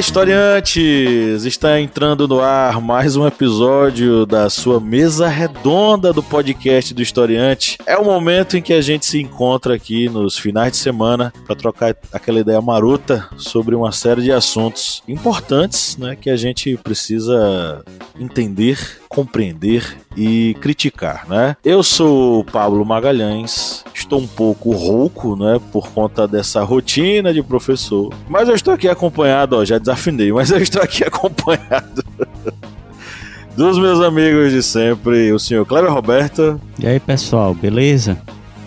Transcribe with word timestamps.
Historiantes! 0.00 1.44
Está 1.44 1.78
entrando 1.78 2.26
no 2.26 2.40
ar 2.40 2.80
mais 2.80 3.16
um 3.16 3.26
episódio 3.26 4.24
da 4.24 4.48
sua 4.48 4.80
mesa 4.80 5.28
redonda 5.28 6.10
do 6.10 6.22
podcast 6.22 6.94
do 6.94 7.02
Historiante. 7.02 7.76
É 7.84 7.98
o 7.98 8.04
momento 8.04 8.56
em 8.56 8.62
que 8.62 8.72
a 8.72 8.80
gente 8.80 9.04
se 9.04 9.20
encontra 9.20 9.74
aqui 9.74 10.08
nos 10.08 10.38
finais 10.38 10.72
de 10.72 10.78
semana 10.78 11.30
para 11.46 11.54
trocar 11.54 11.94
aquela 12.14 12.40
ideia 12.40 12.62
maruta 12.62 13.28
sobre 13.36 13.74
uma 13.74 13.92
série 13.92 14.22
de 14.22 14.32
assuntos 14.32 15.02
importantes, 15.06 15.98
né, 15.98 16.16
que 16.16 16.30
a 16.30 16.36
gente 16.36 16.78
precisa 16.78 17.84
entender, 18.18 18.78
compreender 19.06 19.98
e 20.16 20.54
criticar, 20.60 21.26
né? 21.28 21.56
Eu 21.64 21.82
sou 21.82 22.40
o 22.40 22.44
Pablo 22.44 22.84
Magalhães, 22.84 23.84
estou 23.94 24.20
um 24.20 24.26
pouco 24.26 24.70
rouco, 24.70 25.36
né, 25.36 25.60
por 25.72 25.88
conta 25.90 26.26
dessa 26.26 26.62
rotina 26.62 27.32
de 27.32 27.42
professor, 27.42 28.12
mas 28.28 28.48
eu 28.48 28.54
estou 28.54 28.74
aqui 28.74 28.88
acompanhado, 28.88 29.56
ó, 29.56 29.64
já 29.64 29.78
desafinei, 29.90 30.32
mas 30.32 30.50
eu 30.50 30.58
estou 30.58 30.82
aqui 30.82 31.02
acompanhado 31.04 32.04
dos 33.56 33.78
meus 33.78 34.00
amigos 34.00 34.52
de 34.52 34.62
sempre, 34.62 35.32
o 35.32 35.38
senhor 35.38 35.66
Cleber 35.66 35.92
Roberto. 35.92 36.60
E 36.78 36.86
aí, 36.86 37.00
pessoal, 37.00 37.52
beleza? 37.52 38.16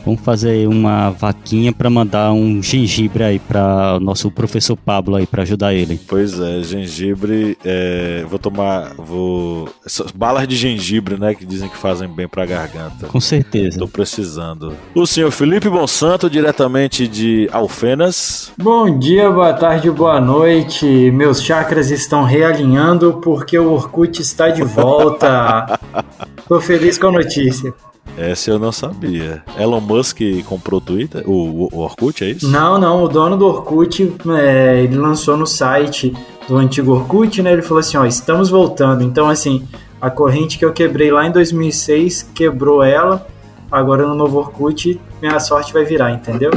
Vamos 0.05 0.21
fazer 0.21 0.67
uma 0.67 1.11
vaquinha 1.11 1.71
para 1.71 1.89
mandar 1.89 2.33
um 2.33 2.61
gengibre 2.61 3.23
aí 3.23 3.39
para 3.39 3.97
o 3.97 3.99
nosso 3.99 4.29
professor 4.29 4.75
Pablo 4.75 5.15
aí 5.15 5.25
para 5.25 5.43
ajudar 5.43 5.73
ele. 5.73 5.99
Pois 6.07 6.39
é, 6.39 6.61
gengibre, 6.61 7.57
é, 7.63 8.25
vou 8.29 8.37
tomar, 8.37 8.93
vou 8.97 9.69
essas 9.85 10.11
balas 10.11 10.47
de 10.47 10.55
gengibre, 10.55 11.17
né, 11.17 11.33
que 11.33 11.45
dizem 11.45 11.69
que 11.69 11.77
fazem 11.77 12.07
bem 12.07 12.27
para 12.27 12.43
a 12.43 12.45
garganta. 12.45 13.07
Com 13.07 13.19
certeza. 13.19 13.79
Tô 13.79 13.87
precisando. 13.87 14.73
O 14.93 15.05
senhor 15.05 15.31
Felipe 15.31 15.69
Monsanto, 15.69 16.29
diretamente 16.29 17.07
de 17.07 17.47
Alfenas. 17.51 18.51
Bom 18.57 18.99
dia, 18.99 19.31
boa 19.31 19.53
tarde, 19.53 19.89
boa 19.89 20.19
noite. 20.19 20.85
Meus 21.11 21.41
chakras 21.41 21.91
estão 21.91 22.23
realinhando 22.23 23.19
porque 23.23 23.57
o 23.57 23.71
Orkut 23.71 24.21
está 24.21 24.49
de 24.49 24.63
volta. 24.63 25.79
Tô 26.47 26.59
feliz 26.59 26.97
com 26.97 27.07
a 27.07 27.11
notícia. 27.13 27.73
Essa 28.17 28.51
eu 28.51 28.59
não 28.59 28.71
sabia. 28.71 29.43
Elon 29.57 29.81
Musk 29.81 30.19
comprou 30.45 30.79
o 30.79 30.81
Twitter? 30.81 31.23
O, 31.27 31.69
o 31.71 31.79
Orkut, 31.79 32.23
é 32.23 32.29
isso? 32.29 32.47
Não, 32.47 32.77
não. 32.77 33.03
O 33.03 33.07
dono 33.07 33.35
do 33.37 33.45
Orkut, 33.45 34.13
é, 34.39 34.83
ele 34.83 34.97
lançou 34.97 35.35
no 35.35 35.47
site 35.47 36.13
do 36.47 36.57
antigo 36.57 36.91
Orkut, 36.91 37.41
né? 37.41 37.53
Ele 37.53 37.61
falou 37.61 37.79
assim, 37.79 37.97
ó, 37.97 38.05
estamos 38.05 38.49
voltando. 38.49 39.03
Então, 39.03 39.29
assim, 39.29 39.67
a 39.99 40.09
corrente 40.09 40.57
que 40.57 40.65
eu 40.65 40.73
quebrei 40.73 41.11
lá 41.11 41.25
em 41.25 41.31
2006, 41.31 42.31
quebrou 42.35 42.83
ela. 42.83 43.25
Agora 43.71 44.05
no 44.05 44.13
novo 44.13 44.37
Orkut, 44.37 44.99
minha 45.21 45.39
sorte 45.39 45.73
vai 45.73 45.83
virar, 45.83 46.11
entendeu? 46.11 46.51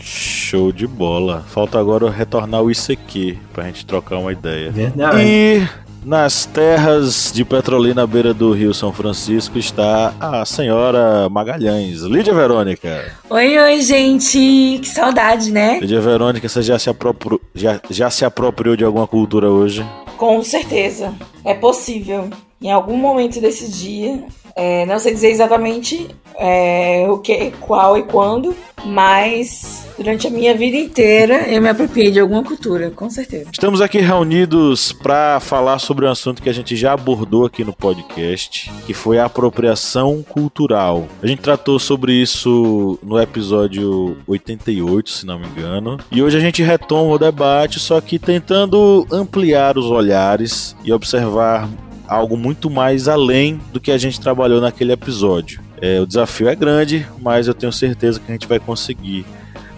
Show 0.00 0.72
de 0.72 0.86
bola. 0.86 1.44
Falta 1.48 1.78
agora 1.78 2.10
retornar 2.10 2.62
o 2.62 2.70
ICQ 2.70 3.38
pra 3.52 3.64
gente 3.64 3.84
trocar 3.84 4.18
uma 4.18 4.32
ideia. 4.32 4.70
Verdade. 4.70 5.18
E 5.20 5.68
nas 6.04 6.44
terras 6.44 7.32
de 7.32 7.44
Petrolina, 7.44 8.02
à 8.02 8.06
beira 8.06 8.34
do 8.34 8.52
Rio 8.52 8.74
São 8.74 8.92
Francisco, 8.92 9.58
está 9.58 10.12
a 10.20 10.44
senhora 10.44 11.28
Magalhães, 11.30 12.02
Lídia 12.02 12.34
Verônica. 12.34 13.12
Oi, 13.30 13.58
oi, 13.58 13.80
gente. 13.80 14.78
Que 14.80 14.86
saudade, 14.88 15.50
né? 15.50 15.78
Lídia 15.80 16.00
Verônica, 16.00 16.48
você 16.48 16.62
já 16.62 16.78
se, 16.78 16.90
apropriou, 16.90 17.40
já, 17.54 17.80
já 17.88 18.10
se 18.10 18.24
apropriou 18.24 18.76
de 18.76 18.84
alguma 18.84 19.06
cultura 19.06 19.50
hoje? 19.50 19.84
Com 20.18 20.42
certeza. 20.42 21.14
É 21.44 21.54
possível. 21.54 22.28
Em 22.60 22.70
algum 22.70 22.96
momento 22.96 23.40
desse 23.40 23.70
dia, 23.70 24.22
é, 24.54 24.86
não 24.86 24.98
sei 24.98 25.12
dizer 25.12 25.30
exatamente 25.30 26.08
é, 26.38 27.06
o 27.08 27.18
que, 27.18 27.52
qual 27.60 27.96
e 27.96 28.02
quando, 28.02 28.54
mas 28.84 29.86
durante 29.96 30.26
a 30.26 30.30
minha 30.30 30.54
vida 30.54 30.76
inteira 30.76 31.48
eu 31.48 31.60
me 31.62 31.68
apropriei 31.68 32.10
de 32.10 32.20
alguma 32.20 32.42
cultura, 32.42 32.90
com 32.90 33.08
certeza. 33.08 33.50
Estamos 33.52 33.80
aqui 33.80 33.98
reunidos 33.98 34.92
para 34.92 35.40
falar 35.40 35.78
sobre 35.78 36.06
um 36.06 36.10
assunto 36.10 36.42
que 36.42 36.48
a 36.48 36.52
gente 36.52 36.76
já 36.76 36.92
abordou 36.92 37.44
aqui 37.44 37.64
no 37.64 37.72
podcast, 37.72 38.70
que 38.86 38.92
foi 38.92 39.18
a 39.18 39.26
apropriação 39.26 40.22
cultural. 40.22 41.06
A 41.22 41.26
gente 41.26 41.40
tratou 41.40 41.78
sobre 41.78 42.12
isso 42.12 42.98
no 43.02 43.20
episódio 43.20 44.16
88, 44.26 45.10
se 45.10 45.26
não 45.26 45.38
me 45.38 45.46
engano, 45.46 45.98
e 46.10 46.22
hoje 46.22 46.36
a 46.36 46.40
gente 46.40 46.62
retoma 46.62 47.14
o 47.14 47.18
debate, 47.18 47.78
só 47.78 48.00
que 48.00 48.18
tentando 48.18 49.06
ampliar 49.10 49.78
os 49.78 49.86
olhares 49.86 50.76
e 50.84 50.92
observar 50.92 51.68
algo 52.06 52.36
muito 52.36 52.68
mais 52.68 53.08
além 53.08 53.60
do 53.72 53.80
que 53.80 53.90
a 53.90 53.98
gente 53.98 54.20
trabalhou 54.20 54.60
naquele 54.60 54.92
episódio. 54.92 55.63
É, 55.84 56.00
o 56.00 56.06
desafio 56.06 56.48
é 56.48 56.54
grande, 56.54 57.06
mas 57.20 57.46
eu 57.46 57.52
tenho 57.52 57.70
certeza 57.70 58.18
que 58.18 58.24
a 58.26 58.32
gente 58.32 58.48
vai 58.48 58.58
conseguir. 58.58 59.26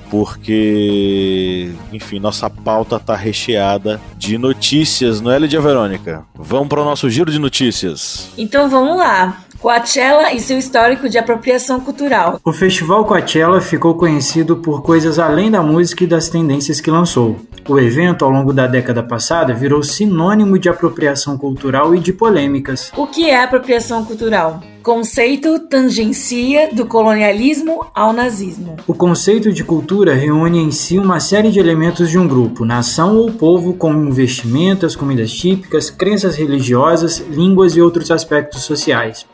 Porque, 0.09 1.73
enfim, 1.93 2.21
nossa 2.21 2.49
pauta 2.49 2.95
está 2.95 3.17
recheada 3.17 4.01
de 4.17 4.39
notícias, 4.39 5.21
não 5.21 5.33
é, 5.33 5.39
Lidia 5.41 5.61
Verônica? 5.61 6.25
Vamos 6.33 6.69
para 6.69 6.81
o 6.81 6.85
nosso 6.85 7.11
giro 7.11 7.29
de 7.29 7.41
notícias. 7.41 8.29
Então 8.39 8.71
vamos 8.71 8.97
lá. 8.97 9.43
Coachella 9.59 10.33
e 10.33 10.39
seu 10.39 10.57
histórico 10.57 11.09
de 11.09 11.19
apropriação 11.19 11.81
cultural. 11.81 12.39
O 12.45 12.53
festival 12.53 13.05
Coachella 13.05 13.61
ficou 13.61 13.97
conhecido 13.97 14.59
por 14.59 14.83
coisas 14.83 15.19
além 15.19 15.51
da 15.51 15.61
música 15.61 16.05
e 16.05 16.07
das 16.07 16.29
tendências 16.29 16.81
que 16.81 16.89
lançou. 16.89 17.37
O 17.69 17.81
evento, 17.81 18.25
ao 18.25 18.31
longo 18.31 18.53
da 18.53 18.69
década 18.69 19.03
passada, 19.03 19.53
virou 19.53 19.83
sinônimo 19.83 20.57
de 20.57 20.69
apropriação 20.69 21.37
cultural 21.37 21.97
e 21.97 21.99
de 21.99 22.13
polêmicas. 22.13 22.93
O 22.97 23.09
que 23.09 23.29
é 23.29 23.43
apropriação 23.43 24.05
cultural? 24.05 24.63
Conceito 24.87 25.59
tangencia 25.59 26.73
do 26.73 26.87
colonialismo 26.87 27.85
ao 27.93 28.13
nazismo. 28.13 28.77
O 28.87 28.95
conceito 28.95 29.53
de 29.53 29.65
cultura 29.65 30.15
reúne 30.15 30.61
em 30.61 30.71
si 30.71 30.97
uma 30.97 31.19
série 31.19 31.51
de 31.51 31.59
elementos 31.59 32.09
de 32.09 32.17
um 32.17 32.29
grupo, 32.29 32.65
nação 32.65 33.17
ou 33.17 33.33
povo, 33.33 33.75
como 33.75 34.13
vestimentas, 34.13 34.95
comidas 34.95 35.33
típicas, 35.33 35.91
crenças 35.91 36.37
religiosas, 36.37 37.19
línguas 37.19 37.75
e 37.75 37.83
outros 37.83 38.13
aspectos 38.13 38.63
sociais. 38.63 39.27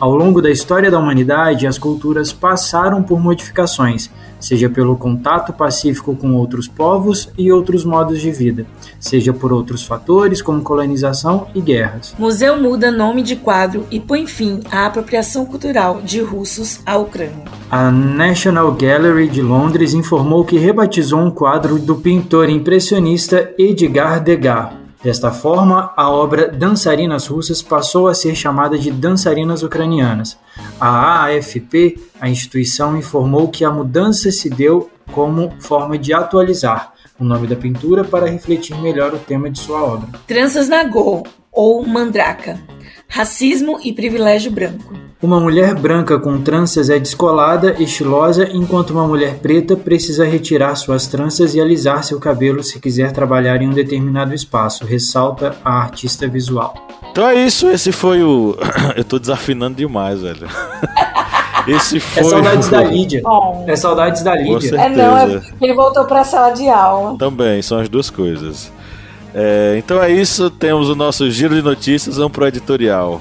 Ao 0.00 0.16
longo 0.16 0.40
da 0.40 0.50
história 0.50 0.90
da 0.90 0.98
humanidade, 0.98 1.66
as 1.66 1.76
culturas 1.76 2.32
passaram 2.32 3.02
por 3.02 3.20
modificações, 3.20 4.10
seja 4.40 4.70
pelo 4.70 4.96
contato 4.96 5.52
pacífico 5.52 6.16
com 6.16 6.32
outros 6.36 6.66
povos 6.66 7.28
e 7.36 7.52
outros 7.52 7.84
modos 7.84 8.18
de 8.18 8.30
vida, 8.30 8.64
seja 8.98 9.34
por 9.34 9.52
outros 9.52 9.84
fatores 9.84 10.40
como 10.40 10.62
colonização 10.62 11.48
e 11.54 11.60
guerras. 11.60 12.14
Museu 12.18 12.58
muda 12.58 12.90
nome 12.90 13.22
de 13.22 13.36
quadro 13.36 13.84
e 13.90 14.00
põe 14.00 14.26
fim 14.26 14.60
à 14.70 14.86
apropriação 14.86 15.44
cultural 15.44 16.00
de 16.00 16.22
russos 16.22 16.80
à 16.86 16.96
Ucrânia. 16.96 17.44
A 17.70 17.90
National 17.90 18.72
Gallery 18.72 19.28
de 19.28 19.42
Londres 19.42 19.92
informou 19.92 20.46
que 20.46 20.56
rebatizou 20.56 21.20
um 21.20 21.30
quadro 21.30 21.78
do 21.78 21.96
pintor 21.96 22.48
impressionista 22.48 23.52
Edgar 23.58 24.18
Degas 24.22 24.79
Desta 25.02 25.30
forma, 25.30 25.92
a 25.96 26.10
obra 26.10 26.48
Dançarinas 26.48 27.26
Russas 27.26 27.62
passou 27.62 28.06
a 28.06 28.14
ser 28.14 28.34
chamada 28.34 28.78
de 28.78 28.90
Dançarinas 28.90 29.62
Ucranianas. 29.62 30.36
A 30.78 31.24
AFP, 31.24 31.98
a 32.20 32.28
instituição, 32.28 32.96
informou 32.96 33.48
que 33.48 33.64
a 33.64 33.70
mudança 33.70 34.30
se 34.30 34.50
deu 34.50 34.90
como 35.10 35.52
forma 35.58 35.96
de 35.96 36.12
atualizar 36.12 36.92
o 37.18 37.24
nome 37.24 37.46
da 37.46 37.54
pintura 37.54 38.02
para 38.02 38.26
refletir 38.26 38.74
melhor 38.80 39.12
o 39.14 39.18
tema 39.18 39.50
de 39.50 39.58
sua 39.58 39.82
obra. 39.82 40.08
Tranças 40.26 40.68
na 40.68 40.84
Go, 40.84 41.22
ou 41.52 41.86
Mandraka. 41.86 42.58
Racismo 43.12 43.80
e 43.82 43.92
privilégio 43.92 44.52
branco. 44.52 44.94
Uma 45.20 45.40
mulher 45.40 45.74
branca 45.74 46.16
com 46.16 46.40
tranças 46.40 46.88
é 46.88 46.96
descolada, 46.96 47.74
estilosa, 47.82 48.48
enquanto 48.52 48.90
uma 48.90 49.06
mulher 49.06 49.34
preta 49.40 49.76
precisa 49.76 50.24
retirar 50.24 50.76
suas 50.76 51.08
tranças 51.08 51.54
e 51.56 51.60
alisar 51.60 52.04
seu 52.04 52.20
cabelo 52.20 52.62
se 52.62 52.78
quiser 52.78 53.10
trabalhar 53.10 53.60
em 53.60 53.68
um 53.68 53.72
determinado 53.72 54.32
espaço, 54.32 54.86
ressalta 54.86 55.56
a 55.64 55.72
artista 55.72 56.28
visual. 56.28 56.72
Então 57.10 57.28
é 57.28 57.34
isso, 57.34 57.68
esse 57.68 57.90
foi 57.90 58.22
o. 58.22 58.56
Eu 58.96 59.02
tô 59.02 59.18
desafinando 59.18 59.76
demais, 59.76 60.22
velho. 60.22 60.46
Esse 61.68 61.98
é 61.98 62.00
foi. 62.00 62.22
É 62.22 62.24
saudades 62.24 62.68
o... 62.68 62.70
da 62.70 62.82
Lídia. 62.82 63.20
Bom, 63.22 63.64
é 63.68 63.76
saudades 63.76 64.22
da 64.22 64.34
Lídia. 64.34 64.80
É 64.80 64.88
não, 64.88 65.18
é 65.18 65.40
porque 65.40 65.64
ele 65.64 65.74
voltou 65.74 66.06
pra 66.06 66.24
sala 66.24 66.52
de 66.52 66.66
aula. 66.68 67.18
Também, 67.18 67.60
são 67.60 67.78
as 67.78 67.88
duas 67.88 68.08
coisas. 68.08 68.72
É, 69.34 69.76
então 69.78 70.02
é 70.02 70.10
isso, 70.10 70.50
temos 70.50 70.88
o 70.88 70.94
nosso 70.94 71.30
giro 71.30 71.54
de 71.54 71.62
notícias, 71.62 72.16
vamos 72.16 72.32
pro 72.32 72.46
editorial. 72.46 73.20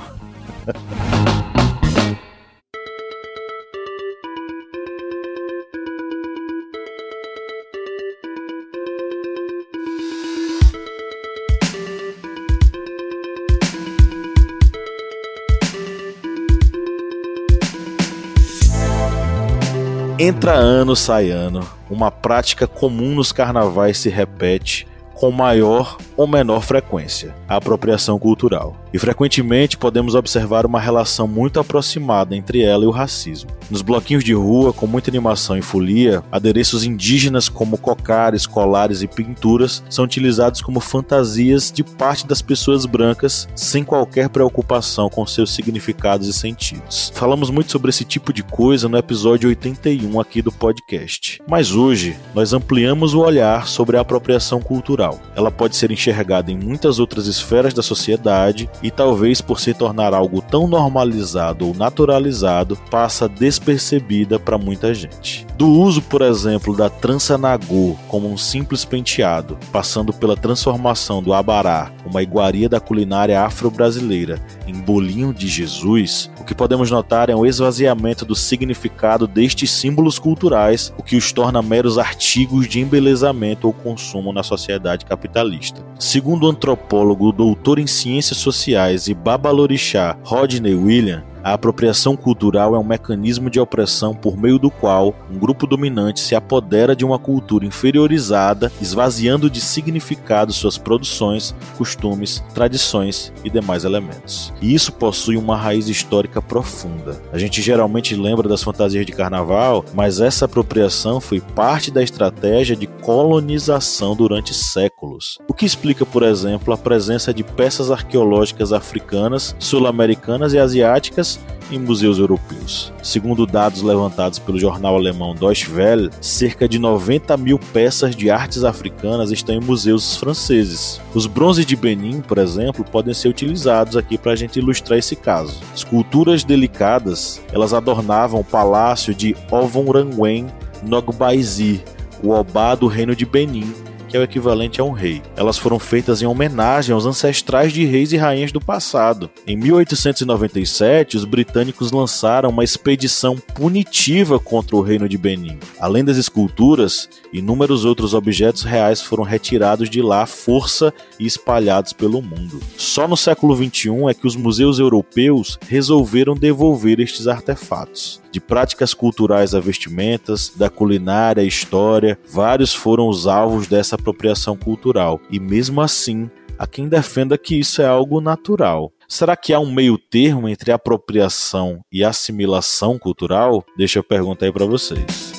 Entra 20.21 20.53
ano, 20.53 20.97
sai 20.97 21.31
ano. 21.31 21.65
Uma 21.89 22.11
prática 22.11 22.67
comum 22.67 23.15
nos 23.15 23.31
carnavais 23.31 23.97
se 23.97 24.09
repete 24.09 24.88
com 25.19 25.31
maior 25.31 25.97
ou 26.15 26.25
menor 26.25 26.61
frequência, 26.61 27.35
a 27.45 27.57
apropriação 27.57 28.17
cultural. 28.17 28.77
E 28.93 28.97
frequentemente 28.97 29.77
podemos 29.77 30.15
observar 30.15 30.65
uma 30.65 30.79
relação 30.79 31.27
muito 31.27 31.59
aproximada 31.59 32.35
entre 32.35 32.61
ela 32.63 32.85
e 32.85 32.87
o 32.87 32.91
racismo. 32.91 33.51
Nos 33.69 33.81
bloquinhos 33.81 34.23
de 34.23 34.33
rua, 34.33 34.73
com 34.73 34.87
muita 34.87 35.11
animação 35.11 35.57
e 35.57 35.61
folia, 35.61 36.23
adereços 36.31 36.83
indígenas 36.83 37.49
como 37.49 37.77
cocares, 37.77 38.47
colares 38.47 39.01
e 39.01 39.07
pinturas 39.07 39.83
são 39.89 40.05
utilizados 40.05 40.61
como 40.61 40.79
fantasias 40.79 41.71
de 41.71 41.83
parte 41.83 42.25
das 42.25 42.41
pessoas 42.41 42.85
brancas, 42.85 43.47
sem 43.55 43.83
qualquer 43.83 44.29
preocupação 44.29 45.09
com 45.09 45.25
seus 45.27 45.53
significados 45.53 46.27
e 46.27 46.33
sentidos. 46.33 47.11
Falamos 47.13 47.49
muito 47.49 47.71
sobre 47.71 47.89
esse 47.89 48.05
tipo 48.05 48.31
de 48.33 48.41
coisa 48.41 48.87
no 48.87 48.97
episódio 48.97 49.49
81 49.49 50.19
aqui 50.19 50.41
do 50.41 50.51
podcast. 50.51 51.39
Mas 51.47 51.71
hoje 51.71 52.17
nós 52.33 52.53
ampliamos 52.53 53.13
o 53.13 53.19
olhar 53.19 53.67
sobre 53.67 53.97
a 53.97 54.01
apropriação 54.01 54.61
cultural. 54.61 55.08
Ela 55.35 55.49
pode 55.49 55.75
ser 55.75 55.91
enxergada 55.91 56.51
em 56.51 56.57
muitas 56.57 56.99
outras 56.99 57.27
esferas 57.27 57.73
da 57.73 57.81
sociedade 57.81 58.69
e 58.83 58.91
talvez 58.91 59.41
por 59.41 59.59
se 59.59 59.73
tornar 59.73 60.13
algo 60.13 60.41
tão 60.41 60.67
normalizado 60.67 61.67
ou 61.67 61.73
naturalizado, 61.73 62.75
passa 62.89 63.27
despercebida 63.27 64.39
para 64.39 64.57
muita 64.57 64.93
gente. 64.93 65.47
Do 65.57 65.67
uso, 65.67 66.01
por 66.01 66.21
exemplo, 66.21 66.75
da 66.75 66.89
trança 66.89 67.37
nagô 67.37 67.97
como 68.07 68.31
um 68.31 68.37
simples 68.37 68.85
penteado, 68.85 69.57
passando 69.71 70.13
pela 70.13 70.37
transformação 70.37 71.21
do 71.21 71.33
abará, 71.33 71.91
uma 72.05 72.23
iguaria 72.23 72.69
da 72.69 72.79
culinária 72.79 73.41
afro-brasileira, 73.41 74.39
em 74.65 74.73
bolinho 74.73 75.33
de 75.33 75.47
Jesus, 75.47 76.31
o 76.39 76.43
que 76.45 76.55
podemos 76.55 76.89
notar 76.89 77.29
é 77.29 77.35
um 77.35 77.45
esvaziamento 77.45 78.23
do 78.23 78.35
significado 78.35 79.27
destes 79.27 79.71
símbolos 79.71 80.17
culturais, 80.17 80.93
o 80.97 81.03
que 81.03 81.15
os 81.15 81.31
torna 81.31 81.61
meros 81.61 81.97
artigos 81.97 82.67
de 82.67 82.79
embelezamento 82.79 83.67
ou 83.67 83.73
consumo 83.73 84.31
na 84.31 84.43
sociedade 84.43 84.98
capitalista. 85.05 85.85
Segundo 85.97 86.45
o 86.45 86.49
antropólogo, 86.49 87.31
doutor 87.31 87.79
em 87.79 87.87
ciências 87.87 88.37
sociais 88.37 89.07
e 89.07 89.13
babalorixá 89.13 90.17
Rodney 90.23 90.75
William, 90.75 91.23
a 91.43 91.53
apropriação 91.53 92.17
cultural 92.17 92.75
é 92.75 92.79
um 92.79 92.83
mecanismo 92.83 93.49
de 93.49 93.59
opressão 93.59 94.13
por 94.13 94.37
meio 94.37 94.59
do 94.59 94.69
qual 94.69 95.15
um 95.31 95.37
grupo 95.37 95.65
dominante 95.65 96.19
se 96.19 96.35
apodera 96.35 96.95
de 96.95 97.05
uma 97.05 97.17
cultura 97.17 97.65
inferiorizada, 97.65 98.71
esvaziando 98.81 99.49
de 99.49 99.61
significado 99.61 100.51
suas 100.51 100.77
produções, 100.77 101.55
costumes, 101.77 102.43
tradições 102.53 103.31
e 103.43 103.49
demais 103.49 103.85
elementos. 103.85 104.53
E 104.61 104.73
isso 104.73 104.91
possui 104.91 105.37
uma 105.37 105.55
raiz 105.55 105.87
histórica 105.87 106.41
profunda. 106.41 107.21
A 107.31 107.37
gente 107.37 107.61
geralmente 107.61 108.15
lembra 108.15 108.49
das 108.49 108.63
fantasias 108.63 109.05
de 109.05 109.11
carnaval, 109.11 109.85
mas 109.93 110.19
essa 110.19 110.45
apropriação 110.45 111.21
foi 111.21 111.39
parte 111.39 111.91
da 111.91 112.03
estratégia 112.03 112.75
de 112.75 112.87
colonização 112.87 114.15
durante 114.15 114.53
séculos. 114.53 115.37
O 115.47 115.53
que 115.53 115.65
explica, 115.65 116.05
por 116.05 116.23
exemplo, 116.23 116.73
a 116.73 116.77
presença 116.77 117.33
de 117.33 117.43
peças 117.43 117.91
arqueológicas 117.91 118.73
africanas, 118.73 119.55
sul-americanas 119.59 120.53
e 120.53 120.59
asiáticas 120.59 121.28
em 121.71 121.77
museus 121.77 122.17
europeus. 122.17 122.91
Segundo 123.03 123.45
dados 123.45 123.81
levantados 123.81 124.39
pelo 124.39 124.59
jornal 124.59 124.95
alemão 124.95 125.35
Deutsche 125.35 125.71
Welle, 125.71 126.09
cerca 126.21 126.67
de 126.67 126.79
90 126.79 127.35
mil 127.37 127.59
peças 127.59 128.15
de 128.15 128.29
artes 128.29 128.63
africanas 128.63 129.31
estão 129.31 129.55
em 129.55 129.59
museus 129.59 130.17
franceses. 130.17 130.99
Os 131.13 131.27
bronzes 131.27 131.65
de 131.65 131.75
Benin, 131.75 132.21
por 132.21 132.37
exemplo, 132.37 132.83
podem 132.83 133.13
ser 133.13 133.27
utilizados 133.27 133.95
aqui 133.95 134.17
para 134.17 134.31
a 134.31 134.35
gente 134.35 134.59
ilustrar 134.59 134.97
esse 134.97 135.15
caso. 135.15 135.59
Esculturas 135.75 136.43
delicadas, 136.43 137.41
elas 137.51 137.73
adornavam 137.73 138.39
o 138.39 138.45
palácio 138.45 139.13
de 139.13 139.35
Ovonramwen 139.51 140.47
Nogbaizi, 140.83 141.83
o 142.23 142.31
Obá 142.31 142.75
do 142.75 142.87
reino 142.87 143.15
de 143.15 143.25
Benin, 143.25 143.73
que 144.09 144.17
é 144.17 144.19
o 144.19 144.23
equivalente 144.23 144.81
a 144.81 144.83
um 144.83 144.91
rei. 144.91 145.21
Elas 145.37 145.57
foram 145.57 145.77
feitas 145.77 146.21
em 146.21 146.25
homenagem 146.25 146.93
aos 146.93 147.05
ancestrais 147.05 147.71
de 147.71 147.85
reis 147.85 148.11
e 148.11 148.17
rainhas 148.17 148.51
do 148.51 148.59
passado. 148.59 149.29
Em 149.45 149.55
1897, 149.55 151.15
os 151.15 151.25
britânicos 151.25 151.91
lançaram 151.91 152.49
uma 152.49 152.63
expedição 152.63 153.37
punitiva 153.37 154.39
contra 154.39 154.75
o 154.75 154.81
reino 154.81 155.07
de 155.07 155.17
Benin. 155.17 155.59
Além 155.79 156.03
das 156.03 156.17
esculturas, 156.17 157.07
inúmeros 157.31 157.85
outros 157.85 158.13
objetos 158.13 158.63
reais 158.63 159.01
foram 159.01 159.23
retirados 159.23 159.89
de 159.89 160.01
lá 160.01 160.23
à 160.23 160.25
força 160.25 160.91
e 161.19 161.25
espalhados 161.25 161.93
pelo 161.93 162.21
mundo. 162.21 162.59
Só 162.75 163.07
no 163.07 163.15
século 163.15 163.55
XXI 163.55 164.09
é 164.09 164.13
que 164.13 164.25
os 164.25 164.35
museus 164.35 164.79
europeus 164.79 165.59
resolveram 165.67 166.33
devolver 166.33 166.99
estes 166.99 167.27
artefatos. 167.27 168.21
De 168.31 168.39
práticas 168.39 168.93
culturais 168.93 169.55
a 169.55 169.59
vestimentas, 169.59 170.51
da 170.55 170.69
culinária 170.69 171.41
história, 171.43 172.19
vários 172.31 172.73
foram 172.73 173.07
os 173.07 173.25
alvos 173.25 173.67
dessa 173.67 173.95
apropriação 173.95 174.55
cultural. 174.55 175.19
E 175.31 175.39
mesmo 175.39 175.81
assim, 175.81 176.29
há 176.57 176.67
quem 176.67 176.87
defenda 176.87 177.37
que 177.37 177.59
isso 177.59 177.81
é 177.81 177.87
algo 177.87 178.21
natural. 178.21 178.91
Será 179.07 179.35
que 179.35 179.53
há 179.53 179.59
um 179.59 179.71
meio 179.71 179.97
termo 179.97 180.47
entre 180.47 180.71
apropriação 180.71 181.83
e 181.91 182.03
assimilação 182.03 182.99
cultural? 182.99 183.65
Deixa 183.75 183.97
eu 183.97 184.03
perguntar 184.03 184.45
aí 184.45 184.51
para 184.51 184.65
vocês. 184.65 185.38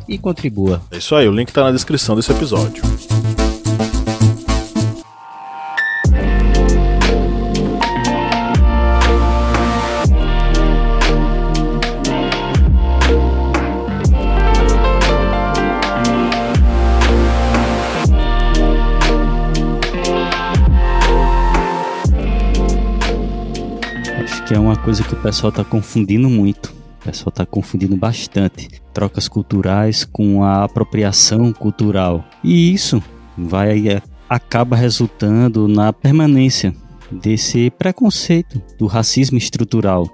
e 0.11 0.17
contribua. 0.17 0.81
É 0.91 0.97
isso 0.97 1.15
aí, 1.15 1.25
o 1.25 1.31
link 1.31 1.47
está 1.47 1.63
na 1.63 1.71
descrição 1.71 2.17
desse 2.17 2.33
episódio. 2.33 2.83
Acho 24.21 24.43
que 24.43 24.53
é 24.53 24.59
uma 24.59 24.75
coisa 24.75 25.03
que 25.03 25.13
o 25.13 25.21
pessoal 25.21 25.51
está 25.51 25.63
confundindo 25.63 26.29
muito. 26.29 26.80
O 27.01 27.03
pessoal 27.05 27.29
está 27.29 27.45
confundindo 27.47 27.97
bastante 27.97 28.69
trocas 28.93 29.27
culturais 29.27 30.05
com 30.05 30.43
a 30.43 30.63
apropriação 30.63 31.51
cultural. 31.51 32.23
E 32.43 32.71
isso 32.71 33.01
vai 33.35 33.89
é, 33.89 34.03
acaba 34.29 34.75
resultando 34.75 35.67
na 35.67 35.91
permanência 35.91 36.75
desse 37.11 37.71
preconceito 37.71 38.61
do 38.77 38.85
racismo 38.85 39.37
estrutural, 39.37 40.07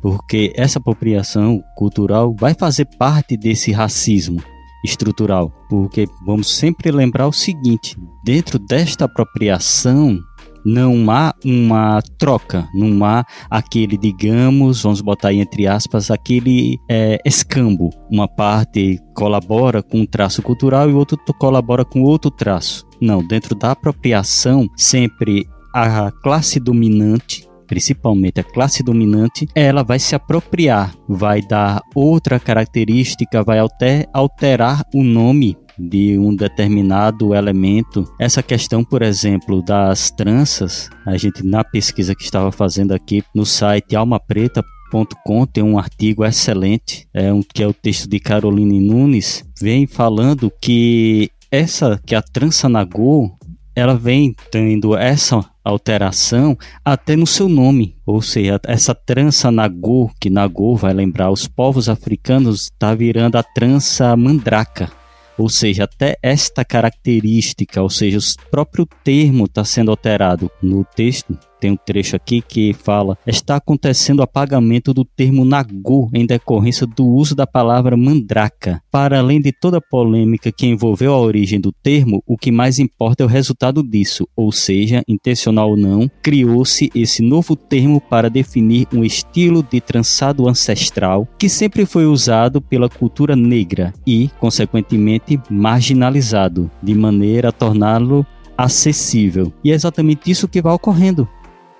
porque 0.00 0.52
essa 0.54 0.78
apropriação 0.78 1.60
cultural 1.76 2.34
vai 2.38 2.54
fazer 2.54 2.86
parte 2.98 3.36
desse 3.36 3.72
racismo 3.72 4.40
estrutural, 4.84 5.50
porque 5.68 6.06
vamos 6.24 6.56
sempre 6.56 6.92
lembrar 6.92 7.26
o 7.26 7.32
seguinte: 7.32 7.96
dentro 8.24 8.60
desta 8.60 9.06
apropriação 9.06 10.18
não 10.64 11.10
há 11.10 11.34
uma 11.44 12.00
troca, 12.18 12.68
não 12.74 13.04
há 13.04 13.24
aquele, 13.50 13.96
digamos, 13.96 14.82
vamos 14.82 15.00
botar 15.00 15.28
aí 15.28 15.40
entre 15.40 15.66
aspas, 15.66 16.10
aquele 16.10 16.78
é, 16.90 17.18
escambo. 17.24 17.90
Uma 18.10 18.28
parte 18.28 18.98
colabora 19.14 19.82
com 19.82 20.00
um 20.00 20.06
traço 20.06 20.42
cultural 20.42 20.88
e 20.88 20.92
o 20.92 20.96
outro 20.96 21.18
colabora 21.38 21.84
com 21.84 22.02
outro 22.02 22.30
traço. 22.30 22.86
Não, 23.00 23.26
dentro 23.26 23.54
da 23.54 23.72
apropriação, 23.72 24.68
sempre 24.76 25.46
a 25.74 26.10
classe 26.10 26.58
dominante 26.58 27.48
principalmente 27.68 28.40
a 28.40 28.42
classe 28.42 28.82
dominante, 28.82 29.46
ela 29.54 29.84
vai 29.84 29.98
se 29.98 30.16
apropriar, 30.16 30.94
vai 31.06 31.42
dar 31.42 31.82
outra 31.94 32.40
característica, 32.40 33.44
vai 33.44 33.58
alter, 33.58 34.08
alterar 34.12 34.82
o 34.94 35.04
nome 35.04 35.56
de 35.78 36.18
um 36.18 36.34
determinado 36.34 37.34
elemento. 37.34 38.10
Essa 38.18 38.42
questão, 38.42 38.82
por 38.82 39.02
exemplo, 39.02 39.62
das 39.62 40.10
tranças, 40.10 40.90
a 41.06 41.16
gente 41.16 41.44
na 41.44 41.62
pesquisa 41.62 42.14
que 42.14 42.24
estava 42.24 42.50
fazendo 42.50 42.92
aqui 42.92 43.22
no 43.34 43.46
site 43.46 43.94
almapreta.com 43.94 45.46
tem 45.46 45.62
um 45.62 45.78
artigo 45.78 46.24
excelente, 46.24 47.06
é 47.12 47.32
um 47.32 47.42
que 47.42 47.62
é 47.62 47.66
o 47.66 47.74
texto 47.74 48.08
de 48.08 48.18
Caroline 48.18 48.80
Nunes, 48.80 49.44
vem 49.60 49.86
falando 49.86 50.50
que 50.60 51.30
essa 51.50 52.00
que 52.04 52.14
a 52.14 52.22
trança 52.22 52.68
nagô, 52.68 53.30
ela 53.74 53.94
vem 53.94 54.34
tendo 54.50 54.96
essa 54.96 55.44
alteração 55.62 56.56
até 56.84 57.14
no 57.14 57.26
seu 57.26 57.48
nome, 57.48 57.96
ou 58.04 58.22
seja, 58.22 58.58
essa 58.66 58.94
trança 58.94 59.50
nagô, 59.50 60.10
que 60.20 60.30
nagô 60.30 60.74
vai 60.74 60.92
lembrar 60.92 61.30
os 61.30 61.46
povos 61.46 61.88
africanos, 61.88 62.64
está 62.64 62.94
virando 62.94 63.36
a 63.36 63.42
trança 63.42 64.16
mandraka. 64.16 64.90
Ou 65.38 65.48
seja, 65.48 65.84
até 65.84 66.18
esta 66.20 66.64
característica, 66.64 67.80
ou 67.80 67.88
seja, 67.88 68.18
o 68.18 68.50
próprio 68.50 68.86
termo 69.04 69.44
está 69.44 69.64
sendo 69.64 69.92
alterado 69.92 70.50
no 70.60 70.84
texto, 70.84 71.38
tem 71.60 71.72
um 71.72 71.76
trecho 71.76 72.16
aqui 72.16 72.40
que 72.40 72.72
fala: 72.72 73.18
está 73.26 73.56
acontecendo 73.56 74.20
o 74.20 74.22
apagamento 74.22 74.94
do 74.94 75.04
termo 75.04 75.44
Nagô 75.44 76.08
em 76.12 76.26
decorrência 76.26 76.86
do 76.86 77.06
uso 77.06 77.34
da 77.34 77.46
palavra 77.46 77.96
mandraka. 77.96 78.80
Para 78.90 79.18
além 79.18 79.40
de 79.40 79.52
toda 79.52 79.78
a 79.78 79.80
polêmica 79.80 80.52
que 80.52 80.66
envolveu 80.66 81.12
a 81.12 81.20
origem 81.20 81.60
do 81.60 81.72
termo, 81.72 82.22
o 82.26 82.36
que 82.36 82.50
mais 82.50 82.78
importa 82.78 83.22
é 83.22 83.26
o 83.26 83.28
resultado 83.28 83.82
disso, 83.82 84.28
ou 84.36 84.52
seja, 84.52 85.02
intencional 85.08 85.70
ou 85.70 85.76
não, 85.76 86.10
criou-se 86.22 86.90
esse 86.94 87.22
novo 87.22 87.56
termo 87.56 88.00
para 88.00 88.30
definir 88.30 88.86
um 88.92 89.04
estilo 89.04 89.62
de 89.62 89.80
trançado 89.80 90.48
ancestral 90.48 91.28
que 91.38 91.48
sempre 91.48 91.84
foi 91.84 92.06
usado 92.06 92.60
pela 92.60 92.88
cultura 92.88 93.34
negra 93.34 93.92
e, 94.06 94.30
consequentemente, 94.38 95.40
marginalizado, 95.50 96.70
de 96.82 96.94
maneira 96.94 97.48
a 97.48 97.52
torná-lo 97.52 98.26
acessível. 98.56 99.52
E 99.62 99.70
é 99.70 99.74
exatamente 99.74 100.30
isso 100.30 100.48
que 100.48 100.60
vai 100.60 100.72
ocorrendo 100.72 101.28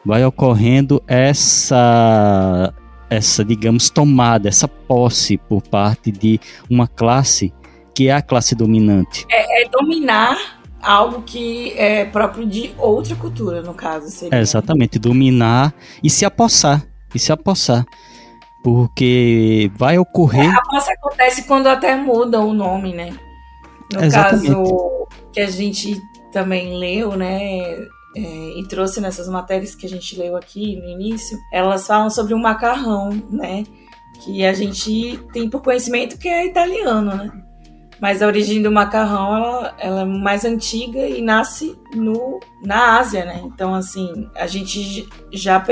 vai 0.04 0.24
ocorrendo 0.24 1.02
essa 1.06 2.72
essa 3.10 3.44
digamos 3.44 3.88
tomada, 3.88 4.48
essa 4.48 4.68
posse 4.68 5.38
por 5.38 5.62
parte 5.62 6.10
de 6.10 6.38
uma 6.68 6.86
classe 6.86 7.52
que 7.94 8.08
é 8.08 8.12
a 8.12 8.22
classe 8.22 8.54
dominante. 8.54 9.26
É, 9.30 9.62
é 9.64 9.68
dominar 9.68 10.36
algo 10.80 11.22
que 11.22 11.72
é 11.76 12.04
próprio 12.04 12.46
de 12.46 12.72
outra 12.78 13.16
cultura, 13.16 13.62
no 13.62 13.74
caso. 13.74 14.08
Seria. 14.08 14.38
É 14.38 14.40
exatamente, 14.40 14.98
dominar 14.98 15.74
e 16.02 16.08
se 16.08 16.24
apossar. 16.24 16.86
E 17.14 17.18
se 17.18 17.32
apossar. 17.32 17.84
Porque 18.62 19.70
vai 19.76 19.98
ocorrer. 19.98 20.48
É, 20.48 20.54
a 20.54 20.62
posse 20.62 20.92
acontece 20.92 21.42
quando 21.44 21.66
até 21.68 21.96
muda 21.96 22.40
o 22.40 22.52
nome, 22.52 22.92
né? 22.92 23.14
No 23.92 24.04
exatamente. 24.04 24.46
caso 24.46 25.08
que 25.32 25.40
a 25.40 25.50
gente 25.50 26.00
também 26.32 26.76
leu, 26.76 27.16
né? 27.16 27.76
É, 28.25 28.60
e 28.60 28.66
trouxe 28.68 29.00
nessas 29.00 29.28
matérias 29.28 29.75
que 29.75 29.87
a 29.87 29.88
gente 29.88 30.18
leu 30.18 30.37
aqui 30.37 30.76
no 30.76 30.88
início, 30.88 31.38
elas 31.52 31.87
falam 31.87 32.10
sobre 32.10 32.34
um 32.34 32.40
macarrão, 32.40 33.10
né? 33.30 33.64
Que 34.25 34.44
a 34.44 34.52
gente 34.52 35.18
tem 35.32 35.48
por 35.48 35.62
conhecimento 35.62 36.18
que 36.18 36.28
é 36.28 36.46
italiano, 36.46 37.14
né? 37.14 37.30
Mas 38.00 38.22
a 38.22 38.26
origem 38.26 38.62
do 38.62 38.70
macarrão 38.70 39.37
ela, 39.37 39.75
ela 39.78 40.00
é 40.02 40.04
mais 40.04 40.44
antiga 40.44 41.00
e 41.00 41.20
nasce 41.20 41.76
no, 41.94 42.38
na 42.62 42.98
Ásia, 42.98 43.25
né? 43.25 43.40
Então, 43.44 43.75
assim, 43.75 44.28
a 44.37 44.46
gente 44.46 45.08
já 45.32 45.64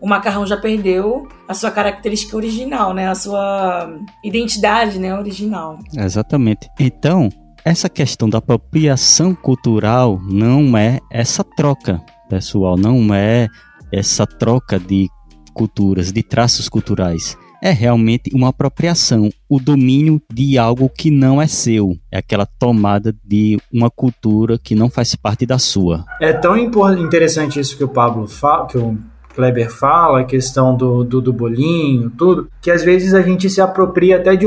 o 0.00 0.06
macarrão 0.06 0.46
já 0.46 0.56
perdeu 0.56 1.26
a 1.48 1.54
sua 1.54 1.70
característica 1.70 2.36
original, 2.36 2.92
né? 2.92 3.08
A 3.08 3.14
sua 3.14 3.98
identidade, 4.22 4.98
né? 4.98 5.16
Original. 5.16 5.78
Exatamente. 5.96 6.68
Então, 6.78 7.30
essa 7.64 7.88
questão 7.88 8.28
da 8.28 8.38
apropriação 8.38 9.34
cultural 9.34 10.20
não 10.22 10.76
é 10.76 11.00
essa 11.10 11.42
troca, 11.42 11.98
pessoal, 12.28 12.76
não 12.76 13.14
é 13.14 13.48
essa 13.90 14.26
troca 14.26 14.78
de 14.78 15.08
culturas, 15.54 16.12
de 16.12 16.22
traços 16.22 16.68
culturais. 16.68 17.38
É 17.62 17.70
realmente 17.70 18.30
uma 18.34 18.48
apropriação, 18.48 19.30
o 19.48 19.58
domínio 19.58 20.20
de 20.30 20.58
algo 20.58 20.90
que 20.90 21.10
não 21.10 21.40
é 21.40 21.46
seu. 21.46 21.96
É 22.12 22.18
aquela 22.18 22.44
tomada 22.44 23.16
de 23.24 23.58
uma 23.72 23.88
cultura 23.88 24.58
que 24.58 24.74
não 24.74 24.90
faz 24.90 25.14
parte 25.16 25.46
da 25.46 25.58
sua. 25.58 26.04
É 26.20 26.34
tão 26.34 26.58
interessante 26.58 27.58
isso 27.58 27.78
que 27.78 27.84
o 27.84 27.88
Pablo 27.88 28.28
fala, 28.28 28.66
que 28.66 28.76
o 28.76 28.98
Kleber 29.34 29.70
fala, 29.70 30.20
a 30.20 30.24
questão 30.24 30.76
do, 30.76 31.02
do, 31.02 31.20
do, 31.20 31.32
bolinho, 31.32 32.10
tudo, 32.10 32.48
que 32.60 32.70
às 32.70 32.82
vezes 32.82 33.12
a 33.12 33.20
gente 33.20 33.50
se 33.50 33.60
apropria 33.60 34.16
até 34.16 34.36
de, 34.36 34.46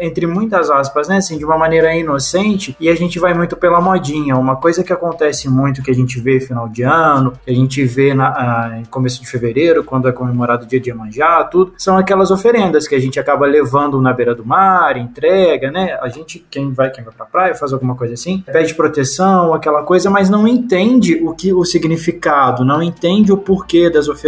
entre 0.00 0.26
muitas 0.26 0.70
aspas, 0.70 1.08
né, 1.08 1.16
assim, 1.16 1.36
de 1.36 1.44
uma 1.44 1.58
maneira 1.58 1.94
inocente 1.94 2.76
e 2.78 2.88
a 2.88 2.94
gente 2.94 3.18
vai 3.18 3.34
muito 3.34 3.56
pela 3.56 3.80
modinha. 3.80 4.36
Uma 4.36 4.56
coisa 4.56 4.84
que 4.84 4.92
acontece 4.92 5.48
muito, 5.48 5.82
que 5.82 5.90
a 5.90 5.94
gente 5.94 6.20
vê 6.20 6.38
final 6.38 6.68
de 6.68 6.82
ano, 6.82 7.32
que 7.44 7.50
a 7.50 7.54
gente 7.54 7.84
vê 7.84 8.14
na, 8.14 8.28
a, 8.28 8.78
em 8.78 8.84
começo 8.84 9.20
de 9.20 9.28
fevereiro, 9.28 9.82
quando 9.82 10.08
é 10.08 10.12
comemorado 10.12 10.64
o 10.64 10.68
dia 10.68 10.80
de 10.80 10.88
Iemanjá, 10.88 11.42
tudo, 11.44 11.72
são 11.76 11.98
aquelas 11.98 12.30
oferendas 12.30 12.86
que 12.86 12.94
a 12.94 13.00
gente 13.00 13.18
acaba 13.18 13.44
levando 13.44 14.00
na 14.00 14.12
beira 14.12 14.34
do 14.34 14.46
mar, 14.46 14.96
entrega, 14.96 15.70
né, 15.70 15.98
a 16.00 16.08
gente, 16.08 16.46
quem 16.48 16.72
vai, 16.72 16.90
quem 16.90 17.02
vai 17.02 17.12
pra 17.12 17.26
praia, 17.26 17.54
faz 17.54 17.72
alguma 17.72 17.96
coisa 17.96 18.14
assim, 18.14 18.44
pede 18.46 18.74
proteção, 18.74 19.52
aquela 19.52 19.82
coisa, 19.82 20.08
mas 20.08 20.30
não 20.30 20.46
entende 20.46 21.16
o 21.22 21.34
que 21.34 21.52
o 21.52 21.64
significado, 21.64 22.64
não 22.64 22.80
entende 22.80 23.32
o 23.32 23.36
porquê 23.36 23.90
das 23.90 24.08
oferendas 24.08 24.27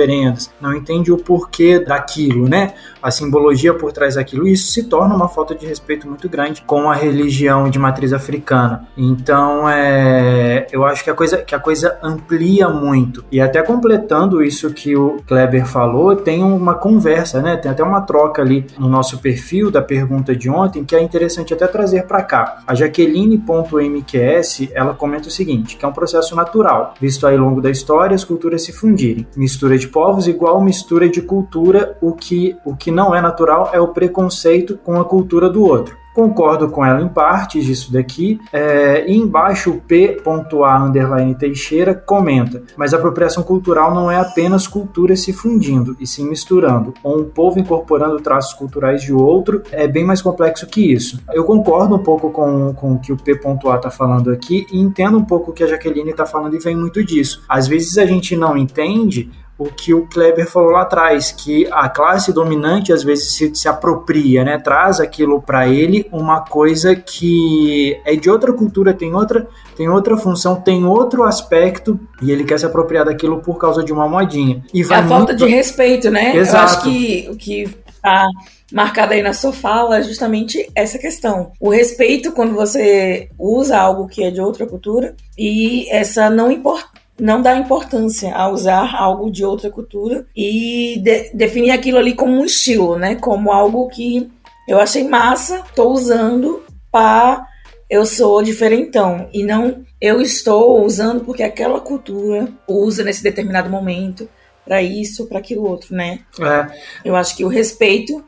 não 0.61 0.75
entende 0.75 1.13
o 1.13 1.17
porquê 1.17 1.79
daquilo, 1.79 2.49
né? 2.49 2.75
A 3.03 3.11
simbologia 3.11 3.73
por 3.73 3.93
trás 3.93 4.15
daquilo, 4.17 4.47
isso 4.47 4.73
se 4.73 4.85
torna 4.85 5.15
uma 5.15 5.29
falta 5.29 5.55
de 5.55 5.67
respeito 5.67 6.07
muito 6.07 6.29
grande 6.29 6.63
com 6.63 6.91
a 6.91 6.95
religião 6.95 7.69
de 7.71 7.79
matriz 7.79 8.13
africana. 8.13 8.87
Então, 8.97 9.69
é, 9.69 10.67
eu 10.71 10.85
acho 10.85 11.03
que 11.03 11.11
a 11.11 11.15
coisa 11.15 11.39
que 11.39 11.55
a 11.55 11.59
coisa 11.59 11.99
amplia 12.03 12.69
muito. 12.69 13.25
E 13.31 13.41
até 13.41 13.63
completando 13.63 14.43
isso 14.43 14.71
que 14.73 14.97
o 14.97 15.17
Kleber 15.27 15.67
falou, 15.67 16.15
tem 16.17 16.43
uma 16.43 16.75
conversa, 16.75 17.41
né? 17.41 17.57
Tem 17.57 17.71
até 17.71 17.83
uma 17.83 18.03
troca 18.03 18.43
ali 18.43 18.67
no 18.79 18.89
nosso 18.89 19.19
perfil 19.19 19.71
da 19.71 19.83
pergunta 19.83 20.35
de 20.35 20.51
ontem 20.51 20.85
que 20.85 20.95
é 20.95 21.03
interessante 21.03 21.55
até 21.55 21.67
trazer 21.67 22.05
para 22.05 22.23
cá. 22.23 22.63
A 22.67 22.75
Jaqueline.mqs, 22.75 24.69
ela 24.73 24.95
comenta 24.95 25.29
o 25.29 25.31
seguinte, 25.31 25.77
que 25.77 25.85
é 25.85 25.89
um 25.89 25.93
processo 25.93 26.35
natural, 26.37 26.95
visto 27.01 27.27
ao 27.27 27.37
longo 27.37 27.61
da 27.61 27.71
história 27.71 28.15
as 28.15 28.25
culturas 28.25 28.63
se 28.63 28.73
fundirem, 28.73 29.27
mistura 29.37 29.79
de 29.79 29.89
povos 29.91 30.27
igual 30.27 30.61
mistura 30.61 31.09
de 31.09 31.23
cultura, 31.23 31.97
o 32.01 32.13
que, 32.13 32.57
o 32.65 32.77
que 32.77 32.91
não 32.91 33.15
é 33.15 33.21
natural 33.21 33.71
é 33.73 33.81
o 33.81 33.89
preconceito 33.89 34.79
com 34.79 35.01
a 35.01 35.05
cultura 35.05 35.49
do 35.49 35.63
outro. 35.65 36.01
Concordo 36.13 36.69
com 36.69 36.85
ela 36.85 37.01
em 37.01 37.09
partes 37.09 37.65
disso 37.65 37.93
daqui. 37.93 38.41
É, 38.53 39.09
e 39.09 39.17
embaixo 39.17 39.71
o 39.71 39.81
P.A. 39.81 40.85
underline 40.85 41.35
Teixeira 41.35 41.95
comenta, 41.95 42.63
mas 42.77 42.93
a 42.93 42.97
apropriação 42.97 43.43
cultural 43.43 43.95
não 43.95 44.11
é 44.11 44.19
apenas 44.19 44.67
culturas 44.67 45.21
se 45.21 45.33
fundindo 45.33 45.97
e 46.01 46.07
se 46.07 46.23
misturando, 46.23 46.93
ou 47.03 47.21
um 47.21 47.25
povo 47.25 47.59
incorporando 47.59 48.21
traços 48.21 48.55
culturais 48.55 49.03
de 49.03 49.13
outro, 49.13 49.63
é 49.71 49.87
bem 49.87 50.05
mais 50.05 50.21
complexo 50.21 50.67
que 50.67 50.93
isso. 50.93 51.21
Eu 51.33 51.45
concordo 51.45 51.95
um 51.95 52.03
pouco 52.03 52.31
com, 52.31 52.75
com 52.75 52.95
o 52.95 52.99
que 52.99 53.13
o 53.13 53.17
P.A. 53.17 53.77
está 53.77 53.91
falando 53.91 54.31
aqui 54.31 54.67
e 54.73 54.81
entendo 54.81 55.17
um 55.17 55.25
pouco 55.25 55.51
o 55.51 55.55
que 55.55 55.63
a 55.63 55.67
Jaqueline 55.67 56.11
está 56.11 56.27
falando 56.27 56.55
e 56.55 56.59
vem 56.59 56.77
muito 56.77 57.05
disso. 57.05 57.43
Às 57.49 57.69
vezes 57.69 57.97
a 57.97 58.05
gente 58.05 58.37
não 58.37 58.57
entende 58.57 59.31
o 59.61 59.67
que 59.67 59.93
o 59.93 60.07
Kleber 60.07 60.51
falou 60.51 60.71
lá 60.71 60.81
atrás, 60.81 61.31
que 61.31 61.69
a 61.71 61.87
classe 61.87 62.33
dominante 62.33 62.95
às 62.95 63.03
vezes 63.03 63.35
se, 63.35 63.55
se 63.55 63.69
apropria, 63.69 64.43
né? 64.43 64.57
traz 64.59 64.99
aquilo 64.99 65.43
para 65.43 65.69
ele 65.69 66.09
uma 66.11 66.41
coisa 66.41 66.97
que 66.97 68.01
é 68.07 68.17
de 68.17 68.31
outra 68.31 68.55
cultura, 68.55 68.95
tem 68.95 69.15
outra, 69.15 69.47
tem 69.77 69.87
outra 69.87 70.17
função, 70.17 70.57
tem 70.57 70.87
outro 70.87 71.25
aspecto 71.25 72.01
e 72.23 72.31
ele 72.33 72.43
quer 72.43 72.59
se 72.59 72.65
apropriar 72.65 73.05
daquilo 73.05 73.43
por 73.43 73.59
causa 73.59 73.85
de 73.85 73.93
uma 73.93 74.09
modinha. 74.09 74.65
E 74.73 74.83
vai 74.83 74.97
é 74.97 75.01
a 75.01 75.05
muito... 75.05 75.15
falta 75.15 75.35
de 75.35 75.45
respeito, 75.45 76.11
né? 76.11 76.35
Exato. 76.35 76.57
Eu 76.57 76.65
acho 76.65 76.83
que 76.83 77.29
o 77.31 77.37
que 77.37 77.77
tá 78.01 78.27
marcada 78.73 79.13
aí 79.13 79.21
na 79.21 79.35
sua 79.35 79.53
fala 79.53 79.99
é 79.99 80.03
justamente 80.03 80.71
essa 80.75 80.99
questão. 80.99 81.53
O 81.61 81.69
respeito 81.69 82.33
quando 82.33 82.55
você 82.55 83.29
usa 83.39 83.79
algo 83.79 84.09
que 84.09 84.23
é 84.23 84.31
de 84.31 84.41
outra 84.41 84.67
cultura 84.67 85.15
e 85.37 85.87
essa 85.91 86.31
não 86.31 86.51
importância 86.51 87.00
não 87.21 87.43
dá 87.43 87.57
importância 87.57 88.35
a 88.35 88.49
usar 88.49 88.95
algo 88.95 89.31
de 89.31 89.45
outra 89.45 89.71
cultura 89.71 90.27
e 90.35 91.01
de, 91.03 91.31
definir 91.35 91.71
aquilo 91.71 91.99
ali 91.99 92.15
como 92.15 92.33
um 92.33 92.45
estilo, 92.45 92.97
né? 92.97 93.15
Como 93.17 93.53
algo 93.53 93.89
que 93.89 94.31
eu 94.67 94.81
achei 94.81 95.07
massa, 95.07 95.63
tô 95.75 95.91
usando 95.91 96.63
para 96.91 97.47
eu 97.89 98.07
sou 98.07 98.43
diferentão 98.43 99.29
e 99.33 99.43
não 99.43 99.85
eu 100.01 100.21
estou 100.21 100.85
usando 100.85 101.25
porque 101.25 101.43
aquela 101.43 101.81
cultura 101.81 102.49
usa 102.67 103.03
nesse 103.03 103.23
determinado 103.23 103.69
momento 103.69 104.29
para 104.65 104.83
isso, 104.83 105.27
para 105.27 105.39
aquilo 105.39 105.65
outro, 105.65 105.95
né? 105.95 106.21
É. 106.41 106.79
Eu 107.05 107.17
acho 107.17 107.37
que 107.37 107.45
o 107.45 107.49
respeito 107.49 108.25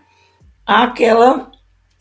àquela 0.67 1.51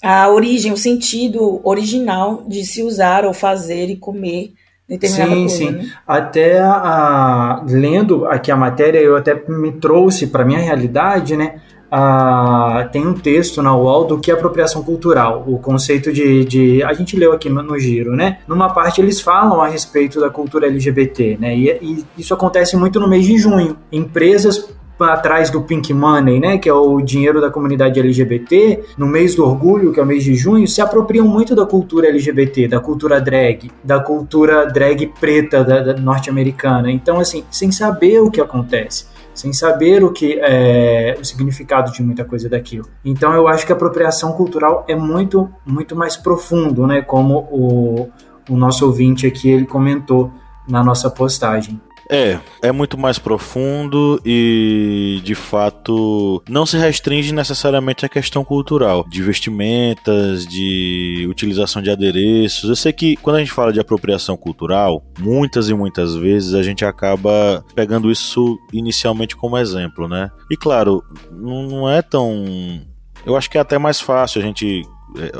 a 0.01 0.27
origem, 0.29 0.71
o 0.71 0.77
sentido 0.77 1.62
original 1.63 2.43
de 2.48 2.65
se 2.65 2.81
usar 2.81 3.24
ou 3.24 3.33
fazer 3.33 3.88
e 3.89 3.95
comer 3.95 4.53
determinada 4.98 5.31
sim, 5.31 5.39
coisa. 5.39 5.55
Sim, 5.55 5.71
né? 5.71 5.91
Até 6.07 6.60
a, 6.60 7.63
lendo 7.67 8.25
aqui 8.25 8.51
a 8.51 8.55
matéria, 8.55 9.00
eu 9.00 9.15
até 9.15 9.41
me 9.48 9.71
trouxe 9.71 10.27
para 10.27 10.43
minha 10.43 10.60
realidade, 10.60 11.36
né? 11.36 11.55
Ah, 11.93 12.88
tem 12.89 13.05
um 13.05 13.13
texto 13.13 13.62
na 13.62 13.75
UOL 13.75 14.05
do 14.05 14.17
que 14.17 14.31
é 14.31 14.33
apropriação 14.33 14.81
cultural, 14.81 15.43
o 15.45 15.60
conceito 15.60 16.13
de, 16.13 16.45
de 16.45 16.83
a 16.83 16.93
gente 16.93 17.17
leu 17.17 17.33
aqui 17.33 17.50
no, 17.50 17.62
no, 17.62 17.77
giro, 17.77 18.15
né? 18.15 18.38
Numa 18.48 18.69
parte 18.69 19.01
eles 19.01 19.19
falam 19.19 19.62
a 19.62 19.67
respeito 19.67 20.17
da 20.17 20.29
cultura 20.29 20.67
LGBT, 20.67 21.38
né? 21.38 21.53
E, 21.53 21.69
e 21.81 22.05
isso 22.17 22.33
acontece 22.33 22.77
muito 22.77 22.98
no 22.98 23.10
mês 23.10 23.25
de 23.25 23.38
junho. 23.38 23.75
Empresas 23.91 24.69
atrás 25.03 25.50
do 25.50 25.62
Pink 25.62 25.93
Money, 25.93 26.39
né, 26.39 26.58
que 26.58 26.70
é 26.70 26.74
o 26.74 27.01
dinheiro 27.01 27.41
da 27.41 27.50
comunidade 27.50 28.00
LGBT, 28.00 28.84
no 28.98 29.08
mês 29.08 29.36
do 29.36 29.46
orgulho, 29.46 29.91
que 29.91 30.00
é 30.00 30.03
o 30.03 30.05
mês 30.05 30.24
de 30.24 30.36
junho, 30.36 30.67
se 30.67 30.81
apropriam 30.81 31.27
muito 31.27 31.55
da 31.55 31.65
cultura 31.65 32.08
LGBT, 32.08 32.67
da 32.67 32.79
cultura 32.79 33.20
drag, 33.20 33.72
da 33.84 34.00
cultura 34.00 34.65
drag 34.65 35.08
preta 35.20 35.63
da, 35.63 35.81
da 35.81 35.93
norte-americana. 35.93 36.91
Então, 36.91 37.20
assim, 37.20 37.43
sem 37.50 37.72
saber 37.72 38.20
o 38.20 38.29
que 38.29 38.41
acontece 38.41 39.12
sem 39.34 39.53
saber 39.53 40.03
o 40.03 40.12
que 40.12 40.39
é 40.41 41.17
o 41.20 41.24
significado 41.24 41.91
de 41.91 42.03
muita 42.03 42.25
coisa 42.25 42.50
daquilo. 42.50 42.88
Então 43.03 43.34
eu 43.34 43.48
acho 43.48 43.65
que 43.65 43.72
a 43.72 43.75
apropriação 43.75 44.34
cultural 44.34 44.86
é 44.88 44.96
muito 44.96 45.50
muito 45.65 45.96
mais 45.96 46.17
profundo, 46.17 46.86
né? 46.86 47.01
Como 47.01 47.48
o, 47.51 48.10
o 48.50 48.58
nosso 48.58 48.86
ouvinte 48.86 49.25
aqui 49.25 49.50
ele 49.50 49.65
comentou 49.65 50.31
na 50.67 50.84
nossa 50.84 51.10
postagem. 51.10 51.81
É, 52.11 52.37
é 52.61 52.71
muito 52.73 52.97
mais 52.97 53.17
profundo 53.17 54.21
e, 54.25 55.21
de 55.23 55.33
fato, 55.33 56.43
não 56.49 56.65
se 56.65 56.77
restringe 56.77 57.33
necessariamente 57.33 58.05
à 58.05 58.09
questão 58.09 58.43
cultural, 58.43 59.05
de 59.09 59.23
vestimentas, 59.23 60.45
de 60.45 61.25
utilização 61.29 61.81
de 61.81 61.89
adereços. 61.89 62.69
Eu 62.69 62.75
sei 62.75 62.91
que 62.91 63.15
quando 63.15 63.37
a 63.37 63.39
gente 63.39 63.53
fala 63.53 63.71
de 63.71 63.79
apropriação 63.79 64.35
cultural, 64.35 65.05
muitas 65.17 65.69
e 65.69 65.73
muitas 65.73 66.13
vezes 66.13 66.53
a 66.53 66.61
gente 66.61 66.83
acaba 66.83 67.63
pegando 67.73 68.11
isso 68.11 68.59
inicialmente 68.73 69.33
como 69.37 69.57
exemplo, 69.57 70.05
né? 70.05 70.29
E 70.51 70.57
claro, 70.57 71.01
não 71.31 71.89
é 71.89 72.01
tão. 72.01 72.81
Eu 73.25 73.37
acho 73.37 73.49
que 73.49 73.57
é 73.57 73.61
até 73.61 73.77
mais 73.77 74.01
fácil 74.01 74.41
a 74.41 74.43
gente 74.43 74.83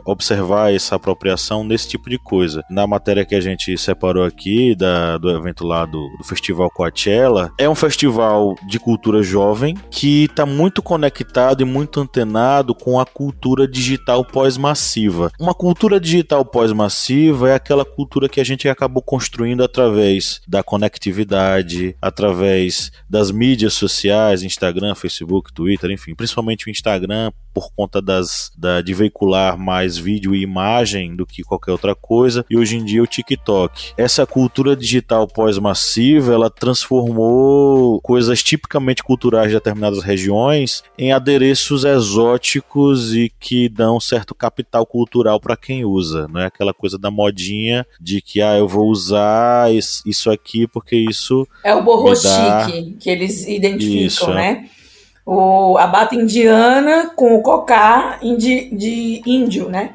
observar 0.06 0.74
essa 0.74 0.96
apropriação 0.96 1.64
nesse 1.64 1.88
tipo 1.88 2.10
de 2.10 2.18
coisa. 2.18 2.64
Na 2.70 2.86
matéria 2.86 3.26
que 3.26 3.36
a 3.36 3.42
gente 3.42 3.78
separou 3.78 4.24
aqui 4.24 4.76
da, 4.76 5.18
do 5.18 5.30
evento 5.30 5.66
lá 5.66 5.86
do, 5.86 6.10
do 6.18 6.24
Festival 6.24 6.70
Coachella, 6.70 7.52
é 7.58 7.70
um 7.70 7.76
festival 7.76 8.56
de 8.68 8.80
cultura 8.80 9.24
jovem 9.24 9.76
que 9.90 10.26
está 10.26 10.46
muito 10.46 10.82
conectado 10.82 11.62
e 11.62 11.66
muito 11.66 12.00
antenado 12.00 12.74
com 12.76 13.00
a 13.00 13.06
cultura 13.06 13.68
digital 13.68 14.26
pós-massiva. 14.26 15.32
Uma 15.40 15.54
cultura 15.54 16.00
digital 16.00 16.44
pós-massiva 16.44 17.50
é 17.50 17.56
aquela 17.56 17.86
cultura 17.86 18.28
que 18.28 18.40
a 18.40 18.44
gente 18.44 18.68
acabou 18.68 19.02
construindo 19.02 19.64
através 19.64 20.42
da 20.48 20.64
conectividade, 20.64 21.96
através 22.02 22.92
das 23.10 23.32
mídias 23.32 23.74
sociais, 23.74 24.44
Instagram, 24.44 24.96
Facebook, 24.96 25.54
Twitter, 25.54 25.92
enfim, 25.92 26.16
principalmente 26.16 26.68
o 26.68 26.70
Instagram, 26.70 27.32
por 27.54 27.72
conta 27.76 28.02
das, 28.02 28.52
da, 28.58 28.82
de 28.82 28.94
veicular 28.94 29.58
mais 29.62 29.98
vídeo 29.98 30.36
e 30.36 30.42
imagem 30.42 31.16
do 31.16 31.26
que 31.26 31.44
qualquer 31.44 31.72
outra 31.72 31.96
coisa, 31.96 32.46
e 32.50 32.58
hoje 32.58 32.76
em 32.76 32.84
dia 32.84 33.02
o 33.02 33.08
TikTok. 33.08 33.94
Essa 33.96 34.26
cultura 34.26 34.76
digital 34.76 35.28
pós-massiva, 35.28 36.34
ela 36.34 36.50
transformou 36.50 38.02
coisas 38.02 38.44
tipicamente 38.44 39.04
culturais 39.04 39.50
de 39.50 39.56
determinadas 39.56 40.04
regiões 40.04 40.84
em 40.98 41.12
adereços 41.12 41.84
exóticos 41.84 43.16
e 43.16 43.32
que 43.40 43.70
dão 43.70 44.00
certo 44.00 44.34
capital 44.34 44.86
cultural 44.86 45.40
para 45.40 45.56
quem 45.56 45.86
usa, 45.86 46.28
não 46.28 46.42
é 46.42 46.48
aquela 46.48 46.74
coisa 46.74 46.98
da 46.98 47.12
modinha 47.12 47.86
de 48.00 48.22
que 48.22 48.42
ah, 48.42 48.58
eu 48.58 48.68
vou 48.68 48.90
usar 48.90 49.72
isso 49.74 50.32
aqui 50.32 50.68
porque 50.68 50.96
isso 50.96 51.48
é 51.64 51.74
o 51.76 51.84
borro 51.84 52.16
chique 52.16 52.98
que 53.00 53.10
eles 53.10 53.48
identificam, 53.48 54.06
isso, 54.06 54.34
né? 54.34 54.68
É 54.78 54.81
o, 55.26 55.78
a 55.78 55.88
bata 55.88 56.16
indiana 56.16 57.12
com 57.16 57.36
o 57.36 57.42
cocá 57.42 58.18
indi, 58.22 58.70
de 58.76 59.22
índio, 59.26 59.70
né? 59.70 59.94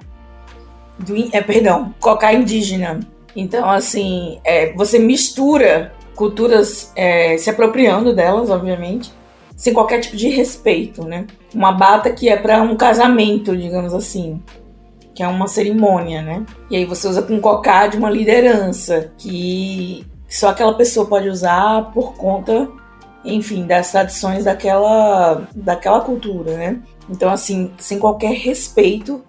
Do, 0.99 1.15
é, 1.33 1.41
perdão, 1.41 1.95
cocá 2.01 2.33
indígena. 2.33 3.01
Então, 3.35 3.69
assim, 3.71 4.41
é, 4.45 4.73
você 4.73 4.99
mistura 4.99 5.93
culturas 6.15 6.91
é, 6.97 7.37
se 7.37 7.51
apropriando 7.51 8.15
delas, 8.15 8.49
obviamente, 8.49 9.13
sem 9.55 9.73
qualquer 9.73 10.01
tipo 10.01 10.17
de 10.17 10.29
respeito, 10.29 11.05
né? 11.05 11.27
Uma 11.55 11.73
bata 11.73 12.11
que 12.11 12.29
é 12.29 12.37
para 12.37 12.63
um 12.63 12.77
casamento, 12.77 13.57
digamos 13.57 13.93
assim, 13.93 14.43
que 15.15 15.23
é 15.23 15.29
uma 15.29 15.47
cerimônia, 15.47 16.23
né? 16.23 16.45
E 16.71 16.77
aí 16.77 16.85
você 16.85 17.07
usa 17.09 17.23
com 17.23 17.41
cocá 17.41 17.87
de 17.87 17.97
uma 17.97 18.11
liderança 18.11 19.13
que 19.19 20.07
só 20.29 20.49
aquela 20.49 20.75
pessoa 20.75 21.07
pode 21.07 21.29
usar 21.29 21.91
por 21.93 22.15
conta 22.15 22.69
enfim, 23.27 23.67
das 23.67 23.91
tradições 23.93 24.45
daquela, 24.45 25.49
daquela 25.55 26.01
cultura, 26.01 26.57
né? 26.57 26.81
Então, 27.09 27.31
assim, 27.31 27.71
sem 27.79 27.99
qualquer 27.99 28.33
respeito 28.33 29.23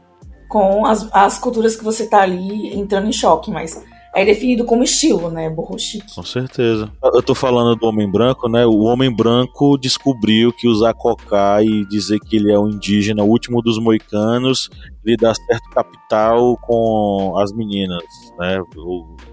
com 0.47 0.85
as, 0.85 1.07
as 1.11 1.37
culturas 1.37 1.75
que 1.75 1.83
você 1.83 2.07
tá 2.07 2.21
ali 2.21 2.73
entrando 2.77 3.07
em 3.07 3.13
choque, 3.13 3.51
mas 3.51 3.83
é 4.15 4.25
definido 4.25 4.65
como 4.65 4.83
estilo, 4.83 5.29
né? 5.29 5.47
Borro 5.47 5.77
chique. 5.77 6.15
Com 6.15 6.23
certeza. 6.23 6.91
Eu 7.03 7.21
tô 7.21 7.35
falando 7.35 7.77
do 7.77 7.85
homem 7.85 8.09
branco, 8.09 8.49
né? 8.49 8.65
O 8.65 8.79
homem 8.79 9.15
branco 9.15 9.77
descobriu 9.77 10.51
que 10.51 10.67
usar 10.67 10.93
cocá 10.95 11.61
e 11.61 11.85
dizer 11.85 12.19
que 12.19 12.37
ele 12.37 12.51
é 12.51 12.57
um 12.57 12.67
indígena, 12.67 13.23
o 13.23 13.27
último 13.27 13.61
dos 13.61 13.77
moicanos, 13.77 14.69
ele 15.05 15.17
dá 15.17 15.33
certo 15.35 15.69
capital 15.69 16.57
com 16.63 17.37
as 17.37 17.51
meninas, 17.53 18.03
né? 18.39 18.59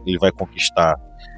Ele 0.06 0.18
vai 0.18 0.30
conquistar. 0.30 0.94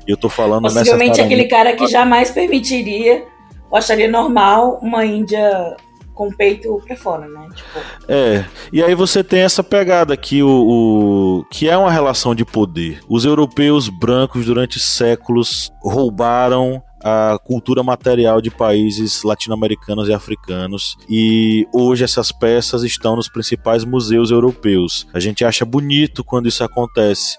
E 0.07 0.11
eu 0.11 0.17
tô 0.17 0.29
falando 0.29 0.63
Possivelmente 0.63 1.21
aquele 1.21 1.45
cara 1.45 1.75
que 1.75 1.87
jamais 1.87 2.31
permitiria 2.31 3.25
ou 3.71 3.79
acharia 3.79 4.09
normal 4.09 4.79
uma 4.83 5.05
Índia 5.05 5.77
com 6.15 6.29
o 6.29 6.35
peito 6.35 6.81
pra 6.87 6.97
fora, 6.97 7.29
né? 7.29 7.47
Tipo... 7.55 7.79
É, 8.09 8.45
e 8.73 8.83
aí 8.83 8.95
você 8.95 9.23
tem 9.23 9.41
essa 9.41 9.63
pegada 9.63 10.17
que 10.17 10.43
o, 10.43 10.49
o, 10.49 11.45
que 11.51 11.69
é 11.69 11.77
uma 11.77 11.91
relação 11.91 12.35
de 12.35 12.45
poder. 12.45 13.01
Os 13.09 13.25
europeus 13.25 13.89
brancos 13.91 14.47
durante 14.47 14.81
séculos 14.81 15.71
roubaram 15.83 16.83
a 17.05 17.39
cultura 17.39 17.83
material 17.83 18.41
de 18.41 18.51
países 18.51 19.23
latino-americanos 19.23 20.09
e 20.09 20.13
africanos 20.13 20.97
e 21.09 21.69
hoje 21.73 22.03
essas 22.03 22.33
peças 22.33 22.83
estão 22.83 23.15
nos 23.15 23.29
principais 23.29 23.85
museus 23.85 24.31
europeus. 24.31 25.07
A 25.13 25.21
gente 25.21 25.45
acha 25.45 25.65
bonito 25.65 26.25
quando 26.25 26.49
isso 26.49 26.65
acontece, 26.65 27.37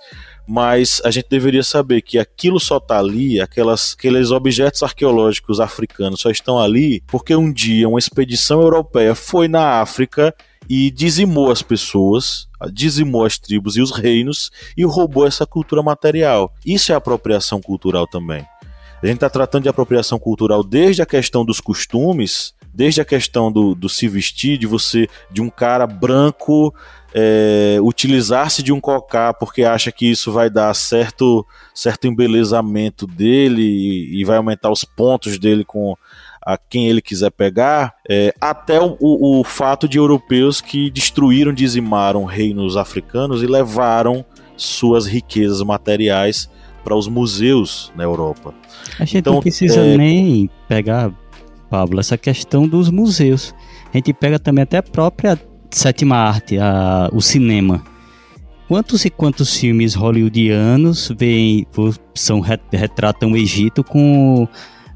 mas 0.48 1.02
a 1.04 1.12
gente 1.12 1.28
deveria 1.30 1.64
saber 1.64 2.02
que 2.02 2.18
aquilo 2.18 2.60
só 2.60 2.78
está 2.78 2.98
ali, 2.98 3.42
aquelas, 3.42 3.96
aqueles 3.98 4.32
objetos 4.32 4.82
arqueológicos 4.82 5.60
africanos 5.60 6.22
só 6.22 6.30
estão 6.30 6.58
ali 6.58 7.04
porque 7.06 7.36
um 7.36 7.52
dia 7.52 7.90
uma 7.90 8.00
expedição 8.00 8.62
europeia 8.62 9.14
foi 9.14 9.50
na 9.50 9.82
África 9.82 10.34
e 10.70 10.90
dizimou 10.90 11.52
as 11.52 11.62
pessoas, 11.62 12.48
dizimou 12.72 13.26
as 13.26 13.38
tribos 13.38 13.76
e 13.76 13.82
os 13.82 13.92
reinos 13.92 14.50
e 14.76 14.86
roubou 14.86 15.28
essa 15.28 15.46
cultura 15.46 15.84
material. 15.84 16.54
Isso 16.66 16.92
é 16.92 16.96
apropriação 16.96 17.62
cultural 17.62 18.08
também. 18.08 18.46
A 19.02 19.06
gente 19.06 19.18
está 19.18 19.30
tratando 19.30 19.64
de 19.64 19.70
apropriação 19.70 20.18
cultural 20.18 20.64
desde 20.64 21.02
a 21.02 21.06
questão 21.06 21.46
dos 21.46 21.62
costumes, 21.62 22.54
desde 22.74 23.00
a 23.00 23.06
questão 23.06 23.52
do, 23.52 23.76
do 23.76 23.88
se 23.88 24.08
vestir, 24.08 24.58
de 24.58 24.66
você, 24.66 25.08
de 25.32 25.42
um 25.42 25.50
cara 25.50 25.86
branco 25.86 26.74
é, 27.14 27.78
utilizar-se 27.82 28.62
de 28.62 28.72
um 28.72 28.80
cocá 28.80 29.34
porque 29.34 29.64
acha 29.64 29.92
que 29.92 30.10
isso 30.10 30.32
vai 30.32 30.50
dar 30.50 30.74
certo, 30.74 31.46
certo 31.74 32.08
embelezamento 32.08 33.08
dele 33.08 33.62
e, 33.62 34.22
e 34.22 34.26
vai 34.26 34.38
aumentar 34.38 34.72
os 34.72 34.84
pontos 34.84 35.38
dele 35.38 35.64
com 35.64 35.96
a 36.48 36.58
quem 36.58 36.88
ele 36.88 37.02
quiser 37.02 37.30
pegar, 37.30 37.96
é, 38.10 38.34
até 38.40 38.80
o, 38.80 38.96
o, 39.02 39.44
fato 39.44 39.86
de 39.86 39.98
europeus 39.98 40.62
que 40.62 40.90
destruíram, 40.90 41.52
dizimaram 41.52 42.24
reinos 42.24 42.78
africanos 42.78 43.44
e 43.44 43.46
levaram 43.46 44.24
suas 44.56 45.06
riquezas 45.06 45.62
materiais 45.62 46.50
para 46.86 46.96
os 46.96 47.10
museus 47.10 47.92
na 47.98 48.06
Europa. 48.06 48.54
A 48.98 49.04
gente 49.04 49.18
então, 49.18 49.34
não 49.34 49.42
precisa 49.42 49.82
é... 49.82 49.98
nem 49.98 50.50
pegar, 50.70 51.12
Pablo, 51.70 52.00
essa 52.00 52.18
questão 52.18 52.66
dos 52.66 52.90
museus. 52.90 53.54
A 53.94 53.98
gente 53.98 54.14
pega 54.14 54.40
também 54.40 54.64
até 54.64 54.78
a 54.78 54.84
própria 54.84 55.38
sétima 55.72 56.16
arte, 56.18 56.58
a, 56.58 57.10
o 57.12 57.22
cinema. 57.22 57.84
Quantos 58.68 59.06
e 59.06 59.10
quantos 59.10 59.56
filmes 59.56 59.94
hollywoodianos 59.96 61.12
vem, 61.18 61.66
são, 62.14 62.42
retratam 62.72 63.32
o 63.32 63.38
Egito 63.38 63.84
com 63.84 64.48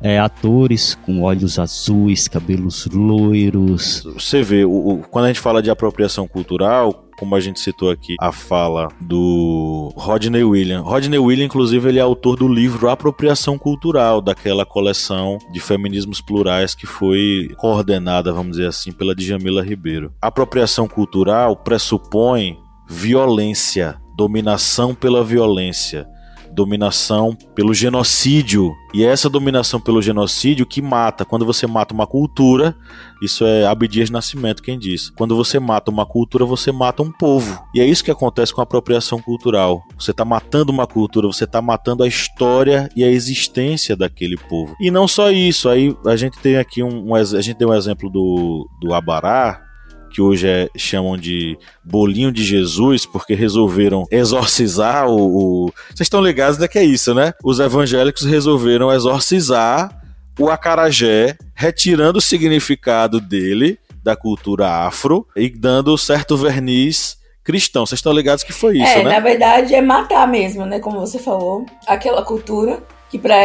é, 0.01 0.19
atores 0.19 0.95
com 1.05 1.21
olhos 1.21 1.59
azuis, 1.59 2.27
cabelos 2.27 2.87
loiros. 2.87 4.03
Você 4.13 4.41
vê, 4.41 4.65
o, 4.65 4.71
o, 4.71 4.97
quando 5.09 5.25
a 5.25 5.27
gente 5.27 5.39
fala 5.39 5.61
de 5.61 5.69
apropriação 5.69 6.27
cultural, 6.27 7.05
como 7.17 7.35
a 7.35 7.39
gente 7.39 7.59
citou 7.59 7.91
aqui 7.91 8.15
a 8.19 8.31
fala 8.31 8.87
do 8.99 9.93
Rodney 9.95 10.43
William. 10.43 10.81
Rodney 10.81 11.19
William, 11.19 11.45
inclusive, 11.45 11.87
ele 11.87 11.99
é 11.99 12.01
autor 12.01 12.35
do 12.35 12.47
livro 12.47 12.89
Apropriação 12.89 13.59
Cultural, 13.59 14.21
daquela 14.21 14.65
coleção 14.65 15.37
de 15.51 15.59
feminismos 15.59 16.19
plurais 16.19 16.73
que 16.73 16.87
foi 16.87 17.49
coordenada, 17.57 18.33
vamos 18.33 18.53
dizer 18.53 18.69
assim, 18.69 18.91
pela 18.91 19.13
Djamila 19.13 19.63
Ribeiro. 19.63 20.11
Apropriação 20.19 20.87
cultural 20.87 21.55
pressupõe 21.55 22.57
violência, 22.89 24.01
dominação 24.17 24.95
pela 24.95 25.23
violência 25.23 26.07
dominação 26.53 27.35
pelo 27.55 27.73
genocídio. 27.73 28.73
E 28.93 29.03
é 29.03 29.07
essa 29.07 29.29
dominação 29.29 29.79
pelo 29.79 30.01
genocídio 30.01 30.65
que 30.65 30.81
mata. 30.81 31.23
Quando 31.23 31.45
você 31.45 31.65
mata 31.65 31.93
uma 31.93 32.05
cultura, 32.05 32.75
isso 33.21 33.45
é 33.45 33.65
Abdias 33.65 34.09
Nascimento 34.09 34.61
quem 34.61 34.77
diz. 34.77 35.09
Quando 35.11 35.35
você 35.35 35.59
mata 35.59 35.89
uma 35.89 36.05
cultura, 36.05 36.45
você 36.45 36.71
mata 36.71 37.01
um 37.01 37.11
povo. 37.11 37.61
E 37.73 37.79
é 37.79 37.85
isso 37.85 38.03
que 38.03 38.11
acontece 38.11 38.53
com 38.53 38.61
a 38.61 38.63
apropriação 38.63 39.21
cultural. 39.21 39.81
Você 39.97 40.11
está 40.11 40.25
matando 40.25 40.71
uma 40.71 40.85
cultura, 40.85 41.27
você 41.27 41.45
está 41.45 41.61
matando 41.61 42.03
a 42.03 42.07
história 42.07 42.89
e 42.95 43.03
a 43.03 43.09
existência 43.09 43.95
daquele 43.95 44.37
povo. 44.37 44.75
E 44.79 44.91
não 44.91 45.07
só 45.07 45.31
isso, 45.31 45.69
aí 45.69 45.95
a 46.05 46.15
gente 46.15 46.37
tem 46.39 46.57
aqui 46.57 46.83
um, 46.83 47.11
um 47.11 47.15
a 47.15 47.23
gente 47.23 47.55
tem 47.55 47.67
um 47.67 47.73
exemplo 47.73 48.09
do, 48.09 48.67
do 48.81 48.93
Abará, 48.93 49.70
que 50.11 50.21
hoje 50.21 50.47
é, 50.47 50.69
chamam 50.77 51.17
de 51.17 51.57
bolinho 51.83 52.31
de 52.31 52.43
Jesus, 52.43 53.05
porque 53.05 53.33
resolveram 53.33 54.05
exorcizar 54.11 55.07
o. 55.07 55.65
o... 55.65 55.73
Vocês 55.87 56.01
estão 56.01 56.21
ligados 56.21 56.57
de 56.57 56.67
que 56.67 56.77
é 56.77 56.83
isso, 56.83 57.13
né? 57.13 57.33
Os 57.43 57.59
evangélicos 57.59 58.23
resolveram 58.23 58.91
exorcizar 58.91 60.01
o 60.39 60.49
acarajé, 60.49 61.37
retirando 61.55 62.19
o 62.19 62.21
significado 62.21 63.19
dele 63.19 63.79
da 64.03 64.15
cultura 64.15 64.85
afro 64.85 65.27
e 65.35 65.49
dando 65.49 65.97
certo 65.97 66.35
verniz 66.35 67.17
cristão. 67.43 67.85
Vocês 67.85 67.99
estão 67.99 68.13
ligados 68.13 68.43
que 68.43 68.53
foi 68.53 68.77
isso, 68.77 68.91
é, 68.91 69.03
né? 69.03 69.11
Na 69.11 69.19
verdade, 69.19 69.75
é 69.75 69.81
matar 69.81 70.27
mesmo, 70.27 70.65
né? 70.65 70.79
Como 70.79 70.99
você 70.99 71.19
falou, 71.19 71.65
aquela 71.87 72.23
cultura 72.23 72.81
que 73.09 73.19
para 73.19 73.35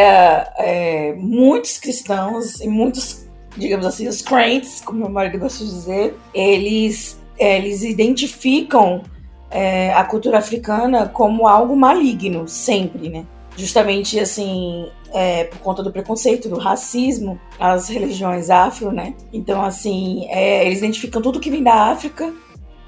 é, 0.58 1.14
muitos 1.18 1.78
cristãos 1.78 2.60
e 2.60 2.68
muitos 2.68 3.25
digamos 3.56 3.86
assim, 3.86 4.06
os 4.06 4.22
cranes, 4.22 4.82
como 4.84 5.00
meu 5.00 5.08
marido 5.08 5.38
gosta 5.38 5.64
de 5.64 5.70
dizer, 5.70 6.16
eles, 6.34 7.20
eles 7.38 7.82
identificam 7.82 9.02
é, 9.50 9.92
a 9.94 10.04
cultura 10.04 10.38
africana 10.38 11.08
como 11.08 11.48
algo 11.48 11.76
maligno, 11.76 12.46
sempre, 12.46 13.08
né? 13.08 13.24
Justamente, 13.56 14.20
assim, 14.20 14.86
é, 15.14 15.44
por 15.44 15.58
conta 15.60 15.82
do 15.82 15.90
preconceito, 15.90 16.48
do 16.48 16.58
racismo, 16.58 17.40
as 17.58 17.88
religiões 17.88 18.50
afro, 18.50 18.92
né? 18.92 19.14
Então, 19.32 19.62
assim, 19.62 20.26
é, 20.28 20.66
eles 20.66 20.78
identificam 20.78 21.22
tudo 21.22 21.40
que 21.40 21.50
vem 21.50 21.62
da 21.62 21.90
África 21.90 22.32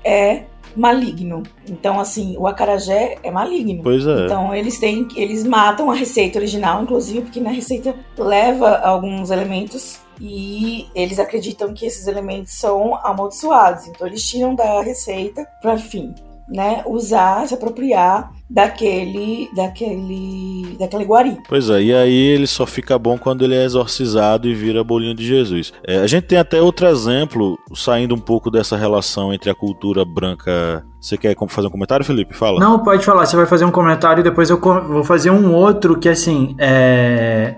é 0.04 0.42
maligno. 0.76 1.42
Então, 1.68 1.98
assim, 1.98 2.36
o 2.38 2.46
acarajé 2.46 3.16
é 3.22 3.30
maligno. 3.30 3.82
Pois 3.82 4.06
é. 4.06 4.24
Então, 4.24 4.54
eles 4.54 4.78
têm, 4.78 5.08
eles 5.16 5.44
matam 5.44 5.90
a 5.90 5.94
receita 5.94 6.38
original, 6.38 6.82
inclusive, 6.82 7.22
porque 7.22 7.40
na 7.40 7.50
receita 7.50 7.94
leva 8.16 8.76
alguns 8.78 9.30
elementos 9.30 10.00
e 10.20 10.86
eles 10.94 11.18
acreditam 11.18 11.72
que 11.72 11.86
esses 11.86 12.06
elementos 12.06 12.52
são 12.52 12.94
amaldiçoados. 12.96 13.86
Então 13.86 14.06
eles 14.06 14.22
tiram 14.28 14.54
da 14.54 14.82
receita 14.82 15.46
para, 15.60 15.74
enfim, 15.74 16.14
né, 16.48 16.82
usar, 16.86 17.46
se 17.46 17.54
apropriar 17.54 18.32
daquele, 18.48 19.50
daquele, 19.54 20.76
daquele 20.78 21.04
guari. 21.04 21.36
Pois 21.46 21.68
é, 21.68 21.82
e 21.82 21.94
aí 21.94 22.14
ele 22.14 22.46
só 22.46 22.64
fica 22.64 22.98
bom 22.98 23.18
quando 23.18 23.44
ele 23.44 23.54
é 23.54 23.64
exorcizado 23.64 24.48
e 24.48 24.54
vira 24.54 24.82
bolinho 24.82 25.14
de 25.14 25.26
Jesus. 25.26 25.72
É, 25.86 25.98
a 25.98 26.06
gente 26.06 26.24
tem 26.24 26.38
até 26.38 26.60
outro 26.60 26.86
exemplo, 26.86 27.58
saindo 27.74 28.14
um 28.14 28.20
pouco 28.20 28.50
dessa 28.50 28.76
relação 28.76 29.32
entre 29.32 29.50
a 29.50 29.54
cultura 29.54 30.04
branca. 30.04 30.82
Você 31.00 31.18
quer 31.18 31.36
fazer 31.48 31.68
um 31.68 31.70
comentário, 31.70 32.04
Felipe? 32.04 32.34
Fala. 32.34 32.58
Não, 32.58 32.82
pode 32.82 33.04
falar. 33.04 33.26
Você 33.26 33.36
vai 33.36 33.46
fazer 33.46 33.64
um 33.64 33.70
comentário 33.70 34.20
e 34.20 34.24
depois 34.24 34.48
eu 34.50 34.58
vou 34.58 35.04
fazer 35.04 35.30
um 35.30 35.54
outro 35.54 35.98
que, 35.98 36.08
assim, 36.08 36.56
é 36.58 37.56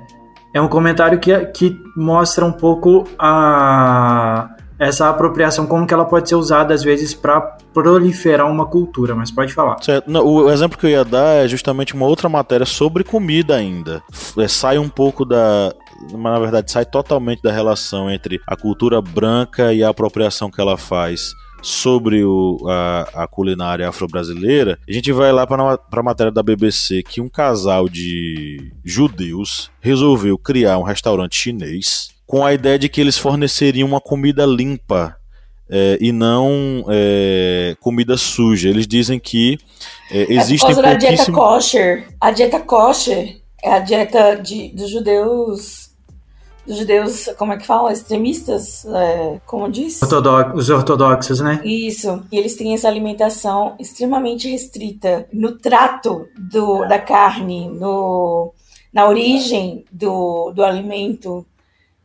é 0.53 0.61
um 0.61 0.69
comentário 0.69 1.19
que, 1.19 1.37
que 1.47 1.81
mostra 1.97 2.45
um 2.45 2.53
pouco 2.53 3.07
a, 3.19 4.51
essa 4.79 5.09
apropriação, 5.09 5.67
como 5.67 5.87
que 5.87 5.95
ela 5.95 6.05
pode 6.05 6.29
ser 6.29 6.35
usada 6.35 6.73
às 6.73 6.83
vezes 6.83 7.15
para 7.15 7.41
proliferar 7.73 8.51
uma 8.51 8.67
cultura, 8.67 9.15
mas 9.15 9.31
pode 9.31 9.53
falar. 9.53 9.81
Certo. 9.83 10.11
Não, 10.11 10.25
o 10.25 10.51
exemplo 10.51 10.79
que 10.79 10.87
eu 10.87 10.91
ia 10.91 11.05
dar 11.05 11.45
é 11.45 11.49
justamente 11.49 11.95
uma 11.95 12.07
outra 12.07 12.29
matéria 12.29 12.67
sobre 12.67 13.05
comida 13.05 13.55
ainda. 13.55 14.03
É, 14.39 14.49
sai 14.49 14.79
um 14.79 14.89
pouco 14.89 15.25
da, 15.25 15.73
mas 16.13 16.33
na 16.33 16.39
verdade 16.39 16.73
sai 16.73 16.85
totalmente 16.85 17.43
da 17.43 17.53
relação 17.53 18.11
entre 18.11 18.41
a 18.47 18.57
cultura 18.57 19.01
branca 19.01 19.73
e 19.73 19.85
a 19.85 19.91
apropriação 19.91 20.51
que 20.51 20.61
ela 20.61 20.77
faz 20.77 21.35
sobre 21.63 22.25
o, 22.25 22.59
a, 22.69 23.25
a 23.25 23.27
culinária 23.27 23.89
afro-brasileira, 23.89 24.79
a 24.89 24.93
gente 24.93 25.13
vai 25.13 25.33
lá 25.33 25.47
para 25.47 25.79
a 25.93 26.03
matéria 26.03 26.33
da 26.33 26.43
BBC 26.43 27.03
que 27.03 27.21
um 27.21 27.29
casal 27.29 27.89
de 27.89 28.73
judeus 28.85 29.71
resolveu 29.81 30.39
criar 30.39 30.79
um 30.79 30.83
restaurante 30.83 31.37
chinês 31.37 32.11
com 32.27 32.45
a 32.45 32.55
ideia 32.55 32.79
de 32.79 32.89
que 32.89 33.01
eles 33.01 33.19
forneceriam 33.19 33.89
uma 33.89 34.01
comida 34.01 34.47
limpa 34.47 35.17
é, 35.69 35.99
e 36.01 36.13
não 36.13 36.85
é, 36.89 37.77
comida 37.81 38.17
suja. 38.17 38.69
Eles 38.69 38.87
dizem 38.87 39.19
que 39.19 39.59
é, 40.11 40.33
existem 40.33 40.71
é 40.71 40.75
por 40.75 40.83
causa 40.83 40.83
da 40.83 40.95
dieta 40.95 41.33
kosher. 41.33 42.09
A 42.21 42.31
dieta 42.31 42.61
kosher 42.61 43.41
é 43.63 43.73
a 43.73 43.79
dieta 43.79 44.35
de, 44.35 44.69
dos 44.69 44.91
judeus 44.91 45.80
judeus, 46.79 47.29
como 47.39 47.53
é 47.53 47.57
que 47.57 47.67
fala? 47.67 47.93
Extremistas, 47.93 48.85
é, 48.87 49.41
como 49.47 49.71
diz? 49.71 50.03
Ortodox, 50.03 50.53
os 50.55 50.71
ortodoxos, 50.71 51.41
né? 51.41 51.61
Isso. 51.65 52.23
E 52.31 52.39
eles 52.39 52.57
têm 52.57 52.75
essa 52.75 52.89
alimentação 52.89 53.75
extremamente 53.79 54.49
restrita 54.49 55.27
no 55.33 55.59
trato 55.59 56.27
do, 56.39 56.87
da 56.87 56.99
carne, 56.99 57.69
no, 57.69 58.53
na 58.93 59.09
origem 59.09 59.85
do, 59.91 60.53
do 60.53 60.65
alimento, 60.65 61.47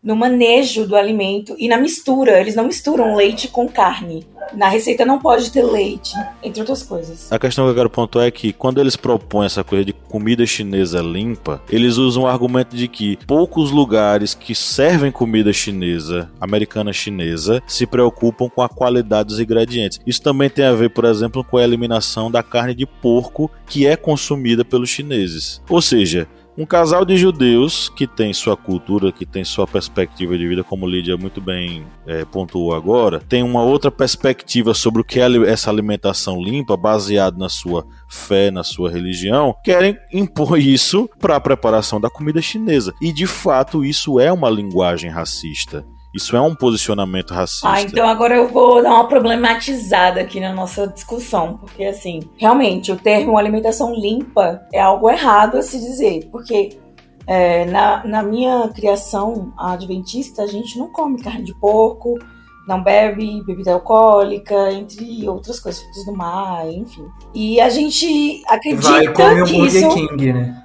no 0.06 0.16
manejo 0.16 0.88
do 0.88 0.96
alimento 0.96 1.56
e 1.58 1.68
na 1.68 1.78
mistura. 1.78 2.40
Eles 2.40 2.56
não 2.56 2.68
misturam 2.68 3.16
leite 3.16 3.48
com 3.48 3.68
carne. 3.68 4.26
Na 4.54 4.70
receita 4.70 5.04
não 5.04 5.18
pode 5.18 5.52
ter 5.52 5.64
leite, 5.64 6.14
entre 6.44 6.62
outras 6.62 6.84
coisas. 6.84 7.32
A 7.32 7.40
questão 7.40 7.66
que 7.66 7.72
eu 7.72 7.76
quero 7.76 7.90
pontuar 7.90 8.28
é 8.28 8.32
que 8.32 8.54
quando 8.54 8.80
eles 8.80 8.96
propõem 8.96 9.48
essa 9.48 9.64
coisa 9.64 9.84
de 9.84 9.92
comida 9.92 10.46
chinesa 10.46 11.02
limpa, 11.02 11.60
eles 11.68 11.98
usam 11.98 12.24
o 12.24 12.28
argumento 12.28 12.76
de 12.76 12.88
que 12.88 13.18
poucos 13.26 13.72
lugares 13.72 14.36
que 14.36 14.54
servem 14.54 15.12
comida 15.12 15.52
chinesa, 15.52 16.30
americana 16.40 16.94
chinesa, 16.94 17.62
se 17.66 17.88
preocupam 17.88 18.48
com 18.48 18.62
a 18.62 18.70
qualidade 18.70 19.30
dos 19.30 19.40
ingredientes. 19.40 20.00
Isso 20.06 20.22
também 20.22 20.50
tem 20.50 20.66
a 20.66 20.74
ver, 20.74 20.92
por 20.92 21.06
exemplo, 21.06 21.44
com 21.44 21.58
a 21.58 21.64
eliminação 21.64 22.30
da 22.30 22.44
carne 22.44 22.76
de 22.76 22.86
porco 22.86 23.50
que 23.66 23.88
é 23.88 23.96
consumida 23.96 24.64
pelos 24.64 24.90
chineses. 24.90 25.60
Ou 25.68 25.82
seja, 25.82 26.28
um 26.58 26.66
casal 26.66 27.04
de 27.04 27.18
judeus 27.18 27.90
que 27.90 28.08
tem 28.08 28.34
sua 28.34 28.56
cultura, 28.56 29.12
que 29.12 29.26
tem 29.26 29.44
sua 29.44 29.68
perspectiva 29.68 30.38
de 30.38 30.48
vida, 30.48 30.64
como 30.64 30.88
Lídia 30.88 31.18
muito 31.18 31.42
bem 31.42 31.86
é, 32.08 32.24
pontuou 32.24 32.74
agora, 32.74 33.20
tem 33.20 33.44
uma 33.44 33.62
outra 33.62 33.92
perspectiva 33.92 34.74
sobre 34.74 35.02
o 35.02 35.04
que 35.04 35.20
é 35.20 35.26
essa 35.48 35.70
alimentação 35.70 36.42
limpa, 36.42 36.78
baseado 36.78 37.38
na 37.38 37.50
sua 37.50 37.86
fé, 38.08 38.52
na 38.52 38.64
sua 38.64 38.90
religião, 38.90 39.54
querem 39.64 39.98
impor 40.14 40.58
isso 40.60 41.10
para 41.20 41.36
a 41.36 41.42
preparação 41.42 42.00
da 42.00 42.10
comida 42.10 42.42
chinesa. 42.42 42.94
E 43.02 43.12
de 43.12 43.28
fato, 43.28 43.84
isso 43.84 44.20
é 44.20 44.32
uma 44.32 44.50
linguagem 44.50 45.10
racista. 45.10 45.86
Isso 46.16 46.34
é 46.34 46.40
um 46.40 46.56
posicionamento 46.56 47.34
racista. 47.34 47.68
Ah, 47.70 47.82
então 47.82 48.08
agora 48.08 48.38
eu 48.38 48.48
vou 48.48 48.82
dar 48.82 48.94
uma 48.94 49.08
problematizada 49.08 50.22
aqui 50.22 50.40
na 50.40 50.54
nossa 50.54 50.88
discussão, 50.88 51.58
porque 51.58 51.84
assim, 51.84 52.22
realmente 52.38 52.90
o 52.90 52.96
termo 52.96 53.38
alimentação 53.38 53.94
limpa 53.94 54.66
é 54.72 54.80
algo 54.80 55.10
errado 55.10 55.58
a 55.58 55.62
se 55.62 55.78
dizer, 55.78 56.30
porque 56.32 56.80
é, 57.28 57.66
na, 57.66 58.06
na 58.06 58.24
minha 58.24 58.70
criação 58.70 59.52
adventista 59.58 60.44
a 60.44 60.48
gente 60.48 60.80
não 60.80 60.88
come 60.88 61.22
carne 61.22 61.44
de 61.44 61.54
porco, 61.60 62.18
não 62.66 62.82
bebe 62.82 63.44
bebida 63.44 63.74
alcoólica, 63.74 64.72
entre 64.72 65.28
outras 65.28 65.60
coisas, 65.60 65.82
frutos 65.82 66.06
do 66.06 66.14
mar, 66.14 66.66
enfim. 66.72 67.06
E 67.34 67.60
a 67.60 67.70
gente 67.70 68.42
acredita 68.48 68.90
Vai 68.90 69.08
comer 69.08 69.44
que 69.44 69.62
o 69.62 69.66
isso... 69.66 69.90
King, 69.90 70.32
né? 70.34 70.65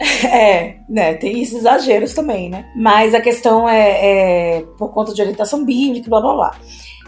É, 0.24 0.76
né, 0.88 1.14
tem 1.14 1.42
esses 1.42 1.58
exageros 1.58 2.14
também, 2.14 2.48
né? 2.48 2.64
Mas 2.74 3.14
a 3.14 3.20
questão 3.20 3.68
é, 3.68 4.58
é 4.58 4.62
por 4.78 4.92
conta 4.92 5.12
de 5.12 5.20
orientação 5.20 5.64
bíblica, 5.64 6.08
blá 6.08 6.20
blá 6.20 6.34
blá. 6.34 6.54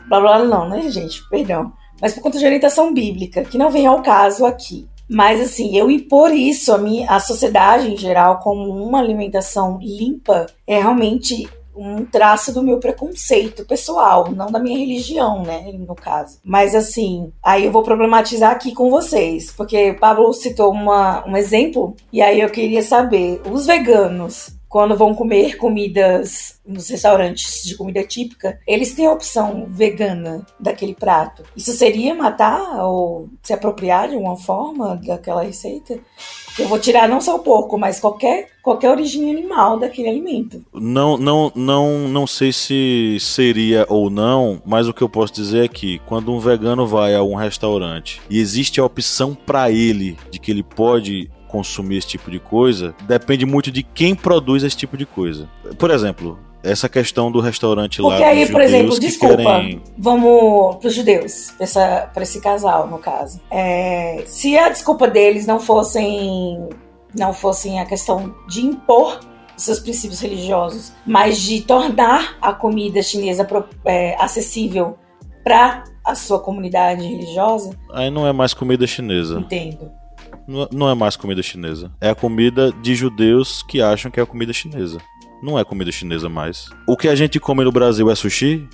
Blá 0.09 0.21
blá 0.21 0.39
não, 0.45 0.69
né, 0.69 0.91
gente? 0.91 1.27
Perdão. 1.31 1.73
Mas 2.01 2.13
por 2.13 2.21
conta 2.21 2.39
de 2.39 2.45
orientação 2.45 2.93
bíblica, 2.93 3.45
que 3.45 3.57
não 3.57 3.71
vem 3.71 3.87
ao 3.87 4.03
caso 4.03 4.45
aqui. 4.45 4.87
Mas 5.09 5.41
assim, 5.41 5.77
eu 5.77 5.91
impor 5.91 6.33
isso 6.33 6.73
a 6.73 6.79
minha, 6.79 7.09
a 7.11 7.21
sociedade 7.21 7.91
em 7.91 7.97
geral 7.97 8.39
como 8.41 8.71
uma 8.71 8.99
alimentação 8.99 9.79
limpa 9.81 10.47
é 10.67 10.81
realmente 10.81 11.49
um 11.83 12.05
traço 12.05 12.53
do 12.53 12.63
meu 12.63 12.79
preconceito 12.79 13.65
pessoal, 13.65 14.31
não 14.31 14.47
da 14.47 14.59
minha 14.59 14.79
religião, 14.79 15.43
né, 15.43 15.73
no 15.73 15.95
caso. 15.95 16.39
Mas 16.45 16.75
assim, 16.75 17.33
aí 17.43 17.65
eu 17.65 17.73
vou 17.73 17.83
problematizar 17.83 18.53
aqui 18.53 18.73
com 18.73 18.91
vocês, 18.91 19.51
porque 19.53 19.95
Pablo 19.95 20.33
citou 20.33 20.71
uma, 20.71 21.27
um 21.27 21.37
exemplo, 21.37 21.97
e 22.13 22.23
aí 22.23 22.41
eu 22.41 22.51
queria 22.51 22.83
saber, 22.83 23.41
os 23.51 23.67
veganos, 23.67 24.51
quando 24.73 24.97
vão 24.97 25.15
comer 25.15 25.59
comidas 25.59 26.59
nos 26.67 26.89
restaurantes 26.89 27.63
de 27.63 27.77
comida 27.77 28.03
típica, 28.05 28.59
eles 28.67 28.95
têm 28.95 29.05
a 29.05 29.13
opção 29.13 29.67
vegana 29.69 30.47
daquele 30.59 30.95
prato. 30.95 31.43
Isso 31.55 31.73
seria 31.73 32.15
matar 32.15 32.83
ou 32.83 33.29
se 33.43 33.53
apropriar 33.53 34.09
de 34.09 34.15
alguma 34.15 34.35
forma 34.35 34.97
daquela 34.97 35.43
receita? 35.43 35.99
Eu 36.59 36.69
vou 36.69 36.79
tirar 36.79 37.07
não 37.07 37.21
só 37.21 37.37
o 37.37 37.41
porco, 37.41 37.77
mas 37.77 38.01
qualquer, 38.01 38.49
qualquer 38.63 38.91
origem 38.91 39.31
animal 39.31 39.79
daquele 39.79 40.09
alimento. 40.09 40.65
Não, 40.73 41.19
não, 41.19 41.53
não, 41.55 42.09
não 42.09 42.27
sei 42.27 42.51
se 42.51 43.19
seria 43.21 43.85
ou 43.91 44.09
não, 44.09 44.63
mas 44.65 44.89
o 44.89 44.95
que 44.95 45.03
eu 45.03 45.09
posso 45.09 45.35
dizer 45.35 45.67
é 45.67 45.69
que 45.69 45.99
quando 46.07 46.33
um 46.33 46.39
vegano 46.39 46.87
vai 46.87 47.15
a 47.15 47.23
um 47.23 47.35
restaurante 47.35 48.23
e 48.31 48.41
existe 48.41 48.81
a 48.81 48.85
opção 48.87 49.35
para 49.35 49.71
ele 49.71 50.17
de 50.31 50.39
que 50.39 50.51
ele 50.51 50.63
pode 50.63 51.31
consumir 51.53 51.99
esse 51.99 52.09
tipo 52.09 52.31
de 52.31 52.41
coisa 52.41 52.95
depende 53.07 53.45
muito 53.47 53.71
de 53.71 53.83
quem 53.83 54.15
produz 54.15 54.63
esse 54.65 54.77
tipo 54.77 54.97
de 54.97 55.05
coisa. 55.07 55.49
Por 55.79 55.91
exemplo, 55.91 56.39
essa 56.63 56.89
questão 56.89 57.31
do 57.31 57.41
restaurante 57.41 58.01
Porque 58.01 58.09
lá. 58.11 58.17
Porque 58.27 58.39
aí, 58.41 58.51
por 58.51 58.61
exemplo, 58.61 58.99
desculpa, 58.99 59.37
querem- 59.37 59.83
vamos 59.99 60.77
pros 60.77 60.95
judeus, 60.95 61.53
para 62.15 62.23
esse 62.23 62.41
casal, 62.41 62.89
no 62.89 62.99
caso. 62.99 63.41
É, 63.51 64.25
se 64.27 64.57
a 64.57 64.69
desculpa 64.71 65.07
deles 65.07 65.47
não 65.47 65.61
fossem 65.61 66.69
não 67.19 67.35
fossem 67.35 67.79
a 67.79 67.85
questão 67.85 68.35
de 68.49 68.63
impor 68.65 69.21
os 69.55 69.65
seus 69.65 69.79
princípios 69.79 70.19
religiosos, 70.21 70.95
mas 71.07 71.39
de 71.39 71.61
tornar 71.61 72.39
a 72.41 72.55
comida 72.55 73.03
chinesa 73.03 73.47
é, 73.85 74.17
acessível 74.19 74.97
para 75.45 75.85
a 76.07 76.15
sua 76.15 76.39
comunidade 76.41 77.07
religiosa, 77.07 77.71
Aí 77.93 78.11
não 78.11 78.27
é 78.27 78.33
mais 78.33 78.55
comida 78.55 78.87
chinesa. 78.87 79.39
entendo. 79.41 79.91
Não- 80.47 80.69
Não 80.73 80.91
é 80.91 80.95
mais 80.95 81.17
comida 81.17 81.43
chinesa. 81.43 81.91
É 82.01 82.11
a 82.11 82.15
comida 82.15 82.73
de 82.83 82.95
judeus 82.95 83.63
que 83.69 83.81
acham 83.81 84.11
que 84.11 84.19
é 84.21 84.23
a 84.23 84.27
comida 84.27 84.53
chinesa. 84.53 84.99
Não 85.43 85.59
é 85.59 85.65
comida 85.65 85.91
chinesa 85.91 86.29
mais. 86.29 86.67
O 86.87 86.97
que 86.97 87.09
a 87.09 87.15
gente 87.15 87.39
come 87.41 87.65
no 87.65 87.73
Brasil 87.73 88.11
é 88.11 88.15
sushi? 88.15 88.69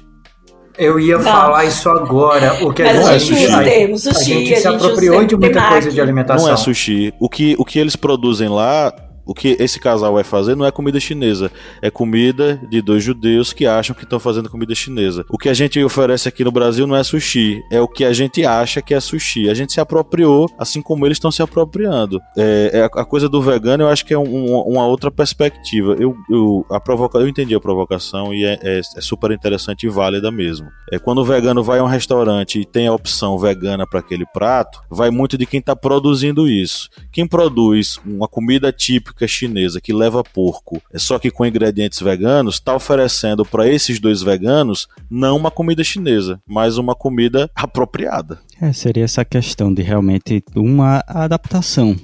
Eu 0.77 0.99
ia 1.01 1.17
Não. 1.17 1.25
falar 1.25 1.65
isso 1.65 1.89
agora. 1.89 2.65
O 2.65 2.73
que 2.73 2.83
Mas 2.85 3.01
não 3.01 3.07
a 3.09 3.15
é 3.15 3.19
gente, 3.19 3.35
sushi. 3.41 3.53
a, 3.53 3.63
Temos 3.65 4.03
sushi, 4.03 4.15
a 4.17 4.23
gente 4.37 4.53
a 4.53 4.57
se 4.57 4.63
gente 4.63 4.77
apropriou 4.77 5.17
usa 5.17 5.27
de 5.27 5.37
muita 5.37 5.55
temaki. 5.55 5.73
coisa 5.73 5.91
de 5.91 6.01
alimentação. 6.01 6.47
Não 6.47 6.53
é 6.53 6.57
sushi. 6.57 7.13
O 7.19 7.29
que, 7.29 7.57
o 7.59 7.65
que 7.65 7.79
eles 7.79 7.97
produzem 7.97 8.49
lá, 8.49 8.93
o 9.29 9.35
que 9.35 9.57
esse 9.61 9.79
casal 9.79 10.15
vai 10.15 10.25
fazer 10.25 10.57
não 10.57 10.65
é 10.65 10.71
comida 10.73 10.99
chinesa. 10.99 11.53
É 11.83 11.91
comida 11.91 12.61
de 12.71 12.81
dois 12.83 13.05
judeus 13.05 13.53
que 13.53 13.67
acham 13.67 13.95
que 13.95 14.05
estão 14.05 14.19
fazendo 14.19 14.49
comida 14.49 14.75
chinesa. 14.75 15.25
O 15.29 15.37
que 15.37 15.49
a 15.49 15.55
gente 15.55 15.83
oferece 15.85 16.27
aqui 16.29 16.43
no 16.43 16.51
Brasil 16.51 16.87
não 16.87 16.97
é 16.97 17.05
sushi. 17.05 17.63
É 17.71 17.81
o 17.81 17.87
que 17.87 18.05
a 18.05 18.13
gente 18.13 18.45
acha 18.45 18.81
que 18.81 18.95
é 18.95 19.01
sushi. 19.01 19.51
A 19.51 19.55
gente 19.55 19.73
se 19.75 19.81
apropriou, 19.81 20.49
assim 20.59 20.81
como 20.81 21.07
eles 21.07 21.17
estão 21.17 21.31
se 21.31 21.43
apropriando. 21.43 22.21
É, 22.37 22.71
é 22.75 22.83
a, 22.85 23.05
coisa 23.05 23.29
do 23.29 23.43
vegano, 23.43 23.85
eu 23.85 23.89
acho 23.89 24.05
que 24.07 24.15
é 24.15 24.19
um- 24.19 24.63
uma 24.63 24.87
outra 24.87 25.11
perspectiva. 25.11 25.95
Eu, 25.99 26.17
eu, 26.31 26.65
a 26.71 26.81
provoca, 26.81 27.19
eu 27.19 27.29
entendi 27.29 27.55
a 27.55 27.61
provocação 27.61 28.33
e 28.33 28.45
é, 28.45 28.59
é- 28.63 28.81
é 28.97 29.01
super 29.01 29.31
interessante 29.31 29.85
e 29.87 29.89
válida 29.91 30.31
mesmo. 30.31 30.67
É 30.91 30.99
quando 30.99 31.19
o 31.19 31.25
vegano 31.25 31.63
vai 31.63 31.79
a 31.81 31.85
um 31.85 31.87
restaurante 31.87 32.61
e 32.61 32.65
tem 32.65 32.87
a 32.87 32.93
opção 32.95 33.39
vegana 33.39 33.87
para 33.87 34.01
aquele 34.01 34.25
prato, 34.33 34.81
vai 34.91 35.11
muito 35.11 35.37
de 35.37 35.45
quem 35.45 35.61
está 35.61 35.77
produzindo 35.77 36.49
isso. 36.49 36.89
Quem 37.13 37.27
produz 37.27 38.01
uma 38.07 38.27
comida 38.29 38.73
típica 38.73 39.18
chinesa 39.27 39.81
que 39.81 39.93
leva 39.93 40.23
porco, 40.23 40.81
é 40.93 40.99
só 40.99 41.19
que 41.19 41.31
com 41.31 41.47
ingredientes 41.47 42.01
veganos, 42.01 42.57
está 42.57 42.75
oferecendo 42.75 43.45
para 43.45 43.69
esses 43.69 43.99
dois 43.99 44.23
veganos 44.23 44.87
não 45.11 45.37
uma 45.37 45.51
comida 45.51 45.83
chinesa, 45.83 46.41
mas 46.47 46.79
uma 46.79 46.95
comida 46.95 47.51
apropriada. 47.57 48.39
É, 48.61 48.73
seria 48.73 49.05
essa 49.05 49.25
questão 49.25 49.73
de 49.73 49.83
realmente 49.83 50.45
uma 50.55 51.03
adaptação. 51.07 51.97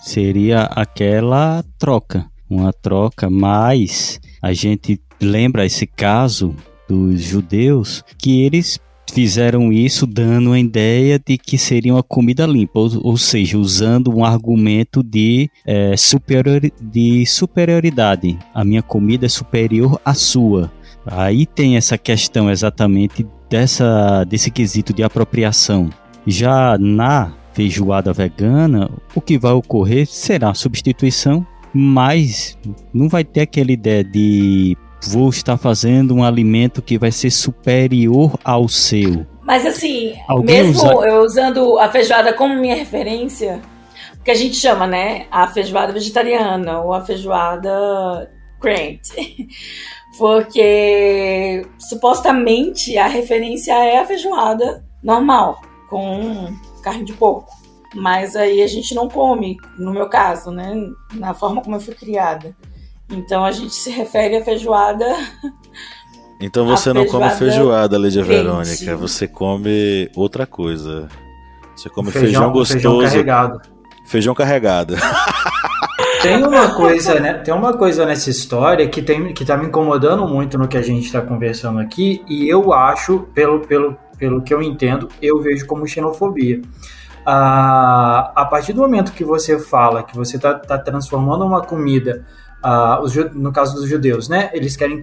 Seria 0.00 0.62
aquela 0.64 1.64
troca. 1.78 2.26
Uma 2.48 2.72
troca, 2.72 3.30
mas 3.30 4.20
a 4.42 4.52
gente 4.52 5.00
lembra 5.20 5.64
esse 5.64 5.86
caso 5.86 6.54
dos 6.88 7.22
judeus 7.22 8.04
que 8.18 8.42
eles 8.42 8.78
fizeram 9.12 9.70
isso 9.72 10.06
dando 10.06 10.52
a 10.52 10.58
ideia 10.58 11.18
de 11.18 11.36
que 11.36 11.58
seria 11.58 11.94
uma 11.94 12.02
comida 12.02 12.46
limpa, 12.46 12.80
ou, 12.80 12.90
ou 13.02 13.16
seja, 13.16 13.58
usando 13.58 14.14
um 14.14 14.24
argumento 14.24 15.02
de, 15.02 15.50
é, 15.66 15.94
superiori- 15.96 16.72
de 16.80 17.24
superioridade. 17.26 18.38
A 18.54 18.64
minha 18.64 18.82
comida 18.82 19.26
é 19.26 19.28
superior 19.28 20.00
à 20.04 20.14
sua. 20.14 20.72
Aí 21.04 21.44
tem 21.46 21.76
essa 21.76 21.98
questão 21.98 22.50
exatamente 22.50 23.26
dessa, 23.50 24.24
desse 24.24 24.50
quesito 24.50 24.94
de 24.94 25.02
apropriação. 25.02 25.90
Já 26.26 26.78
na 26.78 27.32
feijoada 27.52 28.12
vegana, 28.12 28.90
o 29.14 29.20
que 29.20 29.36
vai 29.38 29.52
ocorrer 29.52 30.06
será 30.06 30.50
a 30.50 30.54
substituição, 30.54 31.46
mas 31.74 32.56
não 32.94 33.08
vai 33.08 33.24
ter 33.24 33.40
aquela 33.42 33.72
ideia 33.72 34.02
de 34.02 34.76
vou 35.08 35.28
estar 35.30 35.56
fazendo 35.56 36.14
um 36.14 36.22
alimento 36.24 36.80
que 36.82 36.98
vai 36.98 37.10
ser 37.12 37.30
superior 37.30 38.38
ao 38.44 38.68
seu. 38.68 39.26
Mas 39.42 39.66
assim, 39.66 40.14
Alguém 40.28 40.64
mesmo 40.64 40.82
usa- 40.82 41.06
eu 41.08 41.22
usando 41.22 41.78
a 41.78 41.88
feijoada 41.90 42.32
como 42.32 42.54
minha 42.54 42.76
referência, 42.76 43.60
que 44.24 44.30
a 44.30 44.34
gente 44.34 44.54
chama, 44.56 44.86
né, 44.86 45.26
a 45.30 45.46
feijoada 45.48 45.92
vegetariana 45.92 46.80
ou 46.80 46.92
a 46.92 47.00
feijoada 47.04 48.30
crente. 48.60 49.48
Porque 50.18 51.66
supostamente 51.78 52.96
a 52.98 53.06
referência 53.08 53.72
é 53.72 53.98
a 53.98 54.06
feijoada 54.06 54.84
normal, 55.02 55.60
com 55.88 56.54
carne 56.82 57.04
de 57.04 57.12
porco. 57.14 57.50
Mas 57.94 58.36
aí 58.36 58.62
a 58.62 58.66
gente 58.66 58.94
não 58.94 59.08
come, 59.08 59.56
no 59.78 59.90
meu 59.92 60.08
caso, 60.08 60.50
né, 60.50 60.74
na 61.14 61.34
forma 61.34 61.60
como 61.62 61.76
eu 61.76 61.80
fui 61.80 61.94
criada. 61.94 62.54
Então 63.12 63.44
a 63.44 63.52
gente 63.52 63.74
se 63.74 63.90
refere 63.90 64.36
à 64.36 64.44
feijoada 64.44 65.04
Então 66.40 66.64
A 66.64 66.76
você 66.76 66.92
não 66.92 67.06
come 67.06 67.30
feijoada 67.30 67.96
Lídia. 67.98 68.22
Verônica, 68.24 68.96
você 68.96 69.28
come 69.28 70.10
outra 70.16 70.46
coisa. 70.46 71.08
Você 71.76 71.88
come 71.88 72.10
Feijão, 72.10 72.28
feijão, 72.28 72.52
gostoso, 72.52 72.80
feijão 72.80 72.98
carregado. 73.00 73.60
feijão 74.04 74.34
carregado. 74.34 74.96
Tem 76.22 76.42
uma 76.44 76.72
coisa, 76.74 77.18
né? 77.18 77.34
Tem 77.34 77.52
uma 77.52 77.76
coisa 77.76 78.06
nessa 78.06 78.30
história 78.30 78.88
que, 78.88 79.02
tem, 79.02 79.34
que 79.34 79.44
tá 79.44 79.56
me 79.56 79.66
incomodando 79.66 80.26
muito 80.28 80.56
no 80.56 80.68
que 80.68 80.78
a 80.78 80.82
gente 80.82 81.04
está 81.04 81.20
conversando 81.20 81.80
aqui, 81.80 82.22
e 82.28 82.48
eu 82.48 82.72
acho, 82.72 83.26
pelo, 83.34 83.58
pelo, 83.60 83.96
pelo 84.16 84.40
que 84.40 84.54
eu 84.54 84.62
entendo, 84.62 85.08
eu 85.20 85.40
vejo 85.40 85.66
como 85.66 85.84
xenofobia. 85.84 86.62
Ah, 87.26 88.32
a 88.36 88.44
partir 88.44 88.72
do 88.72 88.82
momento 88.82 89.12
que 89.12 89.24
você 89.24 89.58
fala 89.58 90.04
que 90.04 90.16
você 90.16 90.38
tá, 90.38 90.54
tá 90.54 90.78
transformando 90.78 91.44
uma 91.44 91.60
comida, 91.60 92.24
ah, 92.62 93.00
os 93.02 93.14
no 93.34 93.52
caso 93.52 93.74
dos 93.74 93.88
judeus, 93.88 94.28
né? 94.28 94.50
Eles 94.52 94.76
querem 94.76 95.02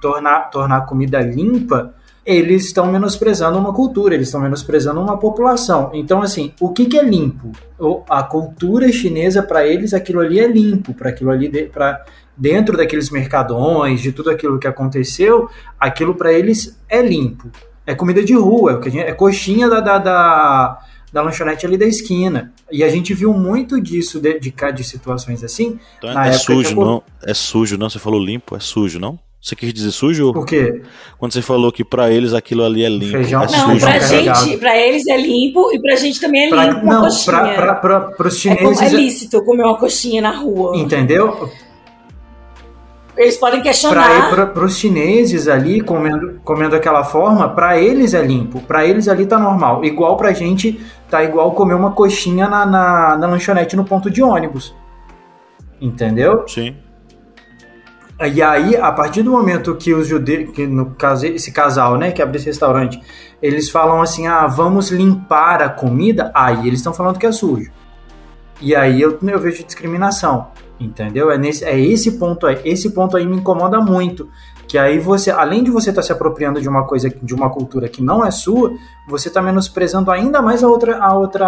tornar, 0.00 0.50
tornar 0.50 0.78
a 0.78 0.80
comida 0.82 1.20
limpa, 1.20 1.94
eles 2.24 2.66
estão 2.66 2.90
menosprezando 2.90 3.56
uma 3.56 3.72
cultura, 3.72 4.14
eles 4.14 4.26
estão 4.28 4.40
menosprezando 4.40 5.00
uma 5.00 5.16
população. 5.16 5.90
Então, 5.94 6.20
assim, 6.20 6.52
o 6.60 6.70
que, 6.70 6.86
que 6.86 6.98
é 6.98 7.04
limpo? 7.04 7.52
A 8.10 8.22
cultura 8.24 8.90
chinesa, 8.90 9.42
para 9.42 9.64
eles, 9.64 9.94
aquilo 9.94 10.20
ali 10.20 10.40
é 10.40 10.48
limpo, 10.48 10.92
para 10.92 11.10
aquilo 11.10 11.30
ali, 11.30 11.48
de, 11.48 11.70
dentro 12.36 12.76
daqueles 12.76 13.10
mercadões, 13.10 14.00
de 14.00 14.10
tudo 14.10 14.30
aquilo 14.30 14.58
que 14.58 14.66
aconteceu, 14.66 15.48
aquilo 15.78 16.16
para 16.16 16.32
eles 16.32 16.76
é 16.88 17.00
limpo. 17.00 17.48
É 17.86 17.94
comida 17.94 18.24
de 18.24 18.34
rua, 18.34 18.80
é, 18.84 18.90
gente- 18.90 19.04
é 19.06 19.12
coxinha 19.12 19.68
da, 19.70 19.78
da, 19.78 19.98
da, 19.98 20.78
da 21.16 21.22
lanchonete 21.22 21.64
ali 21.64 21.78
da 21.78 21.86
esquina. 21.86 22.52
E 22.70 22.84
a 22.84 22.88
gente 22.90 23.14
viu 23.14 23.32
muito 23.32 23.80
disso, 23.80 24.20
de, 24.20 24.38
de, 24.38 24.50
cá- 24.50 24.70
de 24.70 24.84
situações 24.84 25.42
assim. 25.42 25.78
Então 25.96 26.12
Na 26.12 26.26
é 26.26 26.28
época 26.28 26.42
sujo, 26.44 26.74
que 26.74 26.80
eu- 26.80 26.84
não? 26.84 27.02
É 27.24 27.32
sujo, 27.32 27.78
não? 27.78 27.88
Você 27.88 27.98
falou 27.98 28.22
limpo, 28.22 28.54
é 28.54 28.60
sujo, 28.60 28.98
não? 29.00 29.18
Você 29.40 29.54
quis 29.54 29.72
dizer 29.72 29.92
sujo? 29.92 30.32
Porque 30.32 30.82
Quando 31.18 31.32
você 31.32 31.40
falou 31.40 31.70
que 31.70 31.84
pra 31.84 32.10
eles 32.10 32.34
aquilo 32.34 32.64
ali 32.64 32.84
é 32.84 32.88
limpo, 32.88 33.12
Feijão- 33.12 33.42
é 33.44 33.46
Não, 33.46 33.70
sujo. 33.70 33.80
pra 33.86 33.98
gente, 34.00 34.56
pra 34.58 34.76
eles 34.76 35.06
é 35.06 35.16
limpo 35.16 35.70
e 35.72 35.80
pra 35.80 35.94
gente 35.96 36.20
também 36.20 36.46
é 36.46 36.48
pra, 36.48 36.66
limpo 36.66 36.80
uma 36.80 36.94
não, 36.94 37.02
coxinha. 37.02 37.54
para 37.54 38.10
os 38.28 38.46
é, 38.46 38.56
como- 38.56 38.74
chineses. 38.74 38.82
é 38.82 38.88
lícito 38.88 39.42
comer 39.44 39.62
uma 39.62 39.78
coxinha 39.78 40.20
na 40.20 40.32
rua. 40.36 40.76
Entendeu? 40.76 41.48
Eles 43.16 43.36
podem 43.36 43.62
questionar. 43.62 44.30
Para 44.30 44.64
os 44.64 44.76
chineses 44.76 45.48
ali 45.48 45.80
comendo, 45.80 46.40
comendo 46.44 46.72
daquela 46.72 47.02
forma, 47.02 47.48
para 47.48 47.80
eles 47.80 48.12
é 48.12 48.22
limpo, 48.22 48.60
para 48.60 48.84
eles 48.84 49.08
ali 49.08 49.24
tá 49.24 49.38
normal. 49.38 49.84
Igual 49.84 50.16
pra 50.16 50.32
gente 50.32 50.80
tá 51.08 51.24
igual 51.24 51.52
comer 51.52 51.74
uma 51.74 51.92
coxinha 51.92 52.46
na, 52.46 52.66
na, 52.66 53.16
na 53.16 53.26
lanchonete 53.26 53.74
no 53.74 53.84
ponto 53.84 54.10
de 54.10 54.22
ônibus. 54.22 54.74
Entendeu? 55.80 56.44
Sim. 56.46 56.76
E 58.18 58.42
aí, 58.42 58.76
a 58.76 58.90
partir 58.92 59.22
do 59.22 59.30
momento 59.30 59.74
que 59.74 59.92
os 59.92 60.06
judeus, 60.06 60.50
que 60.50 60.66
no 60.66 60.86
caso 60.94 61.26
esse 61.26 61.52
casal, 61.52 61.98
né, 61.98 62.12
que 62.12 62.22
abre 62.22 62.38
esse 62.38 62.46
restaurante, 62.46 63.00
eles 63.42 63.68
falam 63.68 64.00
assim: 64.00 64.26
"Ah, 64.26 64.46
vamos 64.46 64.90
limpar 64.90 65.62
a 65.62 65.68
comida". 65.68 66.30
Aí 66.34 66.66
eles 66.66 66.80
estão 66.80 66.94
falando 66.94 67.18
que 67.18 67.26
é 67.26 67.32
sujo. 67.32 67.70
E 68.60 68.74
aí 68.74 69.02
eu, 69.02 69.18
eu 69.22 69.38
vejo 69.38 69.62
discriminação, 69.64 70.48
entendeu? 70.78 71.30
É 71.30 71.38
nesse 71.38 71.64
é 71.64 71.78
esse 71.78 72.12
ponto 72.12 72.46
aí, 72.46 72.60
esse 72.64 72.90
ponto 72.90 73.16
aí 73.16 73.26
me 73.26 73.36
incomoda 73.36 73.80
muito, 73.80 74.28
que 74.68 74.76
aí 74.76 74.98
você, 74.98 75.30
além 75.30 75.62
de 75.62 75.70
você 75.70 75.90
estar 75.90 76.02
se 76.02 76.12
apropriando 76.12 76.60
de 76.60 76.68
uma 76.68 76.84
coisa, 76.84 77.08
de 77.08 77.34
uma 77.34 77.48
cultura 77.48 77.88
que 77.88 78.02
não 78.02 78.24
é 78.24 78.30
sua, 78.30 78.74
você 79.08 79.28
está 79.28 79.40
menosprezando 79.40 80.10
ainda 80.10 80.42
mais 80.42 80.64
a 80.64 80.68
outra 80.68 80.98
a 80.98 81.16
outra 81.16 81.46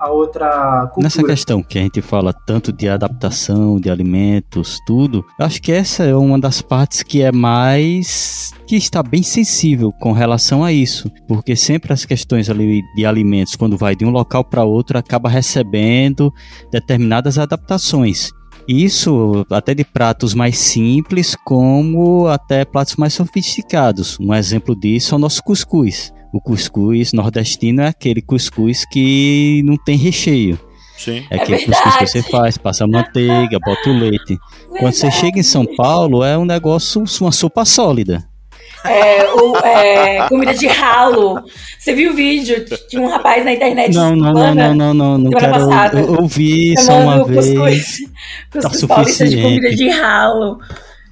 a 0.00 0.08
outra 0.10 0.86
cultura. 0.86 1.04
Nessa 1.04 1.22
questão 1.24 1.62
que 1.62 1.78
a 1.78 1.82
gente 1.82 2.00
fala 2.00 2.32
tanto 2.32 2.72
de 2.72 2.88
adaptação 2.88 3.80
de 3.80 3.90
alimentos, 3.90 4.78
tudo, 4.86 5.24
acho 5.38 5.60
que 5.60 5.72
essa 5.72 6.04
é 6.04 6.14
uma 6.14 6.38
das 6.38 6.62
partes 6.62 7.02
que 7.02 7.22
é 7.22 7.32
mais 7.32 8.52
que 8.66 8.76
está 8.76 9.02
bem 9.02 9.22
sensível 9.22 9.92
com 10.00 10.12
relação 10.12 10.64
a 10.64 10.72
isso, 10.72 11.10
porque 11.26 11.56
sempre 11.56 11.92
as 11.92 12.04
questões 12.04 12.48
ali 12.48 12.82
de 12.94 13.04
alimentos 13.04 13.56
quando 13.56 13.76
vai 13.76 13.96
de 13.96 14.04
um 14.04 14.10
local 14.10 14.44
para 14.44 14.62
outro 14.64 14.96
acaba 14.96 15.28
recebendo 15.28 16.32
determinadas 16.70 17.38
adaptações. 17.38 18.30
Isso 18.68 19.44
até 19.50 19.74
de 19.74 19.84
pratos 19.84 20.34
mais 20.34 20.58
simples, 20.58 21.36
como 21.44 22.26
até 22.28 22.64
pratos 22.64 22.96
mais 22.96 23.12
sofisticados. 23.14 24.18
Um 24.20 24.32
exemplo 24.34 24.78
disso 24.78 25.14
é 25.14 25.16
o 25.16 25.20
nosso 25.20 25.42
cuscuz. 25.42 26.12
O 26.32 26.40
cuscuz 26.40 27.12
nordestino 27.12 27.82
é 27.82 27.88
aquele 27.88 28.22
cuscuz 28.22 28.84
que 28.90 29.62
não 29.64 29.76
tem 29.76 29.96
recheio. 29.96 30.58
Sim. 30.96 31.24
É 31.30 31.36
É 31.36 31.42
aquele 31.42 31.58
cuscuz 31.64 31.78
que 31.78 32.04
verdade. 32.04 32.10
você 32.10 32.22
faz, 32.22 32.56
passa 32.56 32.86
manteiga, 32.86 33.58
bota 33.64 33.90
o 33.90 33.98
leite. 33.98 34.38
Quando 34.78 34.92
você 34.94 35.10
chega 35.10 35.38
em 35.40 35.42
São 35.42 35.66
Paulo, 35.76 36.22
é 36.24 36.38
um 36.38 36.44
negócio, 36.44 37.02
uma 37.20 37.32
sopa 37.32 37.64
sólida. 37.64 38.24
É, 38.84 39.24
o- 39.32 39.56
é, 39.58 40.28
comida 40.28 40.54
de 40.54 40.66
ralo. 40.66 41.42
Você 41.78 41.92
viu 41.94 42.12
o 42.12 42.14
vídeo 42.14 42.64
de 42.90 42.98
um 42.98 43.06
rapaz 43.08 43.44
na 43.44 43.52
internet? 43.52 43.94
Não, 43.94 44.10
não, 44.16 44.32
não, 44.32 44.34
semana- 44.34 44.68
não, 44.68 44.74
não, 44.74 44.94
não, 44.94 45.18
não 45.18 45.30
semana 45.38 45.54
quero 45.58 45.68
passada. 45.68 46.00
eu- 46.00 46.20
ouvir 46.20 46.78
só 46.78 46.98
uma 46.98 47.24
vez. 47.24 47.46
Cuscuz, 47.48 47.96
cuscuz 48.52 48.80
Tá 48.80 48.88
paulista 48.88 49.28
de 49.28 49.40
comida 49.42 49.70
de 49.70 49.88
ralo. 49.88 50.58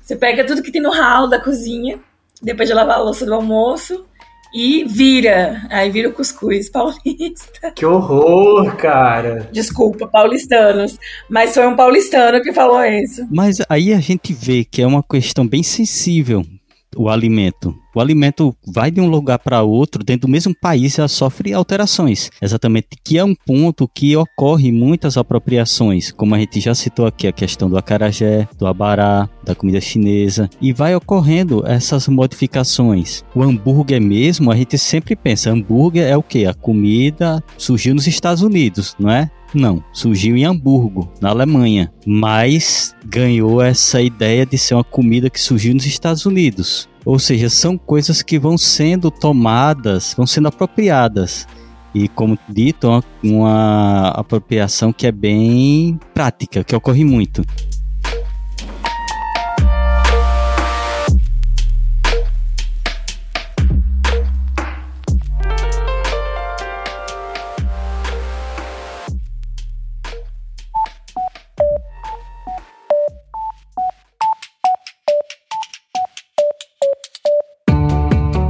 Você 0.02 0.16
pega 0.16 0.44
tudo 0.44 0.62
que 0.62 0.72
tem 0.72 0.83
no 0.83 0.90
ralo 0.90 1.28
da 1.28 1.38
cozinha, 1.38 1.98
depois 2.42 2.68
de 2.68 2.74
lavar 2.74 2.96
a 2.96 3.02
louça 3.02 3.24
do 3.24 3.35
almoço, 3.35 4.04
e 4.52 4.83
vira. 4.85 5.62
Aí 5.70 5.88
vira 5.90 6.09
o 6.09 6.12
cuscuz 6.12 6.68
paulista. 6.68 7.70
Que 7.76 7.87
horror, 7.87 8.74
cara. 8.76 9.48
Desculpa, 9.52 10.09
paulistanos. 10.09 10.98
Mas 11.28 11.54
foi 11.54 11.66
um 11.68 11.76
paulistano 11.76 12.42
que 12.42 12.52
falou 12.52 12.85
isso. 12.85 13.24
Mas 13.30 13.59
aí 13.68 13.92
a 13.92 14.00
gente 14.00 14.33
vê 14.33 14.64
que 14.64 14.83
é 14.83 14.87
uma 14.87 15.04
questão 15.04 15.46
bem 15.46 15.62
sensível 15.62 16.44
o 16.96 17.11
alimento. 17.11 17.74
O 17.94 18.00
alimento 18.00 18.55
vai 18.66 18.90
de 18.90 19.00
um 19.00 19.09
lugar 19.09 19.38
para 19.38 19.62
outro, 19.62 20.05
dentro 20.05 20.29
do 20.29 20.31
mesmo 20.31 20.55
país, 20.55 20.94
já 20.94 21.09
sofre 21.09 21.53
alterações. 21.53 22.31
Exatamente, 22.40 22.88
que 23.05 23.18
é 23.18 23.24
um 23.24 23.35
ponto 23.35 23.88
que 23.88 24.16
ocorre 24.16 24.70
muitas 24.70 25.16
apropriações, 25.16 26.12
como 26.12 26.35
a 26.35 26.38
gente 26.38 26.61
já 26.61 26.74
citou 26.74 27.07
aqui, 27.07 27.26
a 27.26 27.33
questão 27.33 27.68
do 27.68 27.76
acarajé, 27.76 28.48
do 28.59 28.66
abará, 28.66 29.29
da 29.44 29.55
comida 29.55 29.81
chinesa, 29.81 30.48
e 30.61 30.72
vai 30.72 30.94
ocorrendo 30.94 31.64
essas 31.66 32.07
modificações. 32.09 33.24
O 33.35 33.42
hambúrguer 33.42 34.00
mesmo, 34.00 34.50
a 34.50 34.57
gente 34.57 34.79
sempre 34.79 35.16
pensa, 35.16 35.50
hambúrguer 35.50 36.07
é 36.07 36.16
o 36.16 36.22
que? 36.22 36.46
A 36.46 36.55
comida 36.55 37.42
surgiu 37.59 37.94
nos 37.94 38.07
Estados 38.07 38.42
Unidos, 38.42 38.94
não 38.98 39.11
é? 39.11 39.31
Não, 39.53 39.83
surgiu 39.92 40.37
em 40.37 40.44
Hamburgo, 40.44 41.11
na 41.20 41.31
Alemanha, 41.31 41.92
mas 42.07 42.94
ganhou 43.05 43.61
essa 43.61 44.00
ideia 44.00 44.46
de 44.46 44.57
ser 44.57 44.74
uma 44.74 44.85
comida 44.85 45.29
que 45.29 45.40
surgiu 45.40 45.74
nos 45.74 45.87
Estados 45.87 46.24
Unidos. 46.24 46.88
Ou 47.05 47.19
seja, 47.19 47.49
são 47.49 47.79
coisas 47.79 48.23
que 48.23 48.39
vão 48.39 48.59
sendo 48.59 49.11
tomadas, 49.11 50.15
vão 50.17 50.27
sendo 50.27 50.49
apropriadas. 50.49 51.47
E 51.95 52.09
como 52.09 52.39
dito, 52.49 52.87
é 52.87 52.91
uma, 52.91 53.05
uma 53.25 54.09
apropriação 54.09 54.93
que 54.93 55.07
é 55.07 55.13
bem 55.13 55.99
prática, 56.15 56.63
que 56.63 56.77
ocorre 56.77 57.05
muito. 57.05 57.43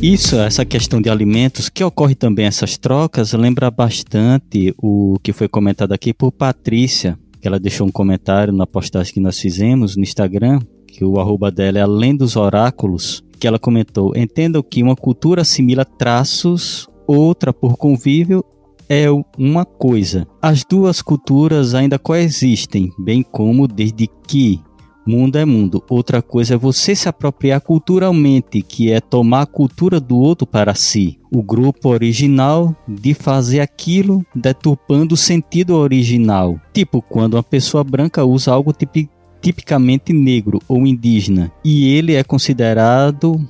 Isso, 0.00 0.36
essa 0.36 0.64
questão 0.64 1.02
de 1.02 1.10
alimentos, 1.10 1.68
que 1.68 1.82
ocorre 1.82 2.14
também 2.14 2.46
essas 2.46 2.78
trocas, 2.78 3.32
lembra 3.32 3.68
bastante 3.68 4.72
o 4.80 5.18
que 5.20 5.32
foi 5.32 5.48
comentado 5.48 5.92
aqui 5.92 6.14
por 6.14 6.30
Patrícia, 6.30 7.18
que 7.40 7.48
ela 7.48 7.58
deixou 7.58 7.84
um 7.84 7.90
comentário 7.90 8.52
na 8.52 8.64
postagem 8.64 9.12
que 9.12 9.20
nós 9.20 9.40
fizemos 9.40 9.96
no 9.96 10.04
Instagram, 10.04 10.60
que 10.86 11.04
o 11.04 11.18
arroba 11.18 11.50
dela 11.50 11.78
é 11.78 11.82
Além 11.82 12.16
dos 12.16 12.36
Oráculos, 12.36 13.24
que 13.40 13.46
ela 13.48 13.58
comentou, 13.58 14.16
entendam 14.16 14.62
que 14.62 14.84
uma 14.84 14.94
cultura 14.94 15.42
assimila 15.42 15.84
traços, 15.84 16.88
outra 17.04 17.52
por 17.52 17.76
convívio 17.76 18.44
é 18.88 19.06
uma 19.36 19.64
coisa. 19.64 20.28
As 20.40 20.64
duas 20.64 21.02
culturas 21.02 21.74
ainda 21.74 21.98
coexistem, 21.98 22.92
bem 23.00 23.24
como 23.24 23.66
desde 23.66 24.08
que 24.28 24.60
mundo 25.08 25.36
é 25.36 25.44
mundo. 25.44 25.82
Outra 25.88 26.20
coisa 26.20 26.54
é 26.54 26.56
você 26.58 26.94
se 26.94 27.08
apropriar 27.08 27.62
culturalmente, 27.62 28.60
que 28.60 28.92
é 28.92 29.00
tomar 29.00 29.42
a 29.42 29.46
cultura 29.46 29.98
do 29.98 30.18
outro 30.18 30.46
para 30.46 30.74
si. 30.74 31.18
O 31.32 31.42
grupo 31.42 31.88
original 31.88 32.76
de 32.86 33.14
fazer 33.14 33.60
aquilo 33.60 34.22
deturpando 34.34 35.14
o 35.14 35.16
sentido 35.16 35.76
original. 35.76 36.60
Tipo 36.74 37.00
quando 37.00 37.34
uma 37.34 37.42
pessoa 37.42 37.82
branca 37.82 38.24
usa 38.24 38.52
algo 38.52 38.72
tipi- 38.72 39.08
tipicamente 39.40 40.12
negro 40.12 40.58
ou 40.68 40.86
indígena 40.86 41.50
e 41.64 41.88
ele 41.94 42.14
é 42.14 42.22
considerado 42.22 43.40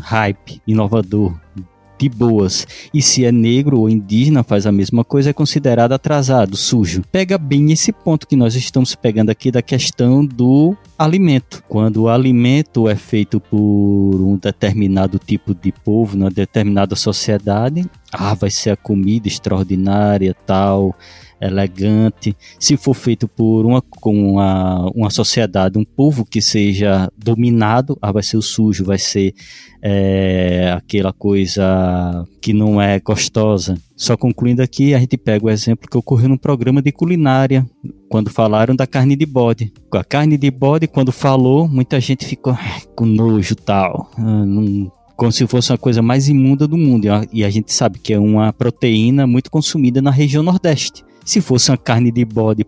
hype, 0.00 0.60
inovador, 0.66 1.34
de 1.98 2.08
boas. 2.08 2.66
E 2.92 3.00
se 3.00 3.24
é 3.24 3.32
negro 3.32 3.80
ou 3.80 3.88
indígena, 3.88 4.42
faz 4.42 4.66
a 4.66 4.72
mesma 4.72 5.04
coisa, 5.04 5.30
é 5.30 5.32
considerado 5.32 5.92
atrasado, 5.92 6.56
sujo. 6.56 7.02
Pega 7.10 7.38
bem 7.38 7.72
esse 7.72 7.92
ponto 7.92 8.26
que 8.26 8.36
nós 8.36 8.54
estamos 8.54 8.94
pegando 8.94 9.30
aqui 9.30 9.50
da 9.50 9.62
questão 9.62 10.24
do 10.24 10.76
alimento. 10.98 11.62
Quando 11.68 12.02
o 12.02 12.08
alimento 12.08 12.88
é 12.88 12.96
feito 12.96 13.40
por 13.40 13.56
um 13.56 14.36
determinado 14.36 15.18
tipo 15.18 15.54
de 15.54 15.72
povo, 15.72 16.16
numa 16.16 16.30
determinada 16.30 16.96
sociedade, 16.96 17.84
ah, 18.12 18.34
vai 18.34 18.50
ser 18.50 18.70
a 18.70 18.76
comida 18.76 19.28
extraordinária, 19.28 20.34
tal, 20.46 20.94
elegante. 21.40 22.36
Se 22.58 22.76
for 22.76 22.94
feito 22.94 23.26
por 23.28 23.64
uma, 23.66 23.82
uma, 24.04 24.90
uma 24.94 25.10
sociedade, 25.10 25.78
um 25.78 25.84
povo 25.84 26.24
que 26.24 26.40
seja 26.40 27.10
dominado, 27.16 27.98
ah, 28.00 28.12
vai 28.12 28.22
ser 28.22 28.36
o 28.36 28.42
sujo, 28.42 28.84
vai 28.84 28.98
ser 28.98 29.34
é, 29.82 30.72
aquela 30.76 31.12
coisa 31.12 32.24
que 32.40 32.52
não 32.52 32.80
é 32.80 32.98
gostosa. 33.00 33.76
Só 33.96 34.16
concluindo 34.16 34.62
aqui, 34.62 34.94
a 34.94 34.98
gente 34.98 35.16
pega 35.16 35.44
o 35.46 35.50
exemplo 35.50 35.88
que 35.88 35.96
ocorreu 35.98 36.28
num 36.28 36.36
programa 36.36 36.80
de 36.80 36.90
culinária, 36.90 37.66
quando 38.08 38.30
falaram 38.30 38.74
da 38.74 38.86
carne 38.86 39.14
de 39.16 39.26
bode. 39.26 39.72
A 39.92 40.04
carne 40.04 40.36
de 40.36 40.50
bode, 40.50 40.86
quando 40.86 41.12
falou, 41.12 41.68
muita 41.68 42.00
gente 42.00 42.24
ficou 42.24 42.52
"Ah, 42.54 42.80
com 42.96 43.04
nojo 43.04 43.54
tal. 43.56 44.10
Ah, 44.16 44.44
não- 44.44 44.90
como 45.16 45.30
se 45.30 45.46
fosse 45.46 45.70
uma 45.70 45.78
coisa 45.78 46.02
mais 46.02 46.28
imunda 46.28 46.66
do 46.66 46.76
mundo. 46.76 47.06
E 47.32 47.44
a 47.44 47.50
gente 47.50 47.72
sabe 47.72 48.00
que 48.00 48.12
é 48.12 48.18
uma 48.18 48.52
proteína 48.52 49.28
muito 49.28 49.48
consumida 49.48 50.02
na 50.02 50.10
região 50.10 50.42
Nordeste. 50.42 51.04
Se 51.24 51.40
fosse 51.40 51.70
uma 51.70 51.76
carne 51.78 52.10
de 52.10 52.24
bode 52.24 52.66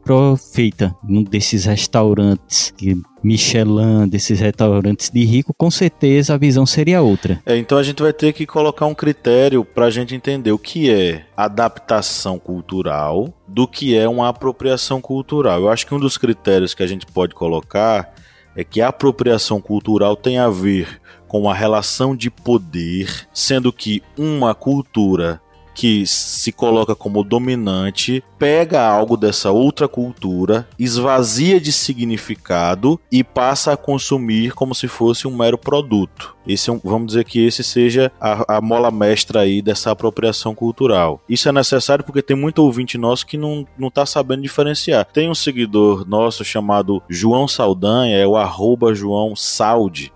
feita 0.53 0.95
num 1.07 1.23
desses 1.23 1.67
restaurantes 1.67 2.73
que- 2.77 2.97
Michelin, 3.23 4.07
desses 4.09 4.39
restaurantes 4.41 5.11
de 5.11 5.25
rico, 5.25 5.53
com 5.53 5.71
certeza 5.71 6.35
a 6.35 6.39
visão 6.39 6.65
seria 6.65 7.03
outra. 7.03 7.43
É, 7.45 7.57
então 7.57 7.77
a 7.77 7.83
gente 7.83 8.01
vai 8.03 8.13
ter 8.13 8.33
que 8.33 8.47
colocar 8.47 8.87
um 8.87 8.95
critério 8.95 9.65
para 9.65 9.87
a 9.87 9.91
gente 9.91 10.15
entender 10.15 10.53
o 10.53 10.59
que 10.59 10.91
é 10.91 11.27
adaptação 11.37 12.39
cultural 12.39 13.35
do 13.47 13.67
que 13.67 13.97
é 13.97 14.09
uma 14.09 14.29
apropriação 14.29 15.01
cultural. 15.01 15.61
Eu 15.61 15.69
acho 15.69 15.87
que 15.87 15.95
um 15.95 15.99
dos 16.01 16.17
critérios 16.17 16.73
que 16.73 16.83
a 16.83 16.87
gente 16.87 17.05
pode 17.05 17.35
colocar 17.35 18.15
é 18.55 18.65
que 18.65 18.81
a 18.81 18.89
apropriação 18.89 19.61
cultural 19.61 20.17
tem 20.17 20.39
a 20.39 20.49
ver 20.49 21.01
com 21.27 21.51
a 21.51 21.55
relação 21.55 22.15
de 22.17 22.31
poder, 22.31 23.27
sendo 23.35 23.73
que 23.73 24.03
uma 24.17 24.55
cultura 24.55 25.41
que 25.77 26.07
se 26.07 26.51
coloca 26.51 26.95
como 26.95 27.23
dominante 27.23 28.25
pega 28.39 28.83
algo 28.83 29.15
dessa 29.15 29.51
outra 29.51 29.87
cultura, 29.87 30.67
esvazia 30.79 31.61
de 31.61 31.71
significado 31.71 32.99
e 33.13 33.23
passa 33.23 33.75
a 33.75 33.77
consumir 33.77 34.55
como 34.55 34.75
se 34.75 34.89
fosse 34.89 35.29
um 35.29 35.37
mero 35.37 35.59
produto. 35.59 36.35
Esse 36.47 36.71
é 36.71 36.81
vamos 36.83 37.09
dizer 37.09 37.25
que 37.25 37.45
esse 37.45 37.63
seja 37.63 38.11
a, 38.19 38.57
a 38.57 38.61
mola 38.63 38.91
mestra 38.91 39.41
aí 39.41 39.61
dessa 39.61 39.91
apropriação 39.91 40.55
cultural. 40.55 41.21
Isso 41.29 41.47
é 41.47 41.53
necessário 41.53 42.05
porque 42.05 42.23
tem 42.23 42.37
muito 42.37 42.61
ouvinte 42.61 42.97
nosso 42.97 43.27
que 43.27 43.37
não, 43.37 43.67
não 43.79 43.91
tá 43.91 44.07
sabendo 44.07 44.43
diferenciar. 44.43 45.05
Tem 45.13 45.29
um 45.29 45.35
seguidor 45.35 46.09
nosso 46.09 46.43
chamado 46.43 47.03
João 47.07 47.47
Saldanha, 47.47 48.17
é 48.17 48.27
o 48.27 48.37
arroba 48.37 48.95
João 48.95 49.37
Salde, 49.37 50.11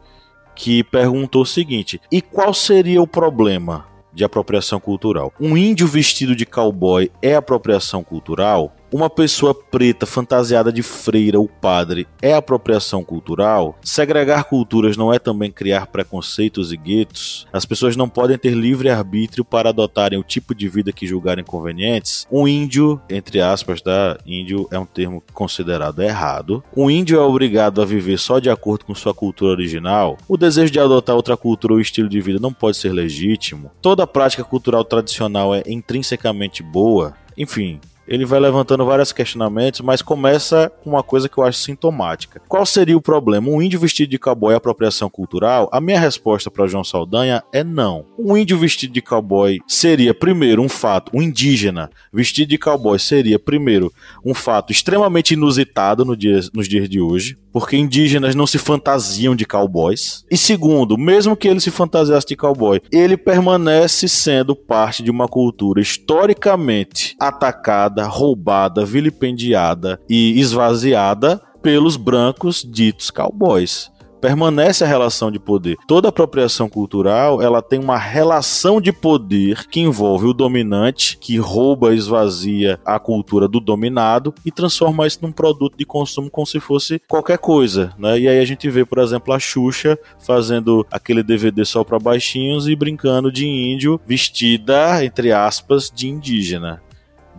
que 0.55 0.83
perguntou 0.85 1.43
o 1.43 1.47
seguinte: 1.47 2.01
e 2.11 2.23
qual 2.23 2.55
seria 2.55 3.03
o 3.03 3.07
problema 3.07 3.90
de 4.13 4.25
apropriação 4.25 4.81
cultural? 4.81 5.33
Um 5.41 5.57
índio 5.57 5.87
vestido 5.87 6.35
de 6.35 6.47
cowboy 6.47 7.11
é 7.23 7.35
apropriação 7.35 8.03
cultural? 8.03 8.75
Uma 8.93 9.09
pessoa 9.09 9.55
preta 9.55 10.05
fantasiada 10.05 10.73
de 10.73 10.83
freira 10.83 11.39
ou 11.39 11.49
padre 11.49 12.09
é 12.21 12.35
apropriação 12.35 13.05
cultural? 13.05 13.79
Segregar 13.83 14.45
culturas 14.45 14.97
não 14.97 15.15
é 15.15 15.19
também 15.21 15.49
criar 15.49 15.87
preconceitos 15.87 16.73
e 16.73 16.77
guetos? 16.77 17.47
As 17.53 17.65
pessoas 17.65 17.95
não 17.95 18.09
podem 18.09 18.37
ter 18.37 18.53
livre 18.53 18.89
arbítrio 18.89 19.45
para 19.45 19.69
adotarem 19.69 20.19
o 20.19 20.25
tipo 20.25 20.57
de 20.57 20.69
vida 20.69 20.91
que 20.91 21.07
julgarem 21.07 21.45
convenientes? 21.45 22.27
Um 22.33 22.49
índio, 22.49 23.01
entre 23.09 23.41
aspas, 23.41 23.81
tá? 23.81 24.19
Índio 24.27 24.67
é 24.73 24.79
um 24.79 24.87
termo 24.87 25.23
considerado 25.33 26.03
errado. 26.03 26.61
Um 26.77 26.91
índio 26.91 27.17
é 27.17 27.23
obrigado 27.23 27.81
a 27.81 27.85
viver 27.87 28.19
só 28.19 28.41
de 28.41 28.51
acordo 28.51 28.85
com 28.85 28.95
sua 28.95 29.15
cultura 29.15 29.53
original? 29.53 30.19
O 30.27 30.37
desejo 30.37 30.73
de 30.73 30.81
adotar 30.81 31.15
outra 31.15 31.37
cultura 31.37 31.75
ou 31.75 31.81
estilo 31.81 32.09
de 32.09 32.21
vida 32.21 32.41
não 32.41 32.53
pode 32.53 32.77
ser 32.77 32.93
legítimo? 32.93 33.71
Toda 33.81 34.05
prática 34.05 34.43
cultural 34.43 34.85
tradicional 34.85 35.55
é 35.55 35.63
intrinsecamente 35.69 36.61
boa? 36.61 37.15
Enfim, 37.39 37.81
ele 38.11 38.27
vai 38.27 38.41
levantando 38.41 38.85
vários 38.85 39.13
questionamentos, 39.13 39.81
mas 39.81 40.03
começa 40.03 40.69
com 40.83 40.91
uma 40.91 41.03
coisa 41.03 41.29
que 41.29 41.39
eu 41.39 41.45
acho 41.45 41.59
sintomática. 41.59 42.43
Qual 42.49 42.67
seria 42.67 42.97
o 42.97 43.01
problema? 43.01 43.49
Um 43.49 43.63
índio 43.63 43.79
vestido 43.79 44.11
de 44.11 44.19
cowboy 44.19 44.53
é 44.53 44.57
apropriação 44.57 45.09
cultural? 45.09 45.69
A 45.73 45.81
minha 45.81 46.01
resposta 46.01 46.51
para 46.51 46.67
João 46.67 46.83
Saldanha 46.83 47.41
é 47.53 47.63
não. 47.63 48.05
Um 48.19 48.37
índio 48.37 48.59
vestido 48.59 48.93
de 48.93 49.01
cowboy 49.01 49.61
seria, 49.65 50.13
primeiro, 50.13 50.61
um 50.61 50.69
fato, 50.69 51.13
um 51.15 51.23
indígena 51.23 51.89
vestido 52.13 52.49
de 52.49 52.59
cowboy 52.59 52.99
seria, 52.99 53.39
primeiro, 53.39 53.93
um 54.25 54.35
fato 54.35 54.73
extremamente 54.73 55.35
inusitado 55.35 56.05
no 56.05 56.17
dia, 56.17 56.41
nos 56.53 56.69
dias 56.69 56.89
de 56.89 57.01
hoje, 57.01 57.39
porque 57.53 57.77
indígenas 57.77 58.35
não 58.35 58.47
se 58.47 58.59
fantasiam 58.59 59.35
de 59.35 59.45
cowboys. 59.45 60.25
E 60.31 60.37
segundo, 60.37 60.97
mesmo 60.97 61.37
que 61.37 61.49
ele 61.49 61.61
se 61.61 61.71
fantasiasse 61.71 62.27
de 62.27 62.37
cowboy, 62.37 62.81
ele 62.93 63.17
permanece 63.17 64.09
sendo 64.09 64.55
parte 64.55 65.03
de 65.03 65.11
uma 65.11 65.29
cultura 65.29 65.81
historicamente 65.81 67.15
atacada, 67.21 68.00
roubada, 68.05 68.85
vilipendiada 68.85 70.01
e 70.09 70.39
esvaziada 70.41 71.41
pelos 71.63 71.97
brancos 71.97 72.67
ditos 72.69 73.11
cowboys 73.11 73.91
permanece 74.21 74.85
a 74.85 74.87
relação 74.87 75.31
de 75.31 75.39
poder. 75.39 75.77
Toda 75.89 76.09
apropriação 76.09 76.69
cultural, 76.69 77.41
ela 77.41 77.63
tem 77.63 77.79
uma 77.81 77.97
relação 77.97 78.81
de 78.81 78.93
poder 78.93 79.67
que 79.69 79.81
envolve 79.81 80.27
o 80.27 80.35
dominante, 80.35 81.17
que 81.17 81.39
rouba, 81.39 81.95
esvazia 81.95 82.79
a 82.85 82.99
cultura 82.99 83.49
do 83.49 83.59
dominado 83.59 84.35
e 84.45 84.53
transforma 84.53 85.07
isso 85.07 85.21
num 85.23 85.33
produto 85.33 85.77
de 85.77 85.85
consumo 85.85 86.31
como 86.31 86.47
se 86.47 86.61
fosse 86.61 87.01
qualquer 87.09 87.39
coisa, 87.39 87.93
né? 87.99 88.19
E 88.19 88.29
aí 88.29 88.39
a 88.39 88.45
gente 88.45 88.69
vê, 88.69 88.85
por 88.85 88.99
exemplo, 88.99 89.33
a 89.33 89.39
Xuxa 89.39 89.99
fazendo 90.19 90.87
aquele 90.91 91.23
DVD 91.23 91.65
só 91.65 91.83
para 91.83 91.99
baixinhos 91.99 92.69
e 92.69 92.77
brincando 92.77 93.33
de 93.33 93.47
índio 93.47 94.01
vestida, 94.07 95.05
entre 95.05 95.33
aspas, 95.33 95.91
de 95.91 96.09
indígena 96.09 96.83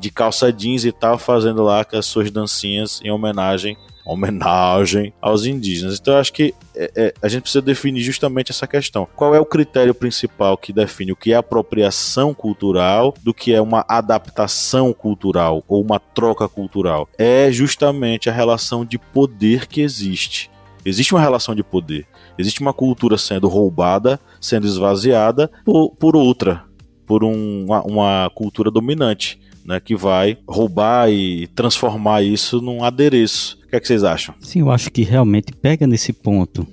de 0.01 0.11
calça 0.11 0.51
jeans 0.51 0.83
e 0.83 0.91
tal, 0.91 1.17
fazendo 1.17 1.63
lá 1.63 1.85
as 1.93 2.05
suas 2.05 2.31
dancinhas 2.31 2.99
em 3.03 3.11
homenagem 3.11 3.77
homenagem 4.05 5.13
aos 5.21 5.45
indígenas. 5.45 5.99
Então 5.99 6.17
acho 6.17 6.33
que 6.33 6.53
é, 6.75 6.91
é, 6.95 7.13
a 7.21 7.27
gente 7.27 7.43
precisa 7.43 7.61
definir 7.61 8.01
justamente 8.01 8.51
essa 8.51 8.67
questão. 8.67 9.07
Qual 9.15 9.35
é 9.35 9.39
o 9.39 9.45
critério 9.45 9.93
principal 9.93 10.57
que 10.57 10.73
define 10.73 11.11
o 11.11 11.15
que 11.15 11.33
é 11.33 11.35
apropriação 11.35 12.33
cultural 12.33 13.13
do 13.23 13.33
que 13.33 13.53
é 13.53 13.61
uma 13.61 13.85
adaptação 13.87 14.93
cultural 14.93 15.63
ou 15.67 15.81
uma 15.81 15.99
troca 15.99 16.47
cultural? 16.47 17.07
É 17.17 17.51
justamente 17.51 18.29
a 18.29 18.33
relação 18.33 18.83
de 18.83 18.97
poder 18.97 19.67
que 19.67 19.81
existe. 19.81 20.49
Existe 20.83 21.13
uma 21.13 21.21
relação 21.21 21.53
de 21.53 21.63
poder. 21.63 22.07
Existe 22.37 22.59
uma 22.59 22.73
cultura 22.73 23.17
sendo 23.17 23.47
roubada, 23.47 24.19
sendo 24.39 24.65
esvaziada 24.65 25.51
por, 25.63 25.91
por 25.91 26.15
outra, 26.15 26.63
por 27.05 27.23
um, 27.23 27.65
uma, 27.65 27.83
uma 27.83 28.31
cultura 28.33 28.71
dominante 28.71 29.39
né, 29.71 29.79
que 29.79 29.95
vai 29.95 30.37
roubar 30.47 31.09
e 31.09 31.47
transformar 31.47 32.21
isso 32.21 32.61
num 32.61 32.83
adereço. 32.83 33.57
O 33.65 33.69
que, 33.69 33.75
é 33.75 33.79
que 33.79 33.87
vocês 33.87 34.03
acham? 34.03 34.35
Sim, 34.41 34.59
eu 34.59 34.71
acho 34.71 34.91
que 34.91 35.01
realmente 35.01 35.53
pega 35.53 35.87
nesse 35.87 36.11
ponto, 36.11 36.67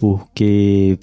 porque 0.00 0.98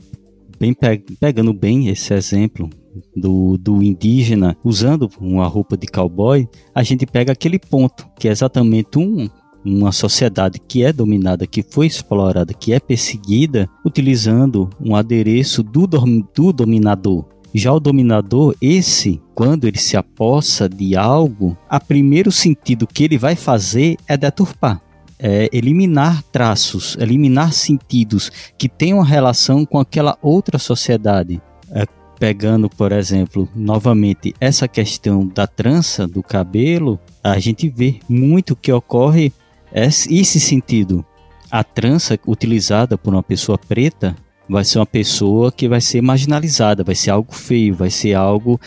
bem 0.60 0.74
pe 0.74 1.04
pegando 1.20 1.54
bem 1.54 1.88
esse 1.88 2.14
exemplo 2.14 2.70
do, 3.16 3.58
do 3.58 3.84
indígena 3.84 4.58
usando 4.64 5.10
uma 5.20 5.48
roupa 5.48 5.78
de 5.78 5.86
cowboy, 5.88 6.48
a 6.74 6.82
gente 6.82 7.06
pega 7.06 7.34
aquele 7.34 7.60
ponto 7.60 8.08
que 8.18 8.28
é 8.28 8.32
exatamente 8.32 8.98
um, 8.98 9.30
uma 9.64 9.92
sociedade 9.92 10.60
que 10.60 10.84
é 10.84 10.92
dominada, 10.94 11.46
que 11.46 11.62
foi 11.62 11.88
explorada, 11.88 12.54
que 12.54 12.74
é 12.74 12.80
perseguida, 12.80 13.70
utilizando 13.86 14.70
um 14.80 14.96
adereço 14.96 15.62
do, 15.62 15.86
do 15.88 16.54
dominador. 16.54 17.35
Já 17.58 17.72
o 17.72 17.80
dominador, 17.80 18.54
esse, 18.62 19.22
quando 19.34 19.66
ele 19.66 19.78
se 19.78 19.96
apossa 19.96 20.68
de 20.68 20.94
algo, 20.98 21.58
a 21.70 21.80
primeiro 21.80 22.30
sentido 22.30 22.86
que 22.86 23.06
ele 23.06 23.18
vai 23.18 23.34
fazer 23.34 23.96
é 24.06 24.18
deturpar. 24.18 24.82
É 25.18 25.50
eliminar 25.54 26.22
traços, 26.24 26.98
eliminar 27.00 27.54
sentidos 27.54 28.30
que 28.58 28.68
tenham 28.68 29.00
relação 29.00 29.66
com 29.66 29.80
aquela 29.80 30.18
outra 30.22 30.60
sociedade. 30.60 31.42
É, 31.72 31.86
pegando, 32.20 32.70
por 32.70 32.92
exemplo, 32.92 33.48
novamente 33.56 34.36
essa 34.42 34.68
questão 34.68 35.26
da 35.26 35.48
trança 35.48 36.06
do 36.06 36.22
cabelo, 36.22 37.00
a 37.24 37.40
gente 37.40 37.70
vê 37.70 38.02
muito 38.10 38.54
que 38.54 38.70
ocorre 38.74 39.32
esse 39.74 40.42
sentido. 40.42 41.06
A 41.50 41.64
trança 41.64 42.20
utilizada 42.28 42.98
por 42.98 43.14
uma 43.14 43.24
pessoa 43.24 43.58
preta 43.58 44.14
vai 44.50 44.64
ser 44.64 44.80
uma 44.80 44.86
pessoa 44.86 45.52
que 45.52 45.68
vai 45.68 45.82
ser 45.82 46.02
marginalizada, 46.02 46.84
vai 46.84 46.96
ser 46.96 47.12
algo 47.12 47.34
feio, 47.34 47.76
vai 47.76 47.90
ser 47.90 48.14
algo 48.14 48.60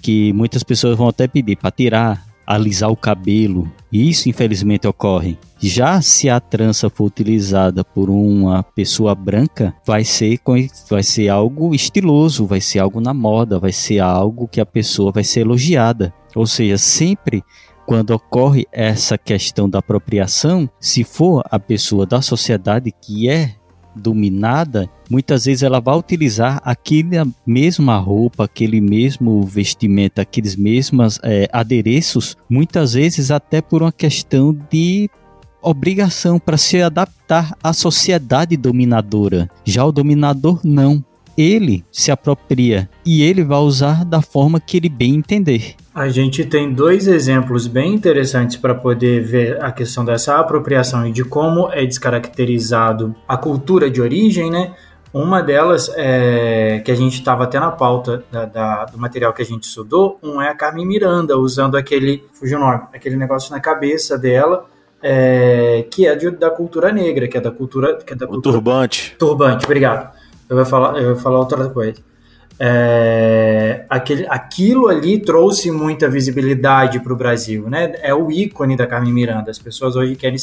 que 0.00 0.32
muitas 0.32 0.62
pessoas 0.62 0.96
vão 0.96 1.08
até 1.08 1.26
pedir 1.26 1.56
para 1.56 1.70
tirar, 1.70 2.26
alisar 2.46 2.90
o 2.90 2.96
cabelo. 2.96 3.70
E 3.90 4.08
isso 4.08 4.28
infelizmente 4.28 4.86
ocorre. 4.86 5.38
Já 5.58 6.02
se 6.02 6.28
a 6.28 6.38
trança 6.40 6.90
for 6.90 7.04
utilizada 7.04 7.82
por 7.82 8.10
uma 8.10 8.62
pessoa 8.62 9.14
branca, 9.14 9.74
vai 9.86 10.04
ser 10.04 10.38
vai 10.90 11.02
ser 11.02 11.28
algo 11.28 11.74
estiloso, 11.74 12.44
vai 12.44 12.60
ser 12.60 12.80
algo 12.80 13.00
na 13.00 13.14
moda, 13.14 13.58
vai 13.58 13.72
ser 13.72 14.00
algo 14.00 14.46
que 14.46 14.60
a 14.60 14.66
pessoa 14.66 15.10
vai 15.10 15.24
ser 15.24 15.40
elogiada. 15.40 16.12
Ou 16.34 16.46
seja, 16.46 16.76
sempre 16.76 17.42
quando 17.86 18.10
ocorre 18.10 18.66
essa 18.72 19.16
questão 19.16 19.68
da 19.68 19.78
apropriação, 19.78 20.68
se 20.80 21.04
for 21.04 21.42
a 21.50 21.58
pessoa 21.58 22.04
da 22.06 22.20
sociedade 22.20 22.90
que 22.90 23.28
é 23.28 23.54
dominada, 23.94 24.88
muitas 25.10 25.44
vezes 25.44 25.62
ela 25.62 25.80
vai 25.80 25.96
utilizar 25.96 26.60
aquela 26.64 27.26
mesma 27.46 27.96
roupa, 27.98 28.44
aquele 28.44 28.80
mesmo 28.80 29.42
vestimento, 29.42 30.18
aqueles 30.18 30.56
mesmos 30.56 31.18
é, 31.22 31.48
adereços, 31.52 32.36
muitas 32.48 32.94
vezes 32.94 33.30
até 33.30 33.60
por 33.60 33.82
uma 33.82 33.92
questão 33.92 34.56
de 34.70 35.08
obrigação 35.62 36.38
para 36.38 36.58
se 36.58 36.80
adaptar 36.82 37.56
à 37.62 37.72
sociedade 37.72 38.56
dominadora. 38.56 39.48
Já 39.64 39.84
o 39.84 39.92
dominador 39.92 40.60
não 40.62 41.02
ele 41.36 41.84
se 41.90 42.10
apropria 42.10 42.88
e 43.04 43.22
ele 43.22 43.44
vai 43.44 43.58
usar 43.58 44.04
da 44.04 44.22
forma 44.22 44.60
que 44.60 44.76
ele 44.76 44.88
bem 44.88 45.14
entender. 45.14 45.74
A 45.94 46.08
gente 46.08 46.44
tem 46.44 46.72
dois 46.72 47.06
exemplos 47.06 47.66
bem 47.66 47.94
interessantes 47.94 48.56
para 48.56 48.74
poder 48.74 49.22
ver 49.22 49.62
a 49.62 49.70
questão 49.70 50.04
dessa 50.04 50.38
apropriação 50.38 51.06
e 51.06 51.12
de 51.12 51.24
como 51.24 51.70
é 51.72 51.86
descaracterizado 51.86 53.14
a 53.28 53.36
cultura 53.36 53.88
de 53.90 54.00
origem, 54.00 54.50
né? 54.50 54.74
Uma 55.12 55.40
delas 55.40 55.88
é 55.94 56.82
que 56.84 56.90
a 56.90 56.94
gente 56.96 57.14
estava 57.14 57.44
até 57.44 57.60
na 57.60 57.70
pauta 57.70 58.24
da, 58.32 58.44
da, 58.46 58.84
do 58.86 58.98
material 58.98 59.32
que 59.32 59.42
a 59.42 59.44
gente 59.44 59.62
estudou. 59.62 60.18
Um 60.20 60.42
é 60.42 60.48
a 60.48 60.56
Carmen 60.56 60.84
Miranda 60.84 61.38
usando 61.38 61.76
aquele, 61.76 62.24
fugiu 62.32 62.58
o 62.58 62.60
nome, 62.60 62.82
aquele 62.92 63.14
negócio 63.14 63.52
na 63.52 63.60
cabeça 63.60 64.18
dela, 64.18 64.66
é, 65.00 65.86
que 65.88 66.04
é 66.04 66.16
de, 66.16 66.32
da 66.32 66.50
cultura 66.50 66.90
negra, 66.90 67.28
que 67.28 67.38
é 67.38 67.40
da 67.40 67.52
cultura, 67.52 67.98
que 67.98 68.12
é 68.12 68.16
da 68.16 68.26
o 68.26 68.30
cultura, 68.30 68.56
turbante. 68.56 69.14
Turbante, 69.16 69.64
obrigado 69.64 70.23
eu 70.48 70.56
vou 70.56 70.64
falar, 70.64 70.98
eu 70.98 71.14
vou 71.14 71.22
falar 71.22 71.38
outra 71.38 71.68
coisa. 71.68 72.00
É, 72.58 73.84
aquele, 73.90 74.26
aquilo 74.28 74.86
ali 74.86 75.18
trouxe 75.18 75.70
muita 75.70 76.08
visibilidade 76.08 77.00
para 77.00 77.12
o 77.12 77.16
Brasil, 77.16 77.68
né? 77.68 77.94
É 78.00 78.14
o 78.14 78.30
ícone 78.30 78.76
da 78.76 78.86
Carmen 78.86 79.12
Miranda. 79.12 79.50
As 79.50 79.58
pessoas 79.58 79.96
hoje 79.96 80.14
querem. 80.14 80.38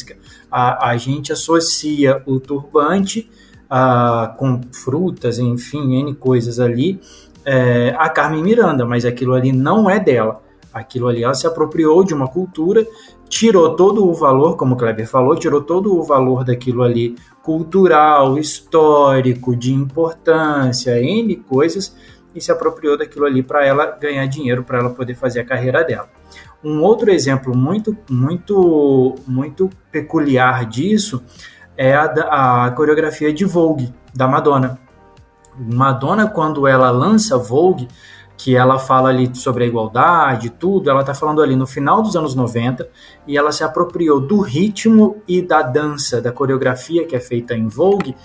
A, 0.52 0.90
a 0.90 0.98
gente 0.98 1.32
associa 1.32 2.22
o 2.26 2.40
turbante 2.40 3.30
a, 3.70 4.36
com 4.38 4.60
frutas, 4.74 5.40
enfim, 5.40 5.96
N 5.96 6.14
coisas 6.14 6.60
ali, 6.60 7.00
é, 7.46 7.96
a 7.98 8.10
Carmen 8.10 8.44
Miranda, 8.44 8.86
mas 8.86 9.06
aquilo 9.06 9.34
ali 9.34 9.54
não 9.54 9.90
é 9.90 10.00
dela. 10.00 10.42
Aquilo 10.74 11.08
ali 11.08 11.24
ela 11.24 11.34
se 11.34 11.48
apropriou 11.48 12.04
de 12.04 12.14
uma 12.14 12.28
cultura, 12.28 12.86
tirou 13.32 13.78
todo 13.78 14.06
o 14.06 14.14
valor, 14.14 14.58
como 14.58 14.76
o 14.76 14.78
Kleber 14.78 15.08
falou, 15.08 15.38
tirou 15.38 15.62
todo 15.62 15.98
o 15.98 16.04
valor 16.04 16.44
daquilo 16.44 16.84
ali 16.84 17.16
cultural, 17.42 18.38
histórico, 18.38 19.56
de 19.56 19.74
importância, 19.74 21.02
N 21.02 21.38
coisas, 21.38 21.96
e 22.36 22.42
se 22.42 22.52
apropriou 22.52 22.98
daquilo 22.98 23.26
ali 23.26 23.42
para 23.42 23.66
ela 23.66 23.86
ganhar 23.86 24.26
dinheiro, 24.26 24.66
para 24.66 24.80
ela 24.80 24.90
poder 24.90 25.16
fazer 25.16 25.40
a 25.40 25.46
carreira 25.46 25.82
dela. 25.82 26.10
Um 26.62 26.82
outro 26.82 27.10
exemplo 27.10 27.56
muito, 27.56 27.98
muito, 28.10 29.16
muito 29.26 29.70
peculiar 29.90 30.66
disso 30.66 31.24
é 31.78 31.96
a, 31.96 32.66
a 32.66 32.72
coreografia 32.72 33.34
de 33.34 33.46
Vogue, 33.46 33.94
da 34.14 34.28
Madonna. 34.28 34.78
Madonna, 35.58 36.28
quando 36.28 36.68
ela 36.68 36.92
lança 36.92 37.38
Vogue, 37.38 37.88
que 38.44 38.56
ela 38.56 38.80
fala 38.80 39.10
ali 39.10 39.30
sobre 39.36 39.66
a 39.66 39.68
igualdade, 39.68 40.50
tudo, 40.50 40.90
ela 40.90 41.02
está 41.02 41.14
falando 41.14 41.44
ali 41.44 41.56
no 41.56 41.68
final 41.68 42.02
dos 42.02 42.16
anos 42.16 42.34
90 42.34 42.90
e 43.28 43.38
ela 43.38 43.52
se 43.52 43.64
apropriou 43.64 44.20
do 44.20 44.40
ritmo 44.40 45.22
e 45.28 45.44
da 45.44 45.62
dança, 45.62 46.20
da 46.20 46.32
coreografia 46.32 47.06
que 47.06 47.16
é 47.16 47.20
feita 47.20 47.54
em 47.54 47.68
Vogue, 47.68 48.16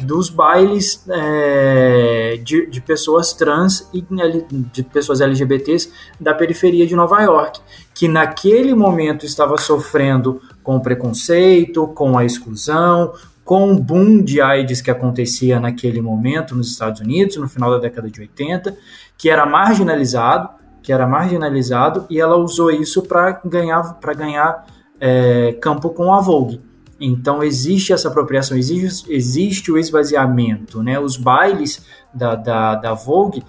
dos 0.00 0.30
bailes 0.30 1.04
é, 1.08 2.38
de, 2.44 2.66
de, 2.66 2.80
pessoas 2.80 3.32
trans 3.32 3.90
e 3.92 4.04
de 4.72 4.84
pessoas 4.84 5.20
LGBTs 5.20 5.90
da 6.20 6.32
periferia 6.32 6.86
de 6.86 6.94
Nova 6.94 7.20
York, 7.22 7.60
que 7.92 8.06
naquele 8.06 8.74
momento 8.76 9.26
estava 9.26 9.58
sofrendo 9.58 10.40
com 10.62 10.76
o 10.76 10.80
preconceito, 10.80 11.88
com 11.88 12.16
a 12.16 12.24
exclusão, 12.24 13.12
com 13.44 13.72
o 13.72 13.78
boom 13.78 14.22
de 14.22 14.40
AIDS 14.40 14.80
que 14.80 14.90
acontecia 14.90 15.60
naquele 15.60 16.00
momento 16.00 16.56
nos 16.56 16.70
Estados 16.70 17.00
Unidos, 17.00 17.36
no 17.36 17.48
final 17.48 17.70
da 17.70 17.78
década 17.78 18.08
de 18.10 18.20
80, 18.20 18.76
que 19.16 19.30
era 19.30 19.46
marginalizado, 19.46 20.50
que 20.82 20.92
era 20.92 21.06
marginalizado, 21.06 22.06
e 22.10 22.20
ela 22.20 22.36
usou 22.36 22.70
isso 22.70 23.02
para 23.02 23.40
ganhar, 23.44 23.94
pra 23.94 24.12
ganhar 24.12 24.66
é, 25.00 25.52
campo 25.60 25.90
com 25.90 26.12
a 26.12 26.20
Vogue. 26.20 26.60
Então 27.00 27.42
existe 27.42 27.92
essa 27.92 28.08
apropriação, 28.08 28.56
existe, 28.56 29.12
existe 29.12 29.72
o 29.72 29.78
esvaziamento, 29.78 30.82
né? 30.82 30.98
Os 30.98 31.16
bailes 31.16 31.84
da, 32.12 32.34
da, 32.34 32.74
da 32.76 32.94
Vogue, 32.94 33.42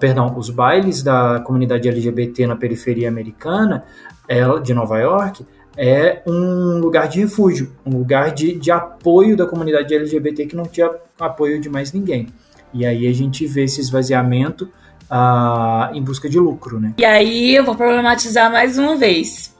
perdão, 0.00 0.36
os 0.36 0.50
bailes 0.50 1.02
da 1.02 1.40
comunidade 1.40 1.88
LGBT 1.88 2.46
na 2.46 2.56
periferia 2.56 3.08
americana, 3.08 3.84
ela, 4.28 4.60
de 4.60 4.72
Nova 4.72 4.98
York, 4.98 5.44
é 5.76 6.22
um 6.26 6.78
lugar 6.78 7.08
de 7.08 7.20
refúgio, 7.20 7.72
um 7.84 7.98
lugar 7.98 8.32
de, 8.32 8.54
de 8.54 8.70
apoio 8.70 9.36
da 9.36 9.46
comunidade 9.46 9.94
LGBT 9.94 10.46
que 10.46 10.56
não 10.56 10.64
tinha 10.64 10.90
apoio 11.18 11.60
de 11.60 11.68
mais 11.68 11.92
ninguém. 11.92 12.28
E 12.74 12.86
aí 12.86 13.06
a 13.06 13.12
gente 13.12 13.46
vê 13.46 13.64
esse 13.64 13.80
esvaziamento 13.80 14.68
uh, 15.12 15.94
em 15.94 16.02
busca 16.02 16.28
de 16.28 16.38
lucro, 16.38 16.80
né? 16.80 16.94
E 16.96 17.04
aí 17.04 17.54
eu 17.54 17.64
vou 17.64 17.74
problematizar 17.76 18.50
mais 18.50 18.78
uma 18.78 18.96
vez. 18.96 19.54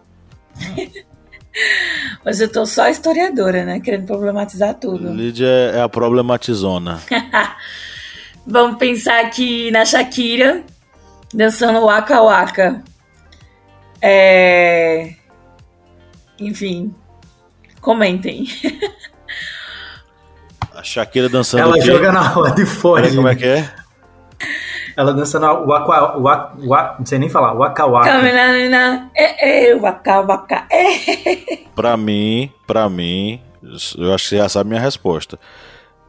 Mas 2.25 2.41
eu 2.41 2.51
tô 2.51 2.65
só 2.65 2.89
historiadora, 2.89 3.65
né? 3.65 3.79
Querendo 3.79 4.07
problematizar 4.07 4.75
tudo. 4.75 5.13
Lídia 5.13 5.47
é 5.47 5.83
a 5.83 5.89
problematizona. 5.89 6.99
Vamos 8.47 8.79
pensar 8.79 9.21
aqui 9.21 9.71
na 9.71 9.85
Shakira 9.85 10.65
dançando 11.33 11.85
Waka 11.85 12.23
Waka. 12.23 12.83
É... 14.01 15.15
Enfim, 16.39 16.95
comentem. 17.81 18.47
A 20.75 20.83
Shakira 20.83 21.29
dançando 21.29 21.61
Ela 21.61 21.81
joga 21.81 22.11
na 22.11 22.23
roda 22.23 22.61
e 22.61 22.67
foge. 22.67 23.15
Como 23.15 23.29
é 23.29 23.37
que 23.37 23.45
é? 23.45 23.71
Ela 24.97 25.12
dança 25.12 25.38
na 25.38 25.53
waka, 25.53 26.16
waka, 26.16 26.53
waka, 26.64 26.97
não 26.99 27.07
sei 27.07 27.18
nem 27.18 27.28
falar, 27.28 27.53
waka 27.55 27.86
waka. 27.86 28.09
É, 29.14 29.70
é. 29.70 29.70
É. 30.70 31.59
Pra 31.74 31.97
mim, 31.97 32.51
pra 32.66 32.88
mim, 32.88 33.40
eu 33.97 34.12
acho 34.14 34.24
que 34.24 34.30
você 34.30 34.36
já 34.36 34.49
sabe 34.49 34.70
minha 34.70 34.80
resposta. 34.80 35.38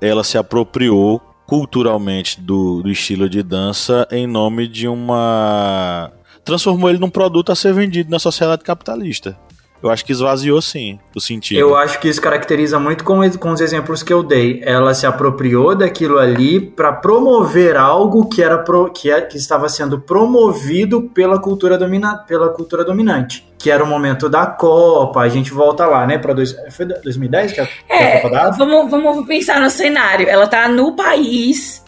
Ela 0.02 0.24
se 0.24 0.38
apropriou 0.38 1.22
culturalmente 1.46 2.42
do, 2.42 2.82
do 2.82 2.90
estilo 2.90 3.30
de 3.30 3.42
dança 3.42 4.08
em 4.12 4.28
nome 4.28 4.68
de 4.68 4.88
uma. 4.88 6.12
Transformou 6.44 6.90
ele 6.90 7.00
num 7.00 7.10
produto 7.10 7.52
a 7.52 7.56
ser 7.56 7.74
vendido 7.74 8.12
na 8.12 8.20
sociedade 8.20 8.64
capitalista 8.64 9.38
eu 9.84 9.90
acho 9.90 10.06
que 10.06 10.14
esvaziou 10.14 10.62
sim 10.62 10.98
o 11.14 11.20
sentido. 11.20 11.60
Eu 11.60 11.76
acho 11.76 12.00
que 12.00 12.08
isso 12.08 12.22
caracteriza 12.22 12.80
muito 12.80 13.04
com, 13.04 13.20
com 13.32 13.52
os 13.52 13.60
exemplos 13.60 14.02
que 14.02 14.14
eu 14.14 14.24
dei. 14.24 14.62
Ela 14.64 14.94
se 14.94 15.06
apropriou 15.06 15.76
daquilo 15.76 16.18
ali 16.18 16.62
para 16.62 16.94
promover 16.94 17.76
algo 17.76 18.30
que 18.30 18.42
era 18.42 18.58
pro, 18.58 18.90
que, 18.90 19.12
é, 19.12 19.20
que 19.20 19.38
estava 19.38 19.68
sendo 19.68 20.00
promovido 20.00 21.02
pela 21.10 21.38
cultura, 21.38 21.78
domina, 21.78 22.16
pela 22.16 22.48
cultura 22.50 22.86
dominante. 22.86 23.46
Que 23.60 23.70
era 23.70 23.84
o 23.84 23.88
momento 23.88 24.30
da 24.30 24.46
Copa, 24.46 25.20
a 25.20 25.28
gente 25.28 25.52
volta 25.52 25.86
lá, 25.86 26.08
né? 26.08 26.18
Para 26.18 26.34
foi 26.72 26.86
2010 26.86 27.52
que 27.52 27.60
a, 27.60 27.68
é, 27.90 28.18
a 28.18 28.22
Copa 28.22 28.34
dava? 28.34 28.58
Vamos, 28.58 28.90
vamos 28.90 29.28
pensar 29.28 29.60
no 29.60 29.70
cenário. 29.70 30.30
Ela 30.30 30.48
tá 30.48 30.70
no 30.70 30.96
país 30.96 31.84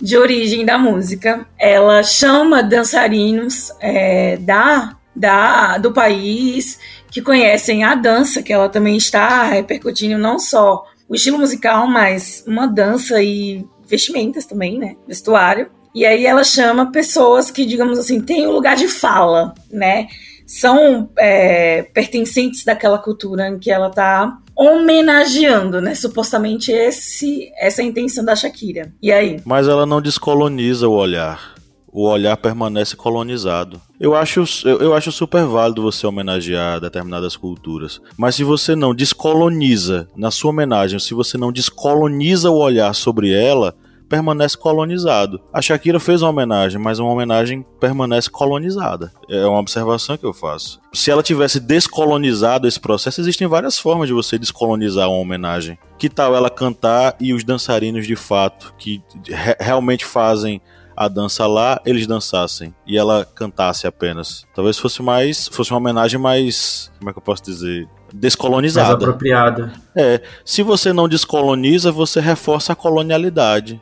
de 0.00 0.16
origem 0.16 0.64
da 0.64 0.78
música. 0.78 1.44
Ela 1.58 2.04
chama 2.04 2.62
dançarinos 2.62 3.72
é, 3.80 4.36
da, 4.36 4.96
da, 5.14 5.78
do 5.78 5.92
país 5.92 6.78
que 7.10 7.20
conhecem 7.20 7.84
a 7.84 7.94
dança, 7.94 8.42
que 8.42 8.52
ela 8.52 8.68
também 8.68 8.96
está 8.96 9.44
repercutindo 9.44 10.18
não 10.18 10.38
só 10.38 10.84
o 11.08 11.14
estilo 11.14 11.38
musical, 11.38 11.86
mas 11.86 12.42
uma 12.46 12.66
dança 12.66 13.22
e 13.22 13.66
vestimentas 13.86 14.46
também, 14.46 14.78
né? 14.78 14.96
Vestuário. 15.06 15.70
E 15.94 16.06
aí 16.06 16.24
ela 16.24 16.42
chama 16.42 16.90
pessoas 16.90 17.50
que, 17.50 17.66
digamos 17.66 17.98
assim, 17.98 18.20
têm 18.20 18.46
um 18.46 18.52
lugar 18.52 18.76
de 18.76 18.88
fala, 18.88 19.54
né? 19.70 20.08
São 20.46 21.10
é, 21.18 21.82
pertencentes 21.82 22.64
daquela 22.64 22.98
cultura 22.98 23.48
em 23.48 23.58
que 23.58 23.70
ela 23.70 23.88
está 23.88 24.38
homenageando, 24.56 25.82
né? 25.82 25.94
Supostamente 25.94 26.72
esse, 26.72 27.52
essa 27.58 27.82
é 27.82 27.84
a 27.84 27.88
intenção 27.88 28.24
da 28.24 28.34
Shakira. 28.34 28.90
E 29.02 29.12
aí? 29.12 29.38
Mas 29.44 29.68
ela 29.68 29.84
não 29.84 30.00
descoloniza 30.00 30.88
o 30.88 30.92
olhar 30.92 31.51
o 31.92 32.08
olhar 32.08 32.36
permanece 32.38 32.96
colonizado. 32.96 33.80
Eu 34.00 34.16
acho, 34.16 34.44
eu, 34.64 34.78
eu, 34.78 34.94
acho 34.94 35.12
super 35.12 35.44
válido 35.44 35.82
você 35.82 36.06
homenagear 36.06 36.80
determinadas 36.80 37.36
culturas, 37.36 38.00
mas 38.16 38.34
se 38.34 38.42
você 38.42 38.74
não 38.74 38.94
descoloniza 38.94 40.08
na 40.16 40.30
sua 40.30 40.50
homenagem, 40.50 40.98
se 40.98 41.12
você 41.12 41.36
não 41.36 41.52
descoloniza 41.52 42.50
o 42.50 42.56
olhar 42.56 42.94
sobre 42.94 43.30
ela, 43.30 43.76
permanece 44.12 44.58
colonizado. 44.58 45.40
A 45.50 45.62
Shakira 45.62 45.98
fez 45.98 46.20
uma 46.20 46.28
homenagem, 46.28 46.78
mas 46.78 46.98
uma 46.98 47.10
homenagem 47.10 47.64
permanece 47.80 48.28
colonizada. 48.28 49.10
É 49.26 49.46
uma 49.46 49.58
observação 49.58 50.18
que 50.18 50.26
eu 50.26 50.34
faço. 50.34 50.78
Se 50.92 51.10
ela 51.10 51.22
tivesse 51.22 51.58
descolonizado 51.58 52.68
esse 52.68 52.78
processo, 52.78 53.22
existem 53.22 53.46
várias 53.46 53.78
formas 53.78 54.08
de 54.08 54.12
você 54.12 54.38
descolonizar 54.38 55.08
uma 55.08 55.18
homenagem. 55.18 55.78
Que 55.96 56.10
tal 56.10 56.36
ela 56.36 56.50
cantar 56.50 57.16
e 57.18 57.32
os 57.32 57.42
dançarinos 57.42 58.06
de 58.06 58.14
fato, 58.14 58.74
que 58.76 59.02
re 59.26 59.56
realmente 59.58 60.04
fazem 60.04 60.60
a 61.04 61.08
dança 61.08 61.46
lá, 61.46 61.80
eles 61.84 62.06
dançassem 62.06 62.74
e 62.86 62.96
ela 62.96 63.24
cantasse 63.24 63.86
apenas. 63.86 64.46
Talvez 64.54 64.78
fosse 64.78 65.02
mais, 65.02 65.48
fosse 65.48 65.70
uma 65.70 65.78
homenagem 65.78 66.20
mais, 66.20 66.90
como 66.98 67.10
é 67.10 67.12
que 67.12 67.18
eu 67.18 67.22
posso 67.22 67.42
dizer, 67.42 67.88
descolonizada. 68.12 68.88
Mais 68.88 69.02
apropriada. 69.02 69.72
É, 69.96 70.22
se 70.44 70.62
você 70.62 70.92
não 70.92 71.08
descoloniza, 71.08 71.90
você 71.90 72.20
reforça 72.20 72.72
a 72.72 72.76
colonialidade. 72.76 73.80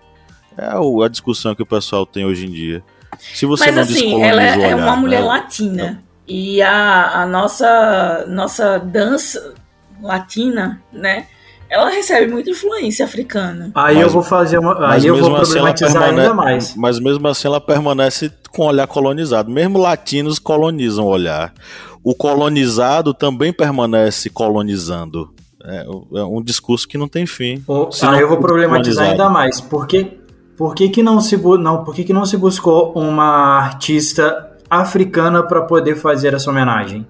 É 0.57 0.67
a 1.05 1.09
discussão 1.09 1.55
que 1.55 1.63
o 1.63 1.67
pessoal 1.67 2.05
tem 2.05 2.25
hoje 2.25 2.47
em 2.47 2.51
dia. 2.51 2.83
Se 3.19 3.47
você 3.47 3.67
Mas 3.67 3.75
não 3.75 3.83
assim, 3.83 4.23
ela 4.23 4.43
é, 4.43 4.71
é 4.71 4.75
uma 4.75 4.97
mulher 4.97 5.21
né? 5.21 5.27
latina. 5.27 6.05
E 6.27 6.63
a, 6.63 7.23
a 7.23 7.27
nossa, 7.27 8.25
nossa 8.29 8.79
dança 8.79 9.55
latina, 10.01 10.83
né? 10.93 11.27
Ela 11.71 11.89
recebe 11.89 12.31
muita 12.31 12.51
influência 12.51 13.05
africana. 13.05 13.71
Aí 13.77 13.95
mas, 13.95 14.05
eu 14.05 14.11
vou 14.11 14.23
fazer 14.25 14.59
uma. 14.59 14.91
Aí 14.91 15.07
eu 15.07 15.17
vou 15.17 15.37
assim 15.37 15.53
problematizar 15.53 16.03
assim 16.03 16.19
ainda 16.19 16.35
mais. 16.35 16.75
Mas 16.75 16.99
mesmo 16.99 17.27
assim 17.29 17.47
ela 17.47 17.61
permanece 17.61 18.33
com 18.51 18.65
o 18.65 18.67
olhar 18.67 18.89
colonizado. 18.89 19.49
Mesmo 19.49 19.79
latinos 19.79 20.41
colonizam 20.41 21.07
o 21.07 21.09
olhar. 21.09 21.55
O 22.03 22.13
colonizado 22.13 23.15
também 23.15 23.53
permanece 23.53 24.29
colonizando. 24.29 25.33
É, 25.63 25.87
é 26.17 26.25
um 26.25 26.43
discurso 26.43 26.89
que 26.89 26.99
não 26.99 27.07
tem 27.07 27.25
fim. 27.25 27.63
Oh, 27.69 27.89
aí 28.03 28.21
eu 28.21 28.29
vou 28.29 28.39
problematizar 28.39 29.11
ainda 29.11 29.29
mais. 29.29 29.61
Por 29.61 29.87
que, 29.87 30.19
por 30.57 30.75
que, 30.75 30.89
que, 30.89 31.03
não, 31.03 31.21
se, 31.21 31.37
não, 31.37 31.85
por 31.85 31.95
que, 31.95 32.03
que 32.03 32.13
não 32.13 32.25
se 32.25 32.37
buscou 32.37 32.93
uma 32.97 33.59
artista 33.59 34.51
africana 34.69 35.43
para 35.43 35.61
poder 35.63 35.97
fazer 35.97 36.35
essa 36.35 36.51
homenagem? 36.51 37.07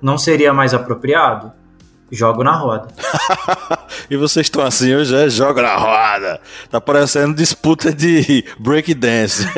Não 0.00 0.18
seria 0.18 0.52
mais 0.52 0.74
apropriado? 0.74 1.52
Jogo 2.10 2.44
na 2.44 2.52
roda. 2.52 2.88
e 4.10 4.16
vocês 4.16 4.46
estão 4.46 4.64
assim, 4.64 4.90
eu 4.90 5.04
já 5.04 5.28
jogo 5.28 5.60
na 5.60 5.76
roda. 5.76 6.40
Tá 6.70 6.80
parecendo 6.80 7.34
disputa 7.34 7.92
de 7.92 8.44
breakdance. 8.58 9.46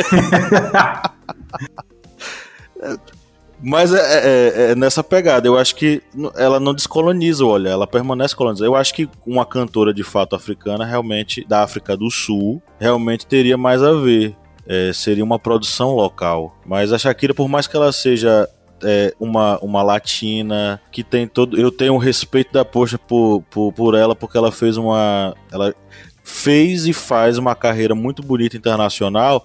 Mas 3.62 3.92
é, 3.92 3.99
é, 3.99 3.99
é, 3.99 4.70
é, 4.70 4.74
nessa 4.74 5.03
pegada, 5.03 5.49
eu 5.49 5.57
acho 5.57 5.74
que 5.74 6.03
ela 6.36 6.61
não 6.61 6.74
descoloniza 6.74 7.44
o 7.44 7.49
olhar, 7.49 7.70
ela 7.70 7.86
permanece 7.86 8.36
colonizada. 8.36 8.68
Eu 8.68 8.76
acho 8.76 8.94
que 8.94 9.09
uma 9.26 9.47
cantora 9.47 9.94
de 9.94 10.03
fato 10.05 10.36
africana, 10.36 10.84
realmente, 10.84 11.44
da 11.49 11.62
África 11.62 11.97
do 11.97 12.11
Sul, 12.11 12.62
realmente 12.78 13.26
teria 13.26 13.57
mais 13.57 13.82
a 13.82 13.92
ver. 13.92 14.36
É, 14.68 14.92
seria 14.92 15.24
uma 15.24 15.38
produção 15.38 15.94
local. 15.94 16.57
Mas 16.66 16.92
a 16.92 16.99
Shakira, 16.99 17.32
por 17.32 17.49
mais 17.49 17.66
que 17.66 17.76
ela 17.76 17.92
seja 17.92 18.49
é, 18.82 19.14
uma, 19.18 19.58
uma 19.60 19.82
latina 19.82 20.80
que 20.90 21.02
tem 21.02 21.26
todo. 21.26 21.58
Eu 21.58 21.70
tenho 21.70 21.94
um 21.94 21.98
respeito 21.98 22.52
da 22.52 22.64
poxa 22.64 22.98
por, 22.98 23.42
por, 23.50 23.72
por 23.72 23.94
ela, 23.94 24.14
porque 24.14 24.36
ela 24.36 24.52
fez 24.52 24.76
uma. 24.76 25.34
Ela 25.50 25.74
fez 26.22 26.86
e 26.86 26.92
faz 26.92 27.38
uma 27.38 27.54
carreira 27.54 27.94
muito 27.94 28.22
bonita 28.22 28.56
internacional, 28.56 29.44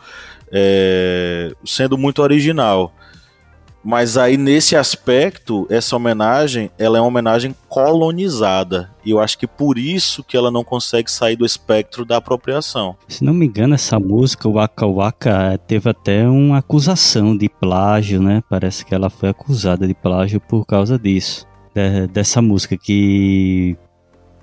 é, 0.51 1.53
sendo 1.63 1.97
muito 1.97 2.21
original. 2.21 2.93
Mas 3.83 4.17
aí 4.17 4.37
nesse 4.37 4.75
aspecto, 4.75 5.65
essa 5.69 5.95
homenagem, 5.95 6.69
ela 6.77 6.97
é 6.97 7.01
uma 7.01 7.07
homenagem 7.07 7.55
colonizada. 7.67 8.91
E 9.03 9.11
eu 9.11 9.19
acho 9.19 9.37
que 9.37 9.47
por 9.47 9.77
isso 9.77 10.23
que 10.23 10.37
ela 10.37 10.51
não 10.51 10.63
consegue 10.63 11.09
sair 11.09 11.35
do 11.35 11.45
espectro 11.45 12.05
da 12.05 12.17
apropriação. 12.17 12.95
Se 13.07 13.23
não 13.23 13.33
me 13.33 13.45
engano, 13.47 13.73
essa 13.73 13.99
música, 13.99 14.47
Waka 14.47 14.85
Waka, 14.85 15.59
teve 15.65 15.89
até 15.89 16.27
uma 16.27 16.59
acusação 16.59 17.35
de 17.35 17.49
plágio, 17.49 18.21
né? 18.21 18.43
Parece 18.49 18.85
que 18.85 18.93
ela 18.93 19.09
foi 19.09 19.29
acusada 19.29 19.87
de 19.87 19.95
plágio 19.95 20.39
por 20.39 20.65
causa 20.65 20.99
disso. 20.99 21.47
De, 21.73 22.07
dessa 22.07 22.41
música 22.41 22.77
que 22.77 23.75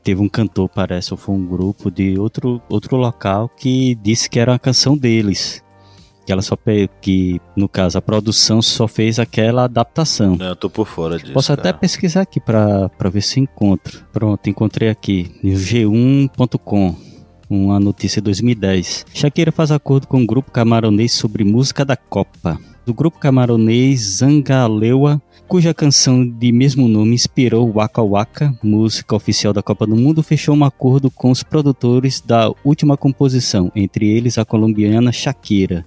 teve 0.02 0.20
um 0.20 0.28
cantor, 0.28 0.68
parece, 0.68 1.12
ou 1.12 1.18
foi 1.18 1.34
um 1.34 1.46
grupo 1.46 1.90
de 1.90 2.18
outro, 2.18 2.60
outro 2.68 2.96
local 2.96 3.48
que 3.48 3.94
disse 3.96 4.28
que 4.28 4.40
era 4.40 4.52
uma 4.52 4.58
canção 4.58 4.96
deles 4.96 5.62
que 6.28 6.32
ela 6.32 6.42
só 6.42 6.58
que 7.00 7.40
no 7.56 7.66
caso 7.66 7.96
a 7.96 8.02
produção 8.02 8.60
só 8.60 8.86
fez 8.86 9.18
aquela 9.18 9.64
adaptação. 9.64 10.36
Não, 10.36 10.48
eu 10.48 10.56
tô 10.56 10.68
por 10.68 10.86
fora 10.86 11.16
disso. 11.16 11.32
Posso 11.32 11.48
cara. 11.48 11.60
até 11.60 11.72
pesquisar 11.72 12.20
aqui 12.20 12.38
para 12.38 12.90
ver 13.10 13.22
se 13.22 13.40
encontro. 13.40 14.04
Pronto, 14.12 14.46
encontrei 14.46 14.90
aqui 14.90 15.34
no 15.42 15.52
g1.com. 15.52 16.94
Uma 17.48 17.80
notícia 17.80 18.20
de 18.20 18.26
2010. 18.26 19.06
Shakira 19.14 19.50
faz 19.50 19.70
acordo 19.72 20.06
com 20.06 20.22
o 20.22 20.26
grupo 20.26 20.50
camaronês 20.50 21.12
sobre 21.12 21.44
música 21.44 21.82
da 21.82 21.96
Copa. 21.96 22.58
Do 22.84 22.92
grupo 22.92 23.18
camaronês 23.18 24.18
Zangalewa, 24.18 25.22
cuja 25.46 25.72
canção 25.72 26.28
de 26.28 26.52
mesmo 26.52 26.88
nome 26.88 27.14
inspirou 27.14 27.72
Waka 27.72 28.02
Waka, 28.02 28.54
música 28.62 29.16
oficial 29.16 29.54
da 29.54 29.62
Copa 29.62 29.86
do 29.86 29.96
Mundo, 29.96 30.22
fechou 30.22 30.54
um 30.54 30.64
acordo 30.64 31.10
com 31.10 31.30
os 31.30 31.42
produtores 31.42 32.20
da 32.20 32.52
última 32.62 32.98
composição, 32.98 33.72
entre 33.74 34.06
eles 34.06 34.36
a 34.36 34.44
colombiana 34.44 35.10
Shakira 35.10 35.86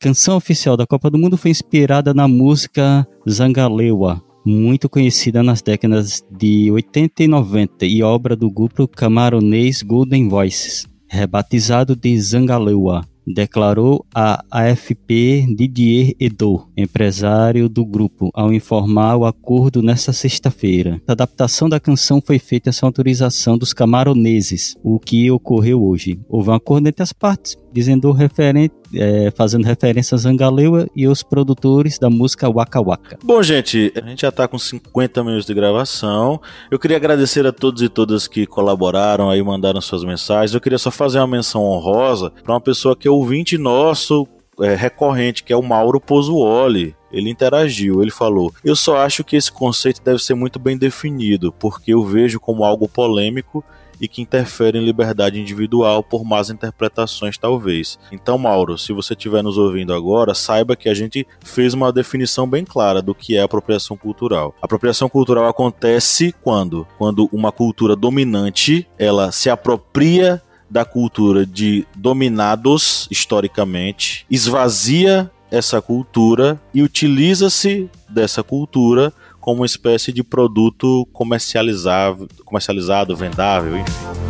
canção 0.00 0.34
oficial 0.38 0.78
da 0.78 0.86
Copa 0.86 1.10
do 1.10 1.18
Mundo 1.18 1.36
foi 1.36 1.50
inspirada 1.50 2.14
na 2.14 2.26
música 2.26 3.06
Zangalewa, 3.28 4.22
muito 4.46 4.88
conhecida 4.88 5.42
nas 5.42 5.60
décadas 5.60 6.24
de 6.30 6.70
80 6.70 7.22
e 7.22 7.28
90 7.28 7.84
e 7.84 8.02
obra 8.02 8.34
do 8.34 8.50
grupo 8.50 8.88
camaronês 8.88 9.82
Golden 9.82 10.26
Voices, 10.26 10.86
rebatizado 11.06 11.94
de 11.94 12.18
Zangalewa 12.18 13.04
declarou 13.26 14.04
a 14.14 14.44
AFP 14.50 15.46
Didier 15.56 16.14
Edo, 16.18 16.68
empresário 16.76 17.68
do 17.68 17.84
grupo, 17.84 18.30
ao 18.34 18.52
informar 18.52 19.16
o 19.16 19.24
acordo 19.24 19.82
nesta 19.82 20.12
sexta-feira. 20.12 21.00
A 21.06 21.12
adaptação 21.12 21.68
da 21.68 21.80
canção 21.80 22.20
foi 22.24 22.38
feita 22.38 22.72
sem 22.72 22.86
autorização 22.86 23.56
dos 23.56 23.72
camaroneses, 23.72 24.76
o 24.82 24.98
que 24.98 25.30
ocorreu 25.30 25.82
hoje. 25.84 26.18
Houve 26.28 26.50
um 26.50 26.54
acordo 26.54 26.88
entre 26.88 27.02
as 27.02 27.12
partes, 27.12 27.56
dizendo 27.72 28.10
referente, 28.12 28.74
é, 28.94 29.30
fazendo 29.30 29.64
referência 29.64 30.14
a 30.14 30.18
Zangalewa 30.18 30.86
e 30.94 31.06
os 31.06 31.22
produtores 31.22 31.98
da 31.98 32.10
música 32.10 32.50
Waka 32.50 32.80
Waka. 32.80 33.18
Bom, 33.22 33.42
gente, 33.42 33.92
a 33.96 34.06
gente 34.06 34.22
já 34.22 34.28
está 34.28 34.48
com 34.48 34.58
50 34.58 35.22
minutos 35.24 35.46
de 35.46 35.54
gravação. 35.54 36.40
Eu 36.70 36.78
queria 36.78 36.96
agradecer 36.96 37.46
a 37.46 37.52
todos 37.52 37.82
e 37.82 37.88
todas 37.88 38.26
que 38.26 38.46
colaboraram 38.46 39.30
aí, 39.30 39.42
mandaram 39.42 39.80
suas 39.80 40.04
mensagens. 40.04 40.54
Eu 40.54 40.60
queria 40.60 40.78
só 40.78 40.90
fazer 40.90 41.18
uma 41.18 41.26
menção 41.26 41.62
honrosa 41.62 42.32
para 42.42 42.52
uma 42.52 42.60
pessoa 42.60 42.96
que 42.96 43.06
é 43.06 43.10
ouvinte 43.10 43.56
nosso 43.56 44.26
é, 44.60 44.74
recorrente, 44.74 45.42
que 45.42 45.52
é 45.52 45.56
o 45.56 45.62
Mauro 45.62 46.00
Pozuoli. 46.00 46.94
Ele 47.12 47.30
interagiu, 47.30 48.02
ele 48.02 48.10
falou: 48.10 48.52
Eu 48.64 48.76
só 48.76 48.98
acho 48.98 49.24
que 49.24 49.36
esse 49.36 49.50
conceito 49.50 50.02
deve 50.02 50.18
ser 50.18 50.34
muito 50.34 50.58
bem 50.58 50.76
definido, 50.76 51.52
porque 51.52 51.92
eu 51.92 52.04
vejo 52.04 52.38
como 52.40 52.64
algo 52.64 52.88
polêmico 52.88 53.64
e 54.00 54.08
que 54.08 54.22
interfere 54.22 54.78
em 54.78 54.84
liberdade 54.84 55.38
individual 55.38 56.02
por 56.02 56.24
más 56.24 56.48
interpretações, 56.48 57.36
talvez. 57.36 57.98
Então, 58.10 58.38
Mauro, 58.38 58.78
se 58.78 58.92
você 58.92 59.12
estiver 59.12 59.42
nos 59.42 59.58
ouvindo 59.58 59.92
agora, 59.92 60.34
saiba 60.34 60.74
que 60.74 60.88
a 60.88 60.94
gente 60.94 61.26
fez 61.44 61.74
uma 61.74 61.92
definição 61.92 62.48
bem 62.48 62.64
clara 62.64 63.02
do 63.02 63.14
que 63.14 63.36
é 63.36 63.42
apropriação 63.42 63.96
cultural. 63.96 64.54
A 64.62 64.64
apropriação 64.64 65.08
cultural 65.08 65.46
acontece 65.46 66.34
quando? 66.42 66.86
Quando 66.96 67.28
uma 67.30 67.52
cultura 67.52 67.94
dominante 67.94 68.88
ela 68.98 69.30
se 69.30 69.50
apropria 69.50 70.42
da 70.70 70.84
cultura 70.84 71.44
de 71.44 71.84
dominados 71.96 73.08
historicamente, 73.10 74.24
esvazia 74.30 75.30
essa 75.50 75.82
cultura 75.82 76.60
e 76.72 76.82
utiliza-se 76.82 77.88
dessa 78.08 78.42
cultura 78.42 79.12
como 79.40 79.60
uma 79.60 79.66
espécie 79.66 80.12
de 80.12 80.22
produto 80.22 81.06
comercializado, 81.12 82.28
comercializado 82.44 83.16
vendável, 83.16 83.76
enfim. 83.78 84.29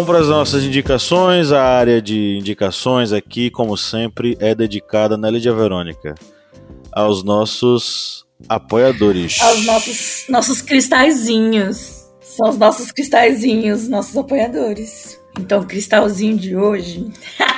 Vamos 0.00 0.06
para 0.06 0.20
as 0.20 0.28
nossas 0.28 0.64
indicações. 0.64 1.52
A 1.52 1.62
área 1.62 2.00
de 2.00 2.38
indicações 2.38 3.12
aqui, 3.12 3.50
como 3.50 3.76
sempre, 3.76 4.36
é 4.40 4.54
dedicada, 4.54 5.16
né, 5.16 5.30
Lídia 5.30 5.52
Verônica, 5.52 6.14
aos 6.90 7.22
nossos 7.22 8.24
apoiadores. 8.48 9.40
Aos 9.42 9.64
nossos, 9.66 10.24
nossos 10.28 10.62
cristalzinhos. 10.62 12.06
São 12.20 12.48
os 12.48 12.56
nossos 12.56 12.90
cristalzinhos, 12.92 13.88
nossos 13.88 14.16
apoiadores. 14.16 15.20
Então, 15.38 15.60
o 15.60 15.66
cristalzinho 15.66 16.38
de 16.38 16.56
hoje. 16.56 17.10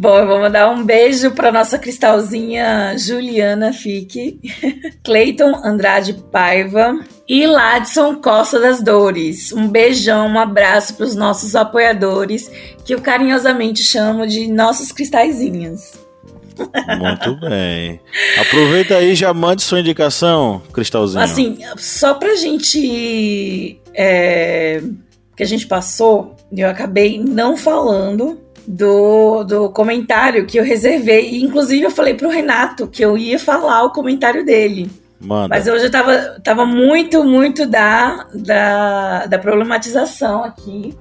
Bom, 0.00 0.16
eu 0.16 0.28
vou 0.28 0.38
mandar 0.38 0.70
um 0.70 0.84
beijo 0.84 1.32
para 1.32 1.50
nossa 1.50 1.76
cristalzinha 1.76 2.96
Juliana 2.96 3.72
Fique, 3.72 4.38
Cleiton 5.02 5.60
Andrade 5.64 6.14
Paiva 6.30 7.04
e 7.28 7.44
Ladson 7.44 8.14
Costa 8.14 8.60
das 8.60 8.80
Dores. 8.80 9.50
Um 9.50 9.66
beijão, 9.66 10.28
um 10.28 10.38
abraço 10.38 10.94
para 10.94 11.04
os 11.04 11.16
nossos 11.16 11.56
apoiadores, 11.56 12.48
que 12.84 12.94
eu 12.94 13.00
carinhosamente 13.00 13.82
chamo 13.82 14.24
de 14.24 14.46
nossos 14.46 14.92
cristalzinhos. 14.92 15.94
Muito 16.56 17.40
bem. 17.40 18.00
Aproveita 18.40 18.98
aí 18.98 19.10
e 19.10 19.16
já 19.16 19.34
mande 19.34 19.62
sua 19.62 19.80
indicação, 19.80 20.62
Cristalzinho. 20.72 21.24
Assim, 21.24 21.58
só 21.76 22.14
pra 22.14 22.36
gente. 22.36 23.80
É, 23.92 24.80
que 25.36 25.42
a 25.42 25.46
gente 25.46 25.66
passou, 25.66 26.36
eu 26.52 26.68
acabei 26.68 27.18
não 27.18 27.56
falando 27.56 28.47
do, 28.68 29.44
do 29.44 29.70
comentário 29.70 30.44
que 30.44 30.58
eu 30.58 30.64
reservei. 30.64 31.30
E, 31.30 31.42
inclusive, 31.42 31.84
eu 31.84 31.90
falei 31.90 32.12
pro 32.12 32.28
Renato 32.28 32.86
que 32.86 33.02
eu 33.02 33.16
ia 33.16 33.38
falar 33.38 33.82
o 33.84 33.92
comentário 33.92 34.44
dele. 34.44 34.90
Manda. 35.18 35.48
Mas 35.48 35.66
hoje 35.66 35.86
eu 35.86 35.90
tava, 35.90 36.36
tava 36.44 36.66
muito, 36.66 37.24
muito 37.24 37.66
da, 37.66 38.26
da, 38.34 39.26
da 39.26 39.38
problematização 39.38 40.44
aqui. 40.44 40.94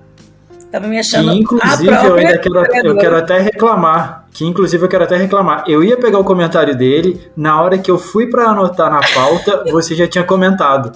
Tava 0.72 0.88
me 0.88 0.97
achando. 0.97 1.32
Que, 1.32 1.39
inclusive, 1.39 1.88
eu 1.88 2.15
ainda 2.15 2.38
quero, 2.39 2.88
eu 2.88 2.97
quero 2.97 3.18
até 3.18 3.39
reclamar. 3.39 4.26
Que 4.32 4.45
inclusive 4.45 4.86
eu 4.86 4.89
quero 4.89 5.03
até 5.03 5.18
reclamar. 5.18 5.65
Eu 5.68 5.84
ia 5.84 5.97
pegar 5.97 6.20
o 6.20 6.24
comentário 6.24 6.76
dele, 6.76 7.30
na 7.36 7.61
hora 7.61 7.78
que 7.78 7.91
eu 7.91 7.97
fui 7.97 8.30
para 8.30 8.45
anotar 8.45 8.89
na 8.89 9.01
pauta, 9.13 9.65
você 9.72 9.93
já 9.93 10.07
tinha 10.07 10.24
comentado. 10.24 10.91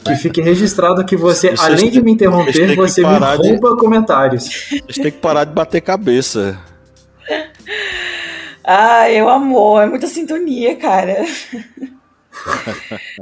Que 0.00 0.14
fique 0.16 0.40
registrado 0.40 1.04
que 1.04 1.16
você, 1.16 1.50
Vocês 1.50 1.60
além 1.60 1.90
de 1.90 2.02
me 2.02 2.12
interromper, 2.12 2.74
você 2.76 3.00
me 3.00 3.06
parar 3.06 3.36
de- 3.38 3.50
rouba 3.50 3.76
comentários. 3.76 4.44
Vocês 4.68 4.96
têm 4.96 5.10
que 5.10 5.18
parar 5.18 5.44
de 5.44 5.52
bater 5.52 5.80
cabeça. 5.80 6.58
Ah, 8.64 9.10
eu 9.10 9.28
amor, 9.28 9.82
é 9.82 9.86
muita 9.86 10.06
sintonia, 10.06 10.76
cara. 10.76 11.16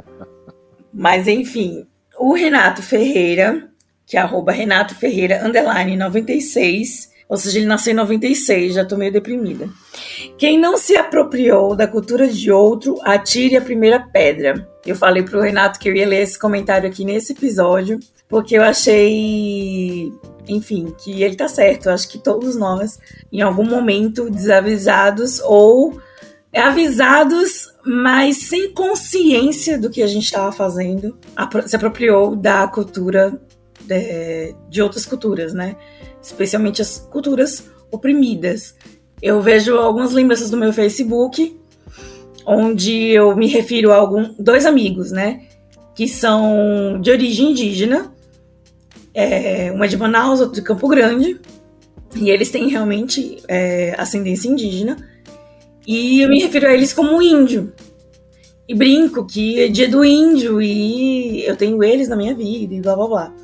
Mas 0.93 1.27
enfim, 1.27 1.87
o 2.19 2.33
Renato 2.33 2.83
Ferreira, 2.83 3.67
que 4.05 4.17
é 4.17 4.19
arroba 4.19 4.51
Renato 4.51 4.93
Ferreira, 4.95 5.41
underline 5.45 5.97
96, 5.97 7.09
ou 7.31 7.37
seja, 7.37 7.59
ele 7.59 7.65
nasceu 7.65 7.93
em 7.93 7.95
96, 7.95 8.73
já 8.73 8.83
tô 8.83 8.97
meio 8.97 9.13
deprimida. 9.13 9.69
Quem 10.37 10.59
não 10.59 10.77
se 10.77 10.97
apropriou 10.97 11.77
da 11.77 11.87
cultura 11.87 12.27
de 12.27 12.51
outro, 12.51 12.99
atire 13.03 13.55
a 13.55 13.61
primeira 13.61 14.01
pedra. 14.01 14.67
Eu 14.85 14.97
falei 14.97 15.23
pro 15.23 15.39
Renato 15.39 15.79
que 15.79 15.87
eu 15.87 15.95
ia 15.95 16.05
ler 16.05 16.23
esse 16.23 16.37
comentário 16.37 16.89
aqui 16.89 17.05
nesse 17.05 17.31
episódio, 17.31 18.01
porque 18.27 18.57
eu 18.57 18.61
achei, 18.61 20.11
enfim, 20.45 20.93
que 21.01 21.23
ele 21.23 21.37
tá 21.37 21.47
certo. 21.47 21.85
Eu 21.85 21.93
acho 21.93 22.09
que 22.09 22.19
todos 22.19 22.57
nós, 22.57 22.99
em 23.31 23.39
algum 23.39 23.63
momento, 23.63 24.29
desavisados 24.29 25.39
ou 25.39 26.01
avisados, 26.53 27.73
mas 27.85 28.49
sem 28.49 28.73
consciência 28.73 29.79
do 29.79 29.89
que 29.89 30.03
a 30.03 30.07
gente 30.07 30.25
estava 30.25 30.51
fazendo, 30.51 31.17
se 31.65 31.77
apropriou 31.77 32.35
da 32.35 32.67
cultura 32.67 33.39
de, 33.85 34.53
de 34.69 34.81
outras 34.81 35.05
culturas, 35.05 35.53
né? 35.53 35.77
Especialmente 36.21 36.81
as 36.81 36.99
culturas 36.99 37.69
oprimidas. 37.91 38.75
Eu 39.21 39.41
vejo 39.41 39.75
algumas 39.75 40.11
lembranças 40.11 40.49
do 40.49 40.57
meu 40.57 40.73
Facebook, 40.73 41.57
onde 42.45 43.09
eu 43.09 43.35
me 43.35 43.47
refiro 43.47 43.91
a 43.91 43.95
algum, 43.95 44.33
dois 44.39 44.65
amigos, 44.65 45.11
né? 45.11 45.43
Que 45.95 46.07
são 46.07 46.99
de 47.01 47.11
origem 47.11 47.51
indígena, 47.51 48.13
é, 49.13 49.71
uma 49.71 49.87
de 49.87 49.97
Manaus, 49.97 50.39
outra 50.39 50.55
de 50.55 50.61
Campo 50.61 50.87
Grande, 50.87 51.39
e 52.15 52.29
eles 52.29 52.49
têm 52.49 52.67
realmente 52.67 53.37
é, 53.47 53.95
ascendência 53.97 54.47
indígena. 54.49 54.97
E 55.85 56.21
eu 56.21 56.29
me 56.29 56.41
refiro 56.41 56.67
a 56.67 56.73
eles 56.73 56.93
como 56.93 57.21
índio. 57.21 57.73
E 58.67 58.75
brinco 58.75 59.25
que 59.25 59.59
é 59.59 59.67
dia 59.67 59.89
do 59.89 60.05
índio 60.05 60.61
e 60.61 61.43
eu 61.45 61.57
tenho 61.57 61.83
eles 61.83 62.07
na 62.07 62.15
minha 62.15 62.33
vida 62.33 62.73
e 62.73 62.81
blá 62.81 62.95
blá 62.95 63.07
blá. 63.07 63.35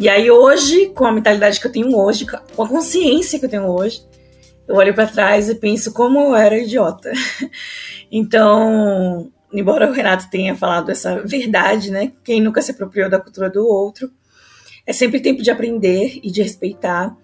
E 0.00 0.08
aí 0.08 0.30
hoje, 0.30 0.86
com 0.94 1.04
a 1.04 1.12
mentalidade 1.12 1.60
que 1.60 1.66
eu 1.66 1.70
tenho 1.70 1.94
hoje, 1.94 2.24
com 2.56 2.62
a 2.62 2.66
consciência 2.66 3.38
que 3.38 3.44
eu 3.44 3.50
tenho 3.50 3.66
hoje, 3.66 4.02
eu 4.66 4.74
olho 4.76 4.94
para 4.94 5.06
trás 5.06 5.50
e 5.50 5.54
penso 5.54 5.92
como 5.92 6.18
eu 6.18 6.34
era 6.34 6.56
idiota. 6.56 7.12
então, 8.10 9.30
embora 9.52 9.90
o 9.90 9.92
Renato 9.92 10.30
tenha 10.30 10.56
falado 10.56 10.90
essa 10.90 11.20
verdade, 11.20 11.90
né? 11.90 12.12
Quem 12.24 12.40
nunca 12.40 12.62
se 12.62 12.70
apropriou 12.70 13.10
da 13.10 13.20
cultura 13.20 13.50
do 13.50 13.66
outro, 13.66 14.10
é 14.86 14.92
sempre 14.94 15.20
tempo 15.20 15.42
de 15.42 15.50
aprender 15.50 16.18
e 16.22 16.30
de 16.30 16.40
respeitar, 16.40 17.14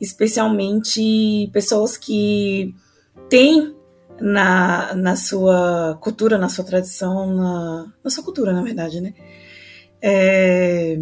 especialmente 0.00 1.50
pessoas 1.52 1.96
que 1.96 2.72
têm 3.28 3.74
na, 4.20 4.94
na 4.94 5.16
sua 5.16 5.98
cultura, 6.00 6.38
na 6.38 6.48
sua 6.48 6.62
tradição, 6.64 7.34
na, 7.34 7.92
na 8.04 8.10
sua 8.10 8.22
cultura, 8.22 8.52
na 8.52 8.62
verdade, 8.62 9.00
né? 9.00 9.14
É, 10.00 10.96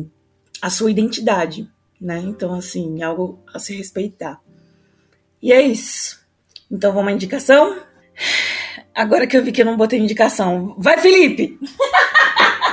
a 0.61 0.71
sua 0.71 0.91
identidade, 0.91 1.69
né? 2.01 2.19
Então, 2.19 2.55
assim, 2.55 3.03
algo 3.03 3.39
a 3.53 3.59
se 3.59 3.77
respeitar. 3.77 4.41
E 5.43 5.53
é 5.53 5.61
isso. 5.63 6.19
Então, 6.71 6.93
vamos 6.93 7.13
à 7.13 7.15
indicação? 7.15 7.79
Agora 8.95 9.27
que 9.27 9.37
eu 9.37 9.45
vi 9.45 9.53
que 9.53 9.63
eu 9.63 9.67
não 9.67 9.77
botei 9.77 9.99
indicação. 9.99 10.75
Vai, 10.79 10.99
Felipe! 10.99 11.59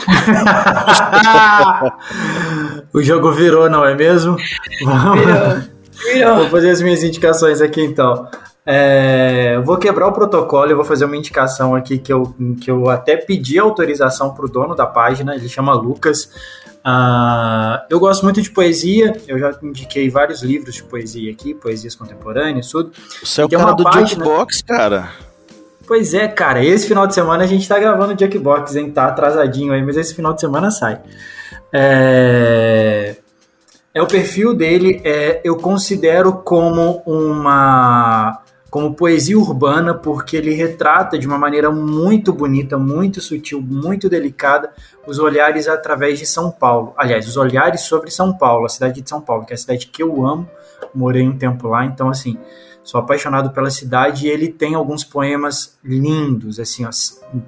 o 2.94 3.02
jogo 3.02 3.32
virou, 3.32 3.70
não 3.70 3.86
é 3.86 3.96
mesmo? 3.96 4.36
Virou. 4.36 5.62
Virou. 6.12 6.36
Vou 6.38 6.50
fazer 6.50 6.72
as 6.72 6.82
minhas 6.82 7.04
indicações 7.04 7.62
aqui 7.62 7.82
então. 7.82 8.28
É, 8.68 9.60
vou 9.60 9.78
quebrar 9.78 10.08
o 10.08 10.12
protocolo 10.12 10.72
e 10.72 10.74
vou 10.74 10.84
fazer 10.84 11.06
uma 11.06 11.16
indicação 11.16 11.76
aqui 11.76 12.00
que 12.00 12.12
eu, 12.12 12.36
que 12.60 12.72
eu 12.72 12.90
até 12.90 13.16
pedi 13.16 13.60
autorização 13.60 14.34
para 14.34 14.46
o 14.46 14.50
dono 14.50 14.74
da 14.74 14.88
página, 14.88 15.36
ele 15.36 15.48
chama 15.48 15.74
Lucas. 15.74 16.30
Uh, 16.86 17.82
eu 17.90 18.00
gosto 18.00 18.24
muito 18.24 18.42
de 18.42 18.50
poesia, 18.50 19.16
eu 19.28 19.38
já 19.38 19.56
indiquei 19.62 20.10
vários 20.10 20.42
livros 20.42 20.74
de 20.74 20.84
poesia 20.84 21.32
aqui, 21.32 21.54
poesias 21.54 21.96
contemporâneas, 21.96 22.70
tudo. 22.70 22.92
Você 23.24 23.42
é 23.42 23.46
o 23.46 23.50
cara 23.50 23.74
do 23.74 23.84
página... 23.84 24.08
Jackbox, 24.08 24.62
cara? 24.64 25.10
Pois 25.88 26.16
é, 26.16 26.28
cara, 26.28 26.64
esse 26.64 26.88
final 26.88 27.06
de 27.06 27.14
semana 27.14 27.44
a 27.44 27.48
gente 27.48 27.68
tá 27.68 27.78
gravando 27.78 28.20
Jackbox, 28.20 28.76
hein? 28.76 28.90
Tá 28.90 29.06
atrasadinho 29.08 29.74
aí, 29.74 29.84
mas 29.84 29.98
esse 29.98 30.16
final 30.16 30.34
de 30.34 30.42
semana 30.42 30.72
sai. 30.72 31.00
É, 31.72 33.16
é 33.94 34.02
o 34.02 34.08
perfil 34.08 34.56
dele, 34.56 35.02
é, 35.04 35.42
eu 35.44 35.56
considero 35.58 36.34
como 36.34 37.04
uma 37.06 38.42
como 38.76 38.94
poesia 38.94 39.40
urbana, 39.40 39.94
porque 39.94 40.36
ele 40.36 40.54
retrata 40.54 41.18
de 41.18 41.26
uma 41.26 41.38
maneira 41.38 41.72
muito 41.72 42.34
bonita, 42.34 42.78
muito 42.78 43.22
sutil, 43.22 43.62
muito 43.62 44.10
delicada 44.10 44.70
os 45.08 45.18
olhares 45.18 45.66
através 45.70 46.20
de 46.20 46.26
São 46.26 46.52
Paulo. 46.52 46.94
Aliás, 46.98 47.26
os 47.26 47.38
olhares 47.38 47.84
sobre 47.84 48.12
São 48.12 48.34
Paulo, 48.34 48.66
a 48.66 48.70
cidade 48.70 49.02
de 49.02 49.10
São 49.10 49.22
Paulo, 49.22 49.46
que 49.46 49.54
é 49.54 49.56
a 49.56 49.58
cidade 49.58 49.88
que 49.88 50.04
eu 50.04 50.26
amo, 50.28 50.46
morei 50.94 51.26
um 51.26 51.38
tempo 51.38 51.70
lá, 51.70 51.86
então 51.86 52.10
assim, 52.10 52.38
sou 52.84 53.00
apaixonado 53.00 53.52
pela 53.52 53.70
cidade 53.70 54.28
e 54.28 54.30
ele 54.30 54.50
tem 54.50 54.76
alguns 54.76 55.06
poemas 55.06 55.80
lindos, 55.82 56.60
assim, 56.60 56.86
ó, 56.86 56.90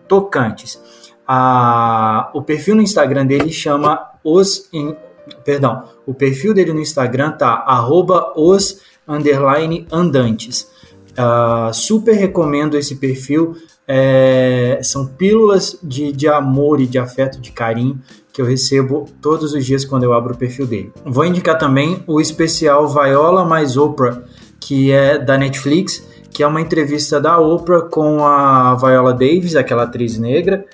tocantes. 0.08 0.82
Ah, 1.28 2.32
o 2.34 2.42
perfil 2.42 2.76
no 2.76 2.82
Instagram 2.82 3.26
dele 3.26 3.52
chama 3.52 4.12
os, 4.24 4.70
em, 4.72 4.96
perdão, 5.44 5.90
o 6.06 6.14
perfil 6.14 6.54
dele 6.54 6.72
no 6.72 6.80
Instagram 6.80 7.32
tá 7.32 7.66
arroba 7.68 8.32
os 8.38 8.82
underline 9.06 9.86
andantes. 9.92 10.78
Uh, 11.18 11.74
super 11.74 12.14
recomendo 12.14 12.78
esse 12.78 12.96
perfil. 12.96 13.56
É, 13.90 14.80
são 14.84 15.08
pílulas 15.08 15.80
de, 15.82 16.12
de 16.12 16.28
amor 16.28 16.82
e 16.82 16.86
de 16.86 17.00
afeto, 17.00 17.40
de 17.40 17.52
carinho 17.52 18.02
que 18.34 18.42
eu 18.42 18.46
recebo 18.46 19.06
todos 19.20 19.54
os 19.54 19.66
dias 19.66 19.84
quando 19.84 20.04
eu 20.04 20.14
abro 20.14 20.36
o 20.36 20.38
perfil 20.38 20.68
dele. 20.68 20.92
Vou 21.04 21.26
indicar 21.26 21.58
também 21.58 22.04
o 22.06 22.22
especial 22.22 22.88
Viola 22.88 23.44
mais 23.44 23.78
Oprah, 23.78 24.22
que 24.60 24.92
é 24.92 25.18
da 25.18 25.38
Netflix, 25.40 26.06
que 26.30 26.44
é 26.44 26.48
uma 26.48 26.62
entrevista 26.62 27.20
da 27.20 27.40
Oprah 27.40 27.90
com 27.90 28.24
a 28.24 28.76
Viola 28.76 29.12
Davis, 29.12 29.56
aquela 29.56 29.84
atriz 29.84 30.20
negra 30.20 30.66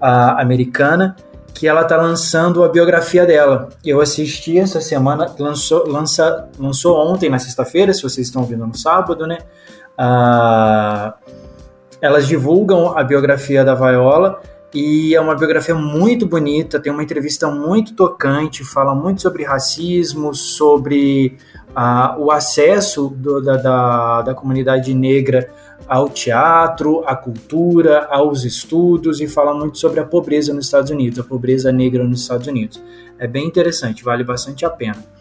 americana, 0.00 1.14
que 1.54 1.68
ela 1.68 1.82
está 1.82 1.96
lançando 1.96 2.64
a 2.64 2.68
biografia 2.68 3.24
dela. 3.24 3.68
Eu 3.84 4.00
assisti 4.00 4.58
essa 4.58 4.80
semana, 4.80 5.32
lançou, 5.38 5.86
lança, 5.86 6.48
lançou 6.58 6.96
ontem, 6.96 7.30
na 7.30 7.38
sexta-feira, 7.38 7.94
se 7.94 8.02
vocês 8.02 8.26
estão 8.26 8.42
ouvindo 8.42 8.66
no 8.66 8.76
sábado, 8.76 9.28
né? 9.28 9.38
Elas 12.00 12.26
divulgam 12.26 12.96
a 12.96 13.04
biografia 13.04 13.64
da 13.64 13.74
Viola 13.74 14.40
e 14.74 15.14
é 15.14 15.20
uma 15.20 15.34
biografia 15.34 15.74
muito 15.74 16.26
bonita, 16.26 16.80
tem 16.80 16.90
uma 16.90 17.02
entrevista 17.02 17.48
muito 17.50 17.94
tocante, 17.94 18.64
fala 18.64 18.94
muito 18.94 19.20
sobre 19.20 19.44
racismo, 19.44 20.34
sobre 20.34 21.36
o 22.18 22.30
acesso 22.30 23.08
do, 23.08 23.40
da, 23.40 23.56
da, 23.56 24.22
da 24.22 24.34
comunidade 24.34 24.94
negra 24.94 25.50
ao 25.86 26.08
teatro, 26.08 27.02
à 27.06 27.14
cultura, 27.14 28.06
aos 28.10 28.44
estudos 28.44 29.20
e 29.20 29.28
fala 29.28 29.52
muito 29.52 29.78
sobre 29.78 30.00
a 30.00 30.04
pobreza 30.04 30.54
nos 30.54 30.66
Estados 30.66 30.90
Unidos, 30.90 31.18
a 31.18 31.24
pobreza 31.24 31.70
negra 31.70 32.02
nos 32.04 32.22
Estados 32.22 32.46
Unidos. 32.46 32.82
É 33.18 33.26
bem 33.26 33.46
interessante, 33.46 34.02
vale 34.02 34.24
bastante 34.24 34.64
a 34.64 34.70
pena. 34.70 35.11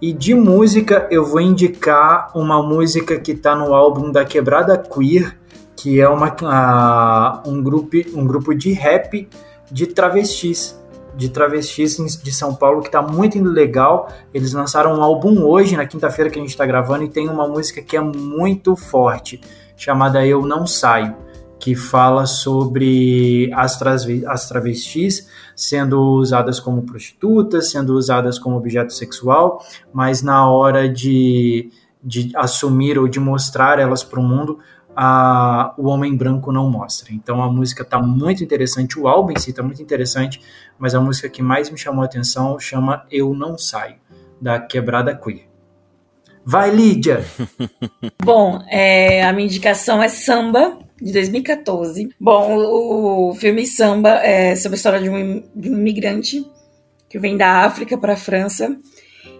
E 0.00 0.14
de 0.14 0.34
música, 0.34 1.06
eu 1.10 1.26
vou 1.26 1.42
indicar 1.42 2.30
uma 2.34 2.62
música 2.62 3.20
que 3.20 3.32
está 3.32 3.54
no 3.54 3.74
álbum 3.74 4.10
da 4.10 4.24
Quebrada 4.24 4.78
Queer, 4.78 5.38
que 5.76 6.00
é 6.00 6.08
uma, 6.08 7.42
um, 7.46 7.62
grupo, 7.62 7.96
um 8.14 8.26
grupo 8.26 8.54
de 8.54 8.72
rap 8.72 9.28
de 9.70 9.86
travestis, 9.86 10.80
de 11.14 11.28
travestis 11.28 11.98
de 12.22 12.32
São 12.32 12.54
Paulo, 12.54 12.80
que 12.80 12.88
está 12.88 13.02
muito 13.02 13.38
legal. 13.42 14.08
Eles 14.32 14.54
lançaram 14.54 14.98
um 14.98 15.02
álbum 15.02 15.44
hoje, 15.44 15.76
na 15.76 15.84
quinta-feira 15.84 16.30
que 16.30 16.38
a 16.38 16.42
gente 16.42 16.50
está 16.50 16.64
gravando, 16.64 17.04
e 17.04 17.08
tem 17.10 17.28
uma 17.28 17.46
música 17.46 17.82
que 17.82 17.94
é 17.94 18.00
muito 18.00 18.74
forte, 18.76 19.38
chamada 19.76 20.26
Eu 20.26 20.46
Não 20.46 20.66
Saio 20.66 21.14
que 21.60 21.74
fala 21.74 22.24
sobre 22.24 23.50
as, 23.52 23.78
as 24.26 24.48
travestis 24.48 25.28
sendo 25.54 26.00
usadas 26.00 26.58
como 26.58 26.82
prostitutas, 26.82 27.70
sendo 27.70 27.94
usadas 27.94 28.38
como 28.38 28.56
objeto 28.56 28.94
sexual, 28.94 29.62
mas 29.92 30.22
na 30.22 30.48
hora 30.48 30.88
de, 30.88 31.70
de 32.02 32.32
assumir 32.34 32.98
ou 32.98 33.06
de 33.06 33.20
mostrar 33.20 33.78
elas 33.78 34.02
para 34.02 34.18
o 34.18 34.22
mundo, 34.22 34.58
a, 34.96 35.74
o 35.76 35.86
homem 35.86 36.16
branco 36.16 36.50
não 36.50 36.68
mostra. 36.68 37.12
Então 37.12 37.42
a 37.42 37.52
música 37.52 37.82
está 37.82 38.00
muito 38.00 38.42
interessante, 38.42 38.98
o 38.98 39.06
álbum 39.06 39.32
em 39.32 39.38
si 39.38 39.50
está 39.50 39.62
muito 39.62 39.82
interessante, 39.82 40.40
mas 40.78 40.94
a 40.94 41.00
música 41.00 41.28
que 41.28 41.42
mais 41.42 41.70
me 41.70 41.76
chamou 41.76 42.02
a 42.02 42.06
atenção 42.06 42.58
chama 42.58 43.04
Eu 43.10 43.34
Não 43.34 43.58
Saio, 43.58 43.96
da 44.40 44.58
Quebrada 44.58 45.14
Queer. 45.14 45.50
Vai, 46.42 46.70
Lídia! 46.70 47.22
Bom, 48.24 48.62
é, 48.68 49.22
a 49.22 49.32
minha 49.32 49.46
indicação 49.46 50.02
é 50.02 50.08
samba, 50.08 50.78
de 51.00 51.12
2014. 51.12 52.10
Bom, 52.18 52.56
o, 52.56 53.34
filme 53.34 53.66
Samba 53.66 54.24
é 54.24 54.54
sobre 54.56 54.76
a 54.76 54.78
história 54.78 55.00
de 55.00 55.08
um, 55.08 55.42
de 55.54 55.70
um 55.70 55.78
imigrante 55.78 56.44
que 57.08 57.18
vem 57.18 57.36
da 57.36 57.64
África 57.64 57.96
para 57.98 58.12
a 58.12 58.16
França 58.16 58.76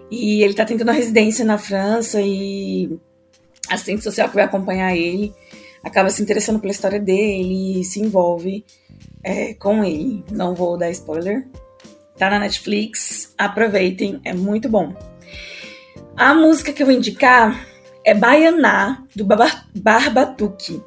e 0.09 0.41
ele 0.41 0.51
está 0.51 0.65
tentando 0.65 0.89
a 0.89 0.93
residência 0.93 1.45
na 1.45 1.57
França 1.57 2.21
e 2.21 2.99
a 3.69 3.75
assistente 3.75 4.03
social 4.03 4.27
que 4.27 4.35
vai 4.35 4.43
acompanhar 4.43 4.95
ele 4.95 5.33
acaba 5.83 6.09
se 6.09 6.21
interessando 6.21 6.59
pela 6.59 6.71
história 6.71 6.99
dele 6.99 7.79
e 7.79 7.83
se 7.83 7.99
envolve 7.99 8.65
é, 9.23 9.53
com 9.55 9.83
ele. 9.83 10.23
Não 10.31 10.53
vou 10.53 10.77
dar 10.77 10.91
spoiler. 10.91 11.47
tá 12.17 12.29
na 12.29 12.39
Netflix, 12.39 13.33
aproveitem, 13.37 14.19
é 14.23 14.33
muito 14.33 14.69
bom. 14.69 14.93
A 16.15 16.33
música 16.33 16.71
que 16.71 16.83
eu 16.83 16.87
vou 16.87 16.95
indicar 16.95 17.67
é 18.05 18.13
Baianá, 18.13 19.03
do 19.15 19.25
Barbatuque, 19.25 20.81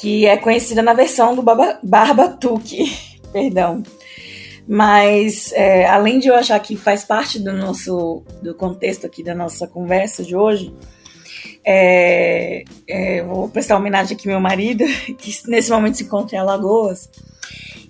que 0.00 0.26
é 0.26 0.36
conhecida 0.36 0.82
na 0.82 0.92
versão 0.92 1.34
do 1.34 1.42
Barbatuque, 1.42 2.92
perdão. 3.32 3.82
Mas, 4.66 5.52
é, 5.52 5.86
além 5.86 6.18
de 6.18 6.28
eu 6.28 6.34
achar 6.34 6.58
que 6.58 6.76
faz 6.76 7.04
parte 7.04 7.38
do 7.38 7.52
nosso 7.52 8.22
do 8.42 8.54
contexto 8.54 9.06
aqui 9.06 9.22
da 9.22 9.34
nossa 9.34 9.66
conversa 9.66 10.24
de 10.24 10.34
hoje, 10.34 10.74
é, 11.64 12.64
é, 12.88 13.22
vou 13.22 13.48
prestar 13.48 13.76
homenagem 13.76 14.16
aqui 14.16 14.28
ao 14.28 14.32
meu 14.32 14.40
marido, 14.40 14.84
que 15.18 15.32
nesse 15.48 15.70
momento 15.70 15.96
se 15.96 16.04
encontra 16.04 16.36
em 16.36 16.38
Alagoas. 16.38 17.10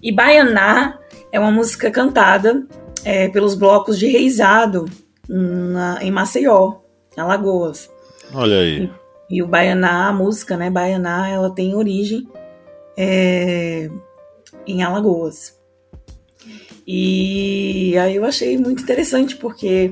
E 0.03 0.13
Baianá 0.13 0.99
é 1.33 1.39
uma 1.39 1.51
música 1.51 1.91
cantada 1.91 2.67
é, 3.05 3.29
pelos 3.29 3.55
blocos 3.55 3.99
de 3.99 4.07
Reisado, 4.07 4.85
na, 5.29 5.99
em 6.03 6.11
Maceió, 6.11 6.75
Alagoas. 7.17 7.91
Olha 8.33 8.59
aí. 8.59 8.85
E, 8.85 9.04
e, 9.29 9.43
o 9.43 9.47
Baianá, 9.47 10.09
a 10.09 10.13
música, 10.13 10.57
né, 10.57 10.71
Baianá, 10.71 11.29
ela 11.29 11.51
tem 11.51 11.75
origem 11.75 12.29
é, 12.97 13.89
em 14.67 14.83
Alagoas. 14.83 15.59
E 16.87 17.97
aí 17.99 18.17
eu 18.17 18.25
achei 18.25 18.59
muito 18.59 18.83
interessante, 18.83 19.37
porque 19.37 19.91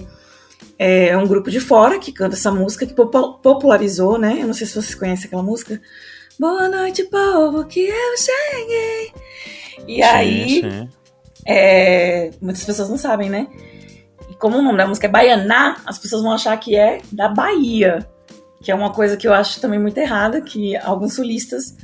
é 0.79 1.17
um 1.17 1.27
grupo 1.27 1.51
de 1.51 1.61
fora 1.61 1.99
que 1.99 2.13
canta 2.13 2.35
essa 2.35 2.51
música, 2.51 2.85
que 2.85 2.95
popularizou, 2.95 4.19
né? 4.19 4.39
Eu 4.41 4.47
não 4.47 4.55
sei 4.55 4.67
se 4.67 4.75
vocês 4.75 4.95
conhecem 4.95 5.27
aquela 5.27 5.43
música. 5.43 5.81
Boa 6.39 6.69
noite, 6.69 7.05
povo, 7.05 7.65
que 7.65 7.81
eu 7.81 8.17
cheguei. 8.17 9.13
E 9.87 9.97
sim, 9.97 10.03
aí, 10.03 10.61
sim. 10.61 10.89
É, 11.47 12.31
muitas 12.41 12.65
pessoas 12.65 12.89
não 12.89 12.99
sabem, 12.99 13.31
né? 13.31 13.49
E 14.31 14.35
como 14.35 14.59
o 14.59 14.63
nome 14.63 14.77
da 14.77 14.87
música 14.87 15.07
é 15.07 15.11
Baianá, 15.11 15.81
as 15.87 15.99
pessoas 15.99 16.23
vão 16.23 16.33
achar 16.33 16.57
que 16.59 16.77
é 16.77 17.01
da 17.11 17.29
Bahia, 17.29 18.07
que 18.63 18.71
é 18.71 18.75
uma 18.75 18.93
coisa 18.93 19.17
que 19.17 19.27
eu 19.27 19.35
acho 19.35 19.61
também 19.61 19.79
muito 19.79 19.99
errada, 19.99 20.41
que 20.41 20.77
alguns 20.77 21.15
sulistas, 21.15 21.77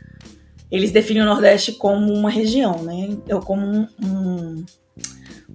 eles 0.70 0.92
definem 0.92 1.22
o 1.22 1.26
Nordeste 1.26 1.72
como 1.72 2.12
uma 2.12 2.30
região, 2.30 2.82
né? 2.82 3.16
Ou 3.30 3.40
como 3.40 3.66
um, 3.66 3.88
um, 4.02 4.66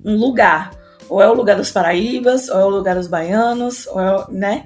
um 0.04 0.18
lugar. 0.18 0.72
Ou 1.10 1.22
é 1.22 1.30
o 1.30 1.34
lugar 1.34 1.56
dos 1.56 1.72
paraíbas, 1.72 2.50
ou 2.50 2.60
é 2.60 2.66
o 2.66 2.70
lugar 2.70 2.96
dos 2.96 3.08
baianos, 3.08 3.88
ou 3.88 4.02
é, 4.02 4.26
né? 4.32 4.66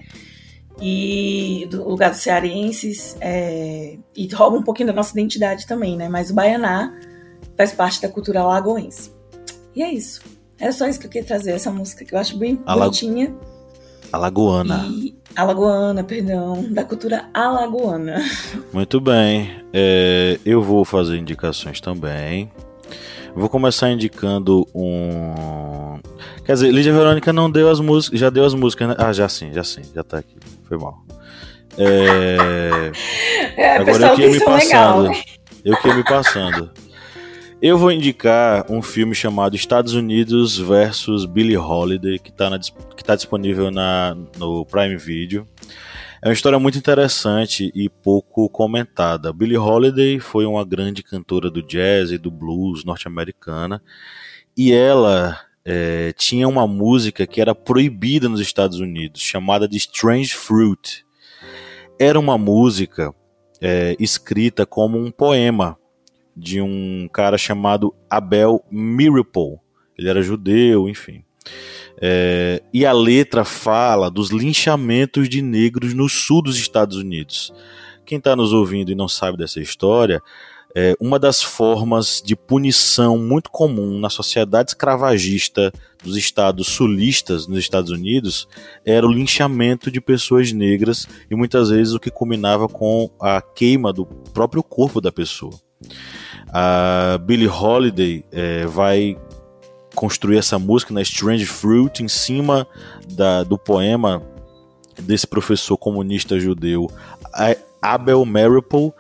E 0.82 1.68
do 1.70 1.88
lugar 1.88 2.12
dos 2.12 2.20
cearenses, 2.20 3.16
é, 3.22 3.98
e 4.16 4.28
rouba 4.34 4.58
um 4.58 4.64
pouquinho 4.64 4.88
da 4.88 4.94
nossa 4.94 5.12
identidade 5.12 5.68
também, 5.68 5.96
né? 5.96 6.10
Mas 6.10 6.32
o 6.32 6.34
Baianá 6.34 6.94
faz 7.56 7.72
parte 7.72 8.02
da 8.02 8.10
cultura 8.10 8.42
alagoense. 8.42 9.12
E 9.76 9.84
é 9.84 9.92
isso. 9.92 10.22
Era 10.60 10.72
só 10.72 10.88
isso 10.88 11.00
que 11.00 11.06
eu 11.06 11.12
queria 11.12 11.28
trazer, 11.28 11.52
essa 11.52 11.72
música 11.72 12.04
que 12.04 12.16
eu 12.16 12.20
acho 12.20 12.38
bem 12.38 12.56
bonitinha. 12.56 13.36
Alagoana. 14.12 14.86
E... 14.90 15.16
Alagoana, 15.36 16.04
perdão, 16.04 16.66
da 16.72 16.84
cultura 16.84 17.30
alagoana. 17.32 18.16
Muito 18.74 19.00
bem. 19.00 19.62
É, 19.72 20.40
eu 20.44 20.64
vou 20.64 20.84
fazer 20.84 21.18
indicações 21.18 21.80
também. 21.80 22.52
Vou 23.36 23.48
começar 23.48 23.92
indicando 23.92 24.68
um. 24.74 26.00
Quer 26.44 26.54
dizer, 26.54 26.72
Lídia 26.72 26.92
Verônica 26.92 27.32
não 27.32 27.52
deu 27.52 27.70
as 27.70 27.80
músicas. 27.80 28.20
Já 28.20 28.32
deu 28.32 28.44
as 28.46 28.56
músicas, 28.56 28.90
né? 28.90 28.96
Ah, 28.98 29.14
já 29.14 29.30
sim, 29.30 29.54
já 29.54 29.64
sim, 29.64 29.84
já 29.94 30.04
tá 30.04 30.18
aqui. 30.18 30.36
Foi 30.68 30.76
mal. 30.76 31.06
É... 31.78 32.92
é 33.56 33.78
Agora 33.78 34.08
eu 34.08 34.16
que 34.16 34.22
ia 34.24 34.32
me 34.32 34.40
passando. 34.40 34.64
Legal, 34.64 35.04
né? 35.04 35.22
Eu 35.64 35.78
que 35.78 35.88
ia 35.88 35.96
me 35.96 36.04
passando. 36.04 36.72
Eu 37.60 37.76
vou 37.76 37.92
indicar 37.92 38.72
um 38.72 38.84
filme 38.84 39.16
chamado 39.16 39.56
Estados 39.56 39.96
Unidos 39.96 40.60
versus 40.60 41.26
Billie 41.26 41.58
Holiday, 41.58 42.20
que 42.20 42.30
está 42.30 42.52
tá 43.04 43.16
disponível 43.16 43.72
na, 43.72 44.16
no 44.38 44.64
Prime 44.64 44.96
Video. 44.96 45.48
É 46.22 46.28
uma 46.28 46.34
história 46.34 46.60
muito 46.60 46.78
interessante 46.78 47.72
e 47.74 47.90
pouco 47.90 48.48
comentada. 48.48 49.34
Billie 49.34 49.58
Holiday 49.58 50.20
foi 50.20 50.46
uma 50.46 50.64
grande 50.64 51.02
cantora 51.02 51.50
do 51.50 51.64
jazz 51.64 52.12
e 52.12 52.20
do 52.20 52.30
blues 52.30 52.86
norte-americana 52.86 53.82
e 54.56 54.72
ela 54.72 55.40
é, 55.66 56.14
tinha 56.14 56.48
uma 56.48 56.68
música 56.68 57.26
que 57.26 57.42
era 57.42 57.56
proibida 57.56 58.30
nos 58.30 58.40
Estados 58.40 58.80
Unidos, 58.80 59.20
chamada 59.20 59.68
de 59.68 59.78
Strange 59.78 60.36
Fruit. 60.36 61.04
Era 62.00 62.20
uma 62.20 62.38
música 62.38 63.12
é, 63.60 63.96
escrita 64.00 64.64
como 64.64 65.00
um 65.00 65.10
poema 65.10 65.76
de 66.38 66.62
um 66.62 67.10
cara 67.12 67.38
chamado 67.38 67.94
Abel 68.08 68.64
Mirapole. 68.70 69.58
Ele 69.98 70.08
era 70.08 70.22
judeu, 70.22 70.88
enfim. 70.88 71.24
É, 72.00 72.62
e 72.72 72.86
a 72.86 72.92
letra 72.92 73.44
fala 73.44 74.12
dos 74.12 74.30
linchamentos 74.30 75.28
de 75.28 75.42
negros 75.42 75.96
no 75.96 76.08
sul 76.08 76.44
dos 76.44 76.56
Estados 76.58 76.98
Unidos. 76.98 77.52
Quem 78.06 78.20
está 78.20 78.36
nos 78.36 78.54
ouvindo 78.54 78.92
e 78.92 78.96
não 78.96 79.08
sabe 79.08 79.38
dessa 79.38 79.60
história, 79.60 80.22
é, 80.76 80.96
uma 81.00 81.18
das 81.18 81.42
formas 81.42 82.22
de 82.24 82.36
punição 82.36 83.18
muito 83.18 83.50
comum 83.50 84.00
na 84.00 84.12
sociedade 84.12 84.72
escravagista 84.72 85.74
dos 86.04 86.16
estados 86.16 86.68
sulistas 86.68 87.48
nos 87.48 87.58
Estados 87.58 87.90
Unidos 87.90 88.48
era 88.86 89.08
o 89.08 89.12
linchamento 89.12 89.90
de 89.90 90.00
pessoas 90.00 90.52
negras 90.52 91.08
e 91.32 91.36
muitas 91.36 91.70
vezes 91.70 91.96
o 91.96 92.00
que 92.00 92.12
culminava 92.12 92.68
com 92.68 93.10
a 93.20 93.42
queima 93.42 93.92
do 93.92 94.06
próprio 94.06 94.62
corpo 94.62 95.02
da 95.02 95.12
pessoa. 95.12 95.60
A 96.50 97.18
Billie 97.20 97.48
Holiday 97.48 98.24
é, 98.32 98.66
vai 98.66 99.18
construir 99.94 100.38
essa 100.38 100.60
música 100.60 100.94
na 100.94 101.02
Strange 101.02 101.46
Fruit 101.46 102.04
em 102.04 102.08
cima 102.08 102.68
da, 103.10 103.44
do 103.44 103.58
poema 103.58 104.22
desse 105.02 105.28
professor 105.28 105.78
comunista 105.78 106.40
judeu 106.40 106.90
Abel 107.82 108.26
Maripol 108.26 108.94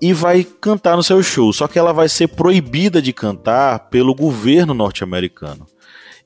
e 0.00 0.12
vai 0.12 0.44
cantar 0.44 0.96
no 0.96 1.02
seu 1.02 1.22
show. 1.22 1.52
Só 1.52 1.66
que 1.66 1.78
ela 1.78 1.92
vai 1.92 2.08
ser 2.08 2.28
proibida 2.28 3.00
de 3.00 3.12
cantar 3.12 3.90
pelo 3.90 4.14
governo 4.14 4.74
norte-americano. 4.74 5.66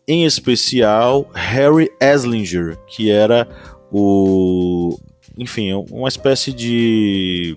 Em 0.07 0.25
especial 0.25 1.31
Harry 1.33 1.91
Eslinger, 2.01 2.77
que 2.87 3.11
era 3.11 3.49
o, 3.93 4.99
enfim, 5.37 5.73
uma 5.91 6.09
espécie 6.09 6.53
de 6.53 7.57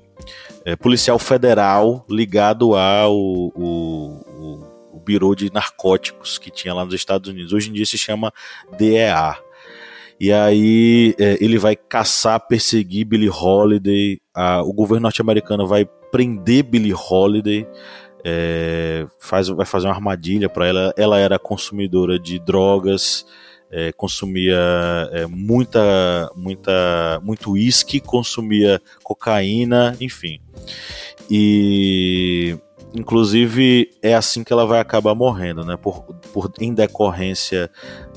é, 0.66 0.76
policial 0.76 1.20
federal 1.20 2.06
ligado 2.10 2.76
ao 2.76 3.16
o, 3.16 3.52
o, 4.92 4.98
o 5.06 5.36
de 5.36 5.52
Narcóticos 5.52 6.38
que 6.38 6.50
tinha 6.50 6.74
lá 6.74 6.86
nos 6.86 6.94
Estados 6.94 7.30
Unidos. 7.30 7.54
Hoje 7.54 7.70
em 7.70 7.74
dia 7.74 7.86
se 7.86 7.98
chama 7.98 8.34
DEA. 8.78 9.36
E 10.20 10.32
aí 10.32 11.16
é, 11.20 11.38
ele 11.44 11.58
vai 11.58 11.76
caçar, 11.76 12.40
perseguir 12.48 13.06
Billie 13.06 13.30
Holiday. 13.30 14.22
A, 14.34 14.62
o 14.64 14.72
governo 14.72 15.04
norte-americano 15.04 15.68
vai 15.68 15.86
prender 16.12 16.64
Billie 16.64 16.94
Holiday. 16.94 17.68
É, 18.24 19.06
faz, 19.20 19.50
vai 19.50 19.66
fazer 19.66 19.88
uma 19.88 19.96
armadilha 19.96 20.48
para 20.48 20.68
ela. 20.68 20.94
Ela 20.96 21.20
era 21.20 21.38
consumidora 21.38 22.18
de 22.18 22.40
drogas, 22.40 23.26
é, 23.74 23.92
consumia 23.92 24.56
é, 25.12 25.26
muita, 25.26 26.32
muita, 26.36 27.20
muito 27.24 27.52
uísque, 27.54 28.00
consumia 28.00 28.80
cocaína, 29.04 29.98
enfim. 30.00 30.40
E 31.30 32.56
inclusive 32.94 33.90
é 34.02 34.14
assim 34.14 34.44
que 34.44 34.54
ela 34.54 34.66
vai 34.66 34.80
acabar 34.80 35.16
morrendo, 35.16 35.66
né? 35.66 35.76
Por, 35.76 36.04
por 36.32 36.52
em 36.60 36.74
decorrência 36.74 37.70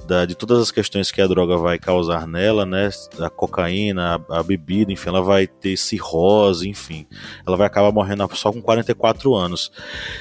da, 0.06 0.24
de 0.24 0.34
todas 0.34 0.60
as 0.60 0.70
questões 0.70 1.10
que 1.10 1.20
a 1.20 1.26
droga 1.26 1.56
vai 1.56 1.78
causar 1.78 2.26
nela, 2.26 2.64
né? 2.64 2.90
A 3.18 3.28
cocaína, 3.28 4.22
a, 4.30 4.38
a, 4.38 4.42
bebida, 4.42 4.92
enfim, 4.92 5.08
ela 5.08 5.22
vai 5.22 5.46
ter 5.46 5.76
cirrose, 5.76 6.68
enfim. 6.68 7.06
Ela 7.46 7.56
vai 7.56 7.66
acabar 7.66 7.92
morrendo 7.92 8.28
só 8.34 8.52
com 8.52 8.62
44 8.62 9.34
anos. 9.34 9.72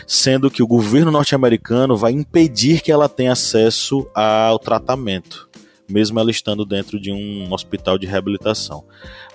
Sendo 0.08 0.50
que 0.50 0.64
o 0.64 0.68
governo 0.68 1.12
norte-americano 1.12 1.96
vai 1.96 2.12
impedir 2.12 2.82
que 2.82 2.92
ela 2.92 3.10
tenha 3.10 3.34
acesso 3.34 4.08
ao 4.14 4.58
tratamento 4.58 5.50
mesmo 5.90 6.20
ela 6.20 6.32
estando 6.32 6.66
dentro 6.66 7.00
de 7.00 7.12
um 7.12 7.52
hospital 7.54 7.98
de 7.98 8.06
reabilitação. 8.06 8.84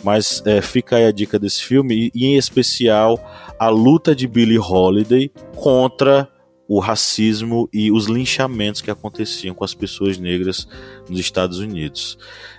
Mas 0.02 0.42
é, 0.46 0.60
fica 0.60 0.96
aí 0.96 1.04
a 1.04 1.12
dica 1.12 1.38
desse 1.38 1.62
filme, 1.62 2.10
e, 2.14 2.26
em 2.26 2.36
especial 2.36 3.18
a 3.58 3.68
luta 3.68 4.14
de 4.14 4.26
Billie 4.26 4.58
Holiday 4.58 5.30
contra 5.56 6.28
o 6.70 6.78
racismo 6.78 7.68
e 7.72 7.90
os 7.90 8.06
linchamentos 8.06 8.80
que 8.80 8.92
aconteciam 8.92 9.52
com 9.52 9.64
as 9.64 9.74
pessoas 9.74 10.18
negras 10.18 10.68
nos 11.08 11.18
Estados 11.18 11.58
Unidos. 11.58 12.16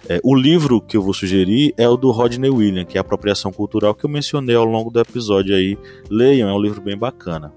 É, 0.09 0.19
o 0.21 0.35
livro 0.35 0.81
que 0.81 0.97
eu 0.97 1.01
vou 1.01 1.13
sugerir 1.13 1.73
é 1.77 1.87
o 1.87 1.95
do 1.95 2.11
Rodney 2.11 2.49
Williams, 2.49 2.91
que 2.91 2.97
é 2.97 2.99
a 2.99 3.01
Apropriação 3.01 3.53
Cultural, 3.53 3.95
que 3.95 4.03
eu 4.03 4.09
mencionei 4.09 4.53
ao 4.53 4.65
longo 4.65 4.91
do 4.91 4.99
episódio 4.99 5.55
aí. 5.55 5.77
Leiam, 6.09 6.49
é 6.49 6.53
um 6.53 6.61
livro 6.61 6.81
bem 6.81 6.97
bacana. 6.97 7.53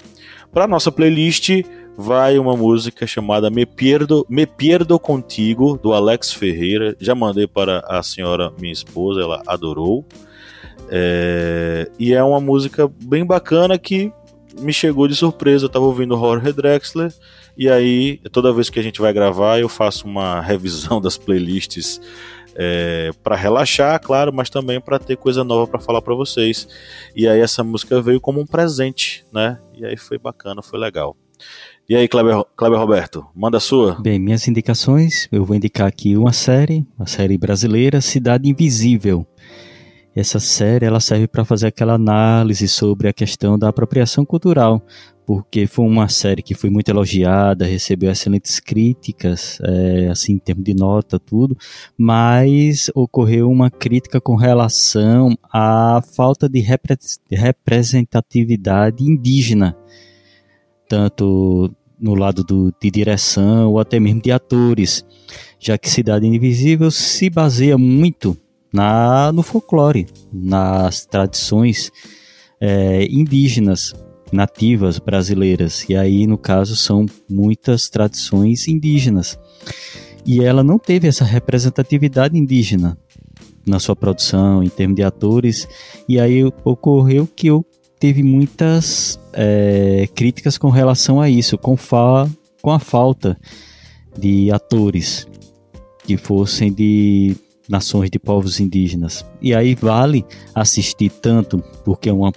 Para 0.52 0.68
nossa 0.68 0.92
playlist 0.92 1.50
vai 1.96 2.38
uma 2.38 2.56
música 2.56 3.06
chamada 3.06 3.50
Me 3.50 3.64
Pierdo, 3.64 4.26
Me 4.28 4.46
Pierdo 4.46 4.98
Contigo, 4.98 5.78
do 5.82 5.92
Alex 5.92 6.32
Ferreira. 6.32 6.96
Já 7.00 7.14
mandei 7.14 7.46
para 7.46 7.80
a 7.88 8.02
senhora, 8.02 8.52
minha 8.58 8.72
esposa, 8.72 9.20
ela 9.20 9.42
adorou. 9.46 10.04
É, 10.88 11.90
e 11.98 12.12
é 12.12 12.22
uma 12.22 12.40
música 12.40 12.90
bem 13.02 13.24
bacana 13.24 13.78
que 13.78 14.12
me 14.60 14.72
chegou 14.72 15.08
de 15.08 15.14
surpresa. 15.14 15.66
Eu 15.66 15.70
tava 15.70 15.84
ouvindo 15.84 16.14
Horror 16.14 16.52
Drexler 16.52 17.12
e 17.56 17.68
aí 17.68 18.18
toda 18.32 18.52
vez 18.52 18.68
que 18.68 18.80
a 18.80 18.82
gente 18.82 19.00
vai 19.00 19.12
gravar 19.12 19.60
eu 19.60 19.68
faço 19.68 20.06
uma 20.08 20.40
revisão 20.40 20.98
das 21.00 21.16
playlists 21.16 22.00
é, 22.56 23.10
para 23.22 23.36
relaxar, 23.36 24.00
claro, 24.00 24.32
mas 24.32 24.48
também 24.48 24.80
para 24.80 24.98
ter 24.98 25.16
coisa 25.16 25.42
nova 25.42 25.66
para 25.66 25.80
falar 25.80 26.00
para 26.02 26.14
vocês. 26.14 26.68
E 27.14 27.26
aí 27.26 27.40
essa 27.40 27.64
música 27.64 28.00
veio 28.00 28.20
como 28.20 28.40
um 28.40 28.46
presente, 28.46 29.24
né? 29.32 29.58
E 29.74 29.84
aí 29.84 29.96
foi 29.96 30.18
bacana, 30.18 30.62
foi 30.62 30.78
legal. 30.78 31.16
E 31.86 31.94
aí, 31.94 32.08
Kleber, 32.08 32.42
Kleber 32.56 32.78
Roberto, 32.78 33.26
manda 33.36 33.58
a 33.58 33.60
sua. 33.60 34.00
Bem, 34.00 34.18
minhas 34.18 34.48
indicações, 34.48 35.28
eu 35.30 35.44
vou 35.44 35.54
indicar 35.54 35.86
aqui 35.86 36.16
uma 36.16 36.32
série, 36.32 36.86
uma 36.98 37.06
série 37.06 37.36
brasileira, 37.36 38.00
Cidade 38.00 38.48
Invisível. 38.48 39.26
Essa 40.16 40.40
série 40.40 40.86
ela 40.86 40.98
serve 40.98 41.26
para 41.26 41.44
fazer 41.44 41.66
aquela 41.66 41.92
análise 41.92 42.66
sobre 42.68 43.06
a 43.06 43.12
questão 43.12 43.58
da 43.58 43.68
apropriação 43.68 44.24
cultural, 44.24 44.80
porque 45.26 45.66
foi 45.66 45.84
uma 45.84 46.08
série 46.08 46.40
que 46.40 46.54
foi 46.54 46.70
muito 46.70 46.88
elogiada, 46.88 47.66
recebeu 47.66 48.10
excelentes 48.10 48.58
críticas, 48.58 49.58
é, 49.62 50.08
assim, 50.08 50.32
em 50.32 50.38
termos 50.38 50.64
de 50.64 50.72
nota, 50.72 51.18
tudo, 51.18 51.54
mas 51.98 52.90
ocorreu 52.94 53.50
uma 53.50 53.70
crítica 53.70 54.22
com 54.22 54.36
relação 54.36 55.36
à 55.52 56.02
falta 56.16 56.48
de 56.48 56.64
representatividade 57.30 59.04
indígena 59.04 59.76
tanto 60.94 61.74
no 61.98 62.14
lado 62.14 62.44
do, 62.44 62.72
de 62.80 62.88
direção 62.88 63.72
ou 63.72 63.80
até 63.80 63.98
mesmo 63.98 64.22
de 64.22 64.30
atores, 64.30 65.04
já 65.58 65.76
que 65.76 65.90
Cidade 65.90 66.24
Invisível 66.24 66.88
se 66.88 67.28
baseia 67.28 67.76
muito 67.76 68.36
na, 68.72 69.32
no 69.32 69.42
folclore, 69.42 70.06
nas 70.32 71.04
tradições 71.04 71.90
é, 72.60 73.06
indígenas, 73.10 73.92
nativas 74.30 75.00
brasileiras. 75.00 75.84
E 75.88 75.96
aí, 75.96 76.28
no 76.28 76.38
caso, 76.38 76.76
são 76.76 77.06
muitas 77.28 77.88
tradições 77.88 78.68
indígenas. 78.68 79.36
E 80.24 80.44
ela 80.44 80.62
não 80.62 80.78
teve 80.78 81.08
essa 81.08 81.24
representatividade 81.24 82.38
indígena 82.38 82.96
na 83.66 83.80
sua 83.80 83.96
produção, 83.96 84.62
em 84.62 84.68
termos 84.68 84.94
de 84.94 85.02
atores. 85.02 85.66
E 86.08 86.20
aí 86.20 86.44
ocorreu 86.64 87.26
que 87.26 87.48
eu 87.48 87.66
teve 88.04 88.22
muitas 88.22 89.18
é, 89.32 90.06
críticas 90.14 90.58
com 90.58 90.68
relação 90.68 91.22
a 91.22 91.30
isso, 91.30 91.56
com, 91.56 91.74
fa 91.74 92.28
com 92.60 92.70
a 92.70 92.78
falta 92.78 93.34
de 94.14 94.52
atores 94.52 95.26
que 96.04 96.18
fossem 96.18 96.70
de 96.70 97.34
nações 97.66 98.10
de 98.10 98.18
povos 98.18 98.60
indígenas. 98.60 99.24
E 99.40 99.54
aí 99.54 99.74
vale 99.74 100.22
assistir 100.54 101.08
tanto 101.08 101.64
porque 101.82 102.10
é 102.10 102.12
uma 102.12 102.30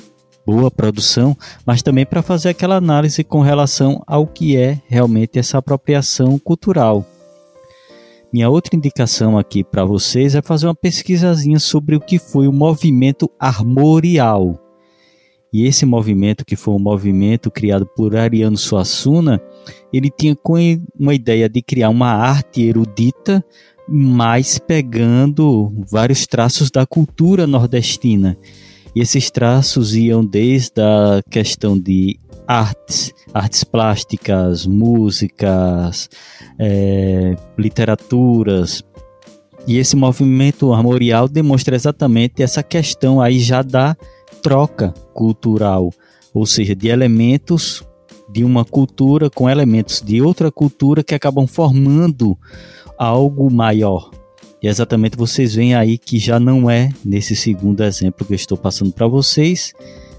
boa 0.46 0.72
produção, 0.72 1.36
mas 1.66 1.82
também 1.82 2.06
para 2.06 2.22
fazer 2.22 2.48
aquela 2.48 2.78
análise 2.78 3.22
com 3.22 3.42
relação 3.42 4.02
ao 4.08 4.26
que 4.26 4.56
é 4.56 4.82
realmente 4.88 5.38
essa 5.38 5.58
apropriação 5.58 6.40
cultural. 6.40 7.06
Minha 8.32 8.50
outra 8.50 8.74
indicação 8.74 9.38
aqui 9.38 9.66
para 9.66 9.84
vocês 9.84 10.34
é 10.34 10.42
fazer 10.42 10.68
uma 10.68 10.76
pesquisazinha 10.76 11.60
sobre 11.60 11.98
o 11.98 12.00
que 12.00 12.18
foi 12.18 12.48
o 12.48 12.54
movimento 12.54 13.30
armorial. 13.38 14.64
E 15.58 15.66
esse 15.66 15.88
movimento, 15.88 16.46
que 16.46 16.56
foi 16.56 16.76
um 16.76 16.80
movimento 16.80 17.50
criado 17.50 17.84
por 17.84 18.16
Ariano 18.16 18.56
Suassuna, 18.56 19.42
ele 19.92 20.12
tinha 20.16 20.38
uma 21.00 21.16
ideia 21.16 21.50
de 21.50 21.64
criar 21.64 21.90
uma 21.90 22.12
arte 22.12 22.62
erudita, 22.62 23.44
mas 23.90 24.60
pegando 24.60 25.74
vários 25.90 26.28
traços 26.28 26.70
da 26.70 26.86
cultura 26.86 27.48
nordestina. 27.48 28.38
E 28.96 29.02
esses 29.02 29.32
traços 29.32 29.96
iam 29.96 30.24
desde 30.24 30.80
a 30.80 31.24
questão 31.28 31.76
de 31.76 32.20
artes, 32.48 33.12
artes 33.34 33.64
plásticas, 33.64 34.68
músicas, 34.68 36.08
é, 36.60 37.36
literaturas. 37.58 38.84
E 39.68 39.80
esse 39.80 39.96
movimento 39.96 40.72
armorial 40.72 41.28
demonstra 41.28 41.76
exatamente 41.76 42.44
essa 42.44 42.62
questão 42.62 43.20
aí 43.20 43.40
já 43.40 43.64
da 43.64 43.98
troca 44.48 44.94
cultural, 45.14 45.92
ou 46.34 46.46
seja, 46.46 46.74
de 46.74 46.88
elementos 46.88 47.84
de 48.30 48.46
uma 48.46 48.64
cultura 48.64 49.30
com 49.30 49.50
elementos 49.50 50.02
de 50.02 50.22
outra 50.22 50.50
cultura 50.50 51.04
que 51.04 51.14
acabam 51.14 51.46
formando 51.46 52.38
algo 52.98 53.52
maior. 53.52 54.10
E 54.64 54.68
exatamente 54.70 55.18
vocês 55.18 55.56
veem 55.56 55.76
aí 55.76 55.98
que 55.98 56.18
já 56.18 56.40
não 56.40 56.70
é 56.70 56.90
nesse 57.04 57.36
segundo 57.36 57.84
exemplo 57.84 58.26
que 58.26 58.32
eu 58.32 58.38
estou 58.38 58.58
passando 58.58 58.94
para 58.94 59.06
vocês 59.06 59.74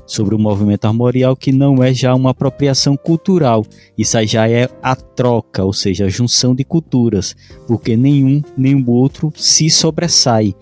sobre 0.09 0.35
o 0.35 0.39
movimento 0.39 0.87
armorial 0.87 1.37
que 1.37 1.53
não 1.53 1.85
é 1.85 1.95
já 1.95 2.13
uma 2.13 2.31
apropriação 2.31 2.97
cultural. 2.97 3.65
Isso 3.97 4.21
já 4.27 4.49
é 4.49 4.69
a 4.83 4.97
troca, 4.97 5.63
ou 5.63 5.73
seja, 5.73 6.07
a 6.07 6.09
junção 6.09 6.53
de 6.53 6.65
culturas, 6.65 7.37
porque 7.69 7.97
nenhum 7.97 8.43
nem 8.57 8.75
o 8.75 8.91
outro 8.91 9.33
se 9.37 9.71
sobressai 9.71 10.57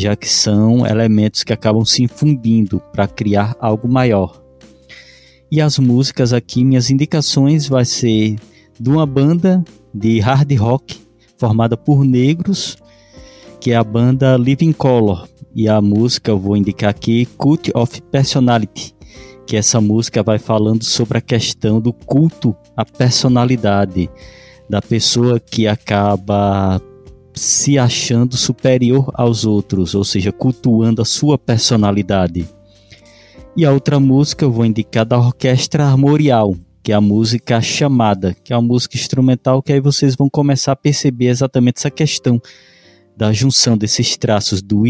já 0.00 0.16
que 0.16 0.28
são 0.28 0.86
elementos 0.86 1.44
que 1.44 1.52
acabam 1.52 1.84
se 1.84 2.02
infundindo 2.02 2.80
para 2.92 3.06
criar 3.06 3.54
algo 3.60 3.86
maior. 3.86 4.42
E 5.50 5.60
as 5.60 5.78
músicas 5.78 6.32
aqui, 6.32 6.64
minhas 6.64 6.90
indicações 6.90 7.68
vai 7.68 7.84
ser 7.84 8.36
de 8.78 8.88
uma 8.88 9.04
banda 9.04 9.62
de 9.92 10.18
hard 10.20 10.50
rock 10.56 10.98
formada 11.36 11.76
por 11.76 12.04
negros, 12.04 12.76
que 13.60 13.72
é 13.72 13.76
a 13.76 13.84
banda 13.84 14.38
Living 14.38 14.72
Color. 14.72 15.28
E 15.54 15.68
a 15.68 15.80
música 15.82 16.30
eu 16.30 16.38
vou 16.38 16.56
indicar 16.56 16.90
aqui 16.90 17.26
Cult 17.36 17.70
of 17.74 18.00
Personality, 18.02 18.94
que 19.46 19.56
essa 19.56 19.80
música 19.80 20.22
vai 20.22 20.38
falando 20.38 20.82
sobre 20.82 21.18
a 21.18 21.20
questão 21.20 21.80
do 21.80 21.92
culto 21.92 22.56
à 22.76 22.84
personalidade 22.84 24.08
da 24.68 24.80
pessoa 24.80 25.38
que 25.38 25.66
acaba 25.66 26.80
se 27.34 27.78
achando 27.78 28.36
superior 28.36 29.10
aos 29.14 29.44
outros, 29.44 29.94
ou 29.94 30.04
seja, 30.04 30.32
cultuando 30.32 31.02
a 31.02 31.04
sua 31.04 31.36
personalidade. 31.36 32.48
E 33.56 33.66
a 33.66 33.72
outra 33.72 33.98
música 34.00 34.44
eu 34.44 34.52
vou 34.52 34.64
indicar 34.64 35.04
da 35.04 35.18
Orquestra 35.18 35.84
Armorial, 35.84 36.54
que 36.82 36.92
é 36.92 36.94
a 36.94 37.00
música 37.00 37.60
chamada, 37.60 38.34
que 38.44 38.52
é 38.52 38.56
uma 38.56 38.62
música 38.62 38.96
instrumental 38.96 39.62
que 39.62 39.72
aí 39.72 39.80
vocês 39.80 40.14
vão 40.14 40.30
começar 40.30 40.72
a 40.72 40.76
perceber 40.76 41.26
exatamente 41.26 41.78
essa 41.78 41.90
questão 41.90 42.40
da 43.20 43.34
junção 43.34 43.76
desses 43.76 44.16
traços 44.16 44.62
do, 44.62 44.86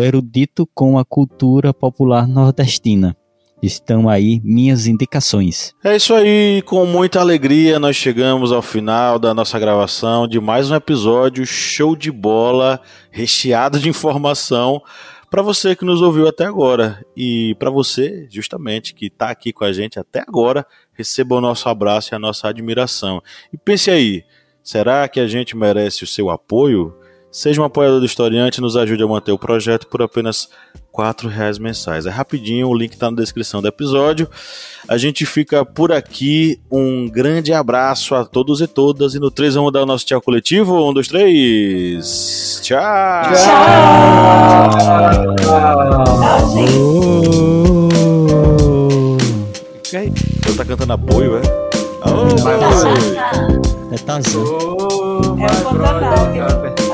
erudito 0.00 0.68
com 0.74 0.98
a 0.98 1.04
cultura 1.04 1.72
popular 1.72 2.26
nordestina 2.26 3.16
estão 3.62 4.08
aí 4.08 4.40
minhas 4.42 4.88
indicações. 4.88 5.72
É 5.84 5.94
isso 5.94 6.12
aí, 6.12 6.60
com 6.66 6.84
muita 6.84 7.20
alegria 7.20 7.78
nós 7.78 7.94
chegamos 7.94 8.50
ao 8.50 8.62
final 8.62 9.16
da 9.16 9.32
nossa 9.32 9.56
gravação 9.60 10.26
de 10.26 10.40
mais 10.40 10.72
um 10.72 10.74
episódio 10.74 11.46
show 11.46 11.94
de 11.94 12.10
bola, 12.10 12.80
recheado 13.12 13.78
de 13.78 13.88
informação 13.88 14.82
para 15.30 15.40
você 15.40 15.76
que 15.76 15.84
nos 15.84 16.02
ouviu 16.02 16.26
até 16.26 16.44
agora 16.44 17.06
e 17.16 17.54
para 17.60 17.70
você, 17.70 18.26
justamente, 18.28 18.92
que 18.92 19.06
está 19.06 19.30
aqui 19.30 19.52
com 19.52 19.62
a 19.62 19.72
gente 19.72 20.00
até 20.00 20.18
agora, 20.26 20.66
receba 20.92 21.36
o 21.36 21.40
nosso 21.40 21.68
abraço 21.68 22.12
e 22.12 22.16
a 22.16 22.18
nossa 22.18 22.48
admiração. 22.48 23.22
E 23.52 23.56
pense 23.56 23.88
aí, 23.88 24.24
será 24.64 25.06
que 25.06 25.20
a 25.20 25.28
gente 25.28 25.56
merece 25.56 26.02
o 26.02 26.08
seu 26.08 26.28
apoio? 26.28 27.00
Seja 27.32 27.62
um 27.62 27.64
apoiador 27.64 27.98
do 27.98 28.04
Historiante 28.04 28.58
e 28.58 28.60
nos 28.60 28.76
ajude 28.76 29.02
a 29.02 29.06
manter 29.06 29.32
o 29.32 29.38
projeto 29.38 29.86
por 29.86 30.02
apenas 30.02 30.50
R$ 30.94 31.28
reais 31.30 31.58
mensais. 31.58 32.04
É 32.04 32.10
rapidinho, 32.10 32.68
o 32.68 32.76
link 32.76 32.92
está 32.92 33.10
na 33.10 33.16
descrição 33.16 33.62
do 33.62 33.68
episódio. 33.68 34.28
A 34.86 34.98
gente 34.98 35.24
fica 35.24 35.64
por 35.64 35.90
aqui. 35.90 36.60
Um 36.70 37.08
grande 37.08 37.50
abraço 37.54 38.14
a 38.14 38.26
todos 38.26 38.60
e 38.60 38.66
todas. 38.66 39.14
E 39.14 39.18
no 39.18 39.30
3 39.30 39.54
vamos 39.54 39.72
dar 39.72 39.82
o 39.82 39.86
nosso 39.86 40.04
tchau 40.04 40.20
coletivo. 40.20 40.90
Um, 40.90 40.92
dois, 40.92 41.08
três. 41.08 42.60
Tchau! 42.62 43.32
Tchau! 43.32 43.48
tchau. 49.82 50.02
Você 50.44 50.56
tá 50.58 50.64
cantando 50.66 50.92
apoio, 50.92 51.38
é? 51.38 51.42
Oh, 52.04 52.28
é 53.94 53.96
Tarzan. 53.96 54.40
É 55.38 55.46
o 55.46 55.64
Pantanal. 55.64 56.91